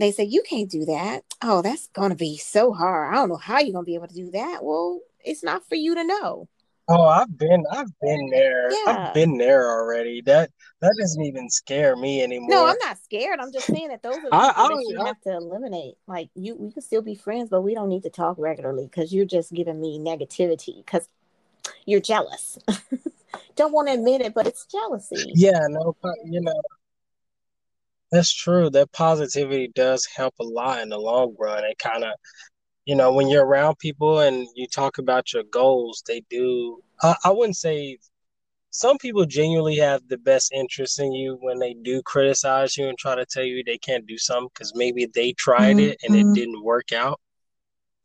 they 0.00 0.12
say 0.12 0.24
you 0.24 0.42
can't 0.48 0.70
do 0.70 0.84
that. 0.86 1.22
Oh, 1.42 1.62
that's 1.62 1.88
gonna 1.88 2.14
be 2.14 2.36
so 2.36 2.72
hard. 2.72 3.12
I 3.12 3.16
don't 3.16 3.28
know 3.28 3.36
how 3.36 3.58
you're 3.60 3.72
gonna 3.72 3.84
be 3.84 3.94
able 3.94 4.08
to 4.08 4.14
do 4.14 4.30
that. 4.32 4.62
Well, 4.62 5.00
it's 5.24 5.42
not 5.44 5.68
for 5.68 5.74
you 5.74 5.94
to 5.94 6.04
know. 6.04 6.48
Oh, 6.90 7.04
I've 7.06 7.36
been 7.36 7.64
I've 7.70 7.90
been 8.00 8.30
there. 8.30 8.70
Yeah. 8.72 9.08
I've 9.08 9.14
been 9.14 9.36
there 9.36 9.70
already. 9.70 10.22
That 10.22 10.50
that 10.80 10.94
doesn't 10.98 11.22
even 11.24 11.50
scare 11.50 11.96
me 11.96 12.22
anymore. 12.22 12.48
No, 12.48 12.66
I'm 12.66 12.78
not 12.82 12.96
scared. 13.02 13.40
I'm 13.40 13.52
just 13.52 13.66
saying 13.66 13.88
that 13.88 14.02
those 14.02 14.16
are 14.16 14.22
the 14.22 14.34
I- 14.34 14.48
people 14.48 14.62
I 14.64 14.68
that 14.68 14.68
don't- 14.74 14.88
you 14.88 15.00
I- 15.02 15.06
have 15.06 15.20
to 15.22 15.32
eliminate. 15.36 15.94
Like 16.06 16.30
you, 16.34 16.54
we 16.56 16.72
can 16.72 16.80
still 16.82 17.02
be 17.02 17.14
friends, 17.14 17.50
but 17.50 17.60
we 17.60 17.74
don't 17.74 17.90
need 17.90 18.04
to 18.04 18.10
talk 18.10 18.36
regularly 18.38 18.84
because 18.86 19.12
you're 19.12 19.26
just 19.26 19.52
giving 19.52 19.80
me 19.80 19.98
negativity 19.98 20.78
because 20.78 21.06
you're 21.84 22.00
jealous. 22.00 22.58
don't 23.56 23.72
want 23.74 23.88
to 23.88 23.94
admit 23.94 24.22
it, 24.22 24.32
but 24.32 24.46
it's 24.46 24.64
jealousy. 24.64 25.32
Yeah, 25.34 25.60
no, 25.68 25.94
you 26.24 26.40
know, 26.40 26.58
that's 28.10 28.32
true. 28.32 28.70
That 28.70 28.92
positivity 28.92 29.68
does 29.74 30.06
help 30.06 30.34
a 30.40 30.44
lot 30.44 30.80
in 30.80 30.88
the 30.90 30.98
long 30.98 31.34
run. 31.38 31.64
It 31.64 31.78
kind 31.78 32.04
of, 32.04 32.12
you 32.86 32.96
know, 32.96 33.12
when 33.12 33.28
you're 33.28 33.46
around 33.46 33.78
people 33.78 34.20
and 34.20 34.48
you 34.56 34.66
talk 34.68 34.98
about 34.98 35.32
your 35.32 35.44
goals, 35.44 36.02
they 36.06 36.22
do. 36.30 36.82
I, 37.02 37.16
I 37.24 37.30
wouldn't 37.32 37.56
say 37.56 37.98
some 38.70 38.98
people 38.98 39.26
genuinely 39.26 39.76
have 39.76 40.02
the 40.08 40.18
best 40.18 40.52
interest 40.52 41.00
in 41.00 41.12
you 41.12 41.38
when 41.40 41.58
they 41.58 41.74
do 41.74 42.02
criticize 42.02 42.76
you 42.76 42.88
and 42.88 42.98
try 42.98 43.14
to 43.16 43.26
tell 43.26 43.44
you 43.44 43.64
they 43.64 43.78
can't 43.78 44.06
do 44.06 44.18
something 44.18 44.48
because 44.54 44.74
maybe 44.76 45.06
they 45.14 45.32
tried 45.34 45.78
Mhm, 45.78 45.80
it 45.80 45.98
and 46.04 46.14
it 46.16 46.26
mhm. 46.26 46.34
didn't 46.34 46.64
work 46.64 46.92
out. 46.92 47.20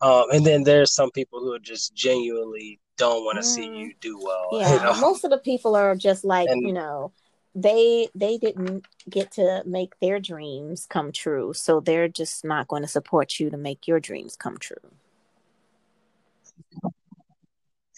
Um, 0.02 0.26
and 0.34 0.46
then 0.46 0.64
there's 0.64 0.94
some 0.94 1.12
people 1.12 1.40
who 1.42 1.58
just 1.60 1.96
genuinely 1.96 2.80
don't 2.98 3.26
want 3.26 3.38
to 3.38 3.44
see 3.44 3.64
Mm. 3.64 3.76
you 3.76 3.94
do 4.02 4.20
well. 4.22 4.60
you 4.70 4.80
Yeah, 4.80 4.84
know? 4.84 4.96
most 5.00 5.24
of 5.24 5.32
the 5.32 5.38
people 5.40 5.76
are 5.76 5.96
just 5.96 6.24
like 6.24 6.52
And- 6.52 6.62
you 6.62 6.74
know, 6.74 7.14
they 7.56 8.08
they 8.16 8.38
didn't 8.38 8.86
get 9.10 9.32
to 9.34 9.64
make 9.66 10.00
their 10.00 10.20
dreams 10.20 10.86
come 10.90 11.12
true, 11.12 11.54
so 11.54 11.80
they're 11.80 12.08
just 12.08 12.44
not 12.44 12.68
going 12.68 12.82
to 12.82 12.88
support 12.88 13.40
you 13.40 13.50
to 13.50 13.58
make 13.58 13.88
your 13.88 14.00
dreams 14.00 14.36
come 14.36 14.58
true. 14.58 14.78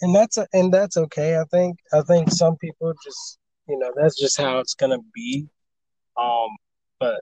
and 0.02 0.14
that's 0.14 0.36
a, 0.36 0.46
and 0.52 0.72
that's 0.72 0.96
okay. 0.96 1.38
I 1.38 1.44
think 1.44 1.78
I 1.92 2.02
think 2.02 2.30
some 2.30 2.56
people 2.56 2.92
just 3.04 3.38
you 3.68 3.78
know 3.78 3.92
that's 3.96 4.18
just 4.18 4.38
how 4.40 4.58
it's 4.58 4.74
gonna 4.74 4.98
be. 5.14 5.48
Um, 6.16 6.48
but 7.00 7.20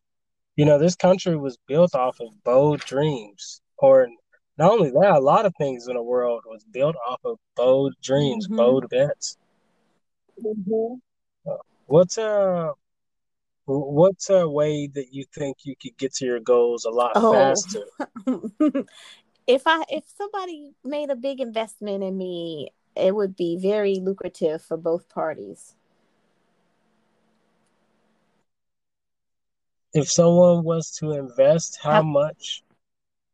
you 0.57 0.65
know 0.65 0.79
this 0.79 0.97
country 0.97 1.37
was 1.37 1.57
built 1.69 1.95
off 1.95 2.21
of 2.21 2.29
bold 2.45 2.81
dreams, 2.81 3.61
or 3.79 4.09
not 4.59 4.73
only 4.73 4.91
that, 4.91 5.17
a 5.17 5.21
lot 5.21 5.47
of 5.47 5.55
things 5.57 5.89
in 5.89 5.95
the 5.95 6.03
world 6.03 6.43
was 6.47 6.65
built 6.73 6.97
off 7.09 7.21
of 7.25 7.39
bold 7.57 7.95
dreams, 8.03 8.49
Mhm. 8.49 8.57
bold 8.57 8.89
bets. 8.89 9.37
What's 11.87 12.19
a 12.19 12.73
what's 13.67 14.31
a 14.31 14.49
way 14.49 14.89
that 14.89 15.13
you 15.13 15.25
think 15.35 15.59
you 15.65 15.75
could 15.77 15.97
get 15.97 16.15
to 16.15 16.27
your 16.27 16.41
goals 16.41 16.85
a 16.85 16.91
lot 16.91 17.13
Oh. 17.17 17.33
faster? 17.33 17.85
if 19.47 19.63
I 19.67 19.85
if 19.89 20.05
somebody 20.17 20.73
made 20.85 21.11
a 21.11 21.17
big 21.17 21.41
investment 21.41 22.03
in 22.03 22.17
me, 22.17 22.71
it 22.97 23.15
would 23.15 23.37
be 23.37 23.57
very 23.57 23.97
lucrative 23.97 24.63
for 24.63 24.77
both 24.77 25.09
parties. 25.09 25.75
If 29.93 30.11
someone 30.11 30.65
was 30.65 30.91
to 30.99 31.13
invest, 31.13 31.79
how, 31.83 31.93
How- 31.93 32.03
much 32.03 32.65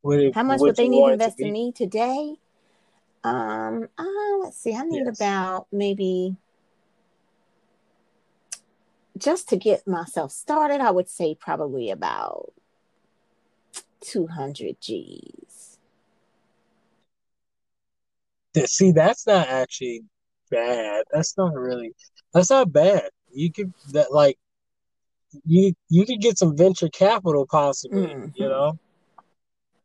would 0.03 0.20
it? 0.20 0.34
How 0.34 0.42
much 0.42 0.61
would 0.61 0.68
would 0.68 0.76
they 0.76 0.88
need 0.88 1.07
to 1.07 1.12
invest 1.12 1.38
be? 1.38 1.44
in 1.44 1.53
me 1.53 1.72
today? 1.72 2.36
Um, 3.24 3.88
uh, 3.98 4.05
let's 4.40 4.59
see. 4.59 4.74
I 4.74 4.82
need 4.82 5.07
Yes. 5.07 5.20
about 5.20 5.66
maybe 5.72 6.36
just 9.20 9.48
to 9.50 9.56
get 9.56 9.86
myself 9.86 10.32
started. 10.32 10.80
I 10.80 10.90
would 10.90 11.08
say 11.08 11.34
probably 11.34 11.90
about 11.90 12.52
two 14.00 14.26
hundred 14.26 14.80
G's. 14.80 15.78
See, 18.66 18.90
that's 18.90 19.26
not 19.26 19.46
actually 19.46 20.02
bad. 20.50 21.04
That's 21.12 21.36
not 21.36 21.54
really. 21.54 21.92
That's 22.34 22.50
not 22.50 22.72
bad. 22.72 23.10
You 23.32 23.52
could 23.52 23.72
that 23.92 24.12
like 24.12 24.38
you 25.44 25.74
you 25.88 26.04
could 26.06 26.20
get 26.20 26.38
some 26.38 26.56
venture 26.56 26.88
capital 26.88 27.46
possibly. 27.48 28.06
Mhm. 28.06 28.32
You 28.34 28.48
know, 28.48 28.78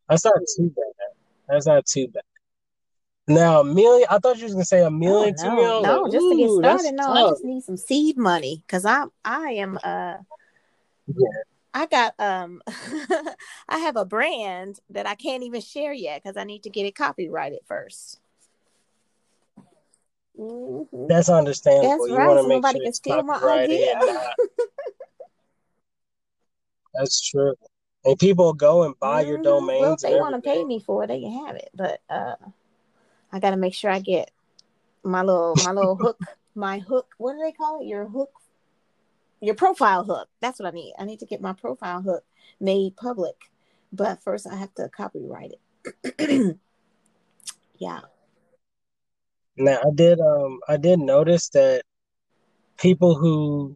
that's 0.09 0.25
not 0.25 0.33
too 0.55 0.69
bad. 0.75 1.15
That's 1.47 1.67
not 1.67 1.85
too 1.85 2.07
bad. 2.07 2.23
Now 3.27 3.61
a 3.61 3.63
million. 3.63 4.07
I 4.09 4.19
thought 4.19 4.37
you 4.37 4.43
was 4.43 4.53
gonna 4.53 4.65
say 4.65 4.81
a 4.81 4.87
Oh, 4.87 4.89
million 4.91 5.35
to 5.35 5.43
me. 5.43 5.49
I 5.49 5.55
no, 5.55 5.79
was 5.79 5.83
no, 5.83 6.01
like, 6.01 6.11
just 6.11 6.29
to 6.29 6.37
get 6.37 6.49
started. 6.51 6.95
No, 6.95 7.11
I 7.11 7.29
just 7.31 7.43
need 7.43 7.63
some 7.63 7.77
seed 7.77 8.17
money 8.17 8.63
because 8.65 8.85
I'm 8.85 9.11
I 9.23 9.51
am 9.51 9.79
uh 9.83 10.17
Yeah. 11.07 11.41
I 11.73 11.87
got 11.87 12.13
um 12.19 12.61
I 13.67 13.79
have 13.79 13.95
a 13.95 14.05
brand 14.05 14.79
that 14.91 15.07
I 15.07 15.15
can't 15.15 15.43
even 15.43 15.61
share 15.61 15.91
yet 15.91 16.23
because 16.23 16.37
I 16.37 16.43
need 16.43 16.63
to 16.63 16.69
get 16.69 16.85
it 16.85 16.95
copyrighted 16.95 17.59
1st 17.67 18.17
mm-hmm. 20.39 21.07
That's 21.07 21.29
understandable. 21.29 21.89
That's 21.89 22.09
you 22.09 22.17
right. 22.17 22.27
want 22.27 22.39
to 22.39 22.43
so 22.43 22.49
nobody 22.49 22.77
sure 22.77 22.85
can 22.85 22.93
steal 22.93 23.23
my 23.23 23.43
idea. 23.43 23.99
That's 26.93 27.27
true. 27.27 27.55
And 28.05 28.19
people 28.19 28.53
go 28.53 28.83
and 28.83 28.97
buy 28.99 29.23
mm-hmm. 29.23 29.31
your 29.31 29.41
domains. 29.41 29.81
Well, 29.81 29.93
if 29.95 29.99
they 30.01 30.19
want 30.19 30.35
to 30.35 30.41
pay 30.47 30.63
me 30.63 30.79
for 30.79 31.03
it, 31.03 31.07
they 31.07 31.21
can 31.21 31.45
have 31.47 31.55
it. 31.55 31.71
But 31.73 32.01
uh 32.07 32.35
I 33.35 33.39
gotta 33.39 33.57
make 33.57 33.73
sure 33.73 33.91
I 33.91 33.99
get 33.99 34.31
my 35.03 35.21
little 35.21 35.55
my 35.65 35.71
little 35.73 35.97
hook, 35.97 36.19
my 36.55 36.79
hook. 36.79 37.13
What 37.17 37.33
do 37.33 37.39
they 37.39 37.51
call 37.51 37.81
it? 37.81 37.87
Your 37.87 38.07
hook 38.07 38.31
your 39.41 39.55
profile 39.55 40.05
hook. 40.05 40.29
That's 40.39 40.59
what 40.59 40.67
I 40.67 40.71
need. 40.71 40.93
I 40.97 41.03
need 41.03 41.19
to 41.19 41.25
get 41.25 41.41
my 41.41 41.51
profile 41.51 42.01
hook 42.01 42.23
made 42.61 42.95
public, 42.95 43.35
but 43.91 44.23
first 44.23 44.47
I 44.47 44.55
have 44.55 44.73
to 44.75 44.87
copyright 44.89 45.51
it. 46.15 46.57
yeah. 47.77 47.99
Now 49.57 49.79
I 49.85 49.91
did 49.93 50.21
um 50.21 50.59
I 50.69 50.77
did 50.77 50.99
notice 50.99 51.49
that 51.49 51.83
people 52.77 53.15
who 53.15 53.75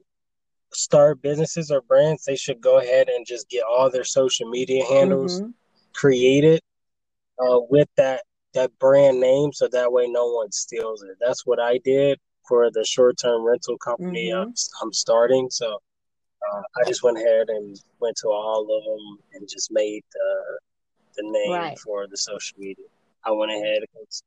start 0.73 1.21
businesses 1.21 1.69
or 1.69 1.81
brands, 1.81 2.23
they 2.23 2.37
should 2.37 2.61
go 2.61 2.79
ahead 2.79 3.09
and 3.09 3.25
just 3.25 3.49
get 3.49 3.63
all 3.63 3.89
their 3.89 4.05
social 4.05 4.49
media 4.49 4.85
handles 4.85 5.41
mm-hmm. 5.41 5.51
created 5.93 6.61
uh, 7.39 7.59
with 7.69 7.89
that 7.97 8.23
that 8.53 8.77
brand 8.79 9.19
name, 9.19 9.53
so 9.53 9.67
that 9.67 9.91
way 9.91 10.07
no 10.07 10.27
one 10.33 10.51
steals 10.51 11.03
it. 11.03 11.17
That's 11.19 11.45
what 11.45 11.59
I 11.59 11.79
did 11.79 12.19
for 12.47 12.71
the 12.71 12.83
short 12.83 13.17
term 13.17 13.43
rental 13.43 13.77
company 13.77 14.29
mm-hmm. 14.29 14.41
I'm, 14.41 14.53
I'm 14.81 14.93
starting. 14.93 15.49
So 15.51 15.77
uh, 16.51 16.61
I 16.77 16.87
just 16.87 17.03
went 17.03 17.17
ahead 17.17 17.49
and 17.49 17.79
went 17.99 18.17
to 18.17 18.27
all 18.29 18.63
of 18.63 18.83
them 18.83 19.19
and 19.33 19.49
just 19.49 19.71
made 19.71 20.03
the 20.13 20.59
the 21.17 21.23
name 21.23 21.53
right. 21.53 21.79
for 21.79 22.07
the 22.07 22.17
social 22.17 22.57
media. 22.57 22.85
I 23.25 23.31
went 23.31 23.51
ahead. 23.51 23.83
It's, 24.01 24.23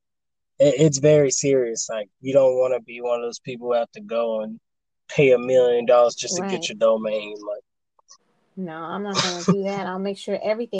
it, 0.58 0.74
it's 0.78 0.98
very 0.98 1.30
serious. 1.30 1.88
Like 1.90 2.08
you 2.20 2.32
don't 2.32 2.54
want 2.54 2.74
to 2.74 2.80
be 2.84 3.00
one 3.00 3.20
of 3.20 3.26
those 3.26 3.40
people 3.40 3.68
who 3.68 3.74
have 3.74 3.90
to 3.92 4.00
go 4.00 4.42
and 4.42 4.60
pay 5.08 5.32
a 5.32 5.38
million 5.38 5.86
dollars 5.86 6.14
just 6.14 6.38
right. 6.38 6.50
to 6.50 6.56
get 6.56 6.68
your 6.68 6.78
domain. 6.78 7.34
Like, 7.34 7.62
no, 8.56 8.76
I'm 8.76 9.02
not 9.02 9.20
going 9.22 9.42
to 9.42 9.52
do 9.52 9.62
that. 9.64 9.86
I'll 9.86 9.98
make 9.98 10.18
sure 10.18 10.38
everything 10.42 10.70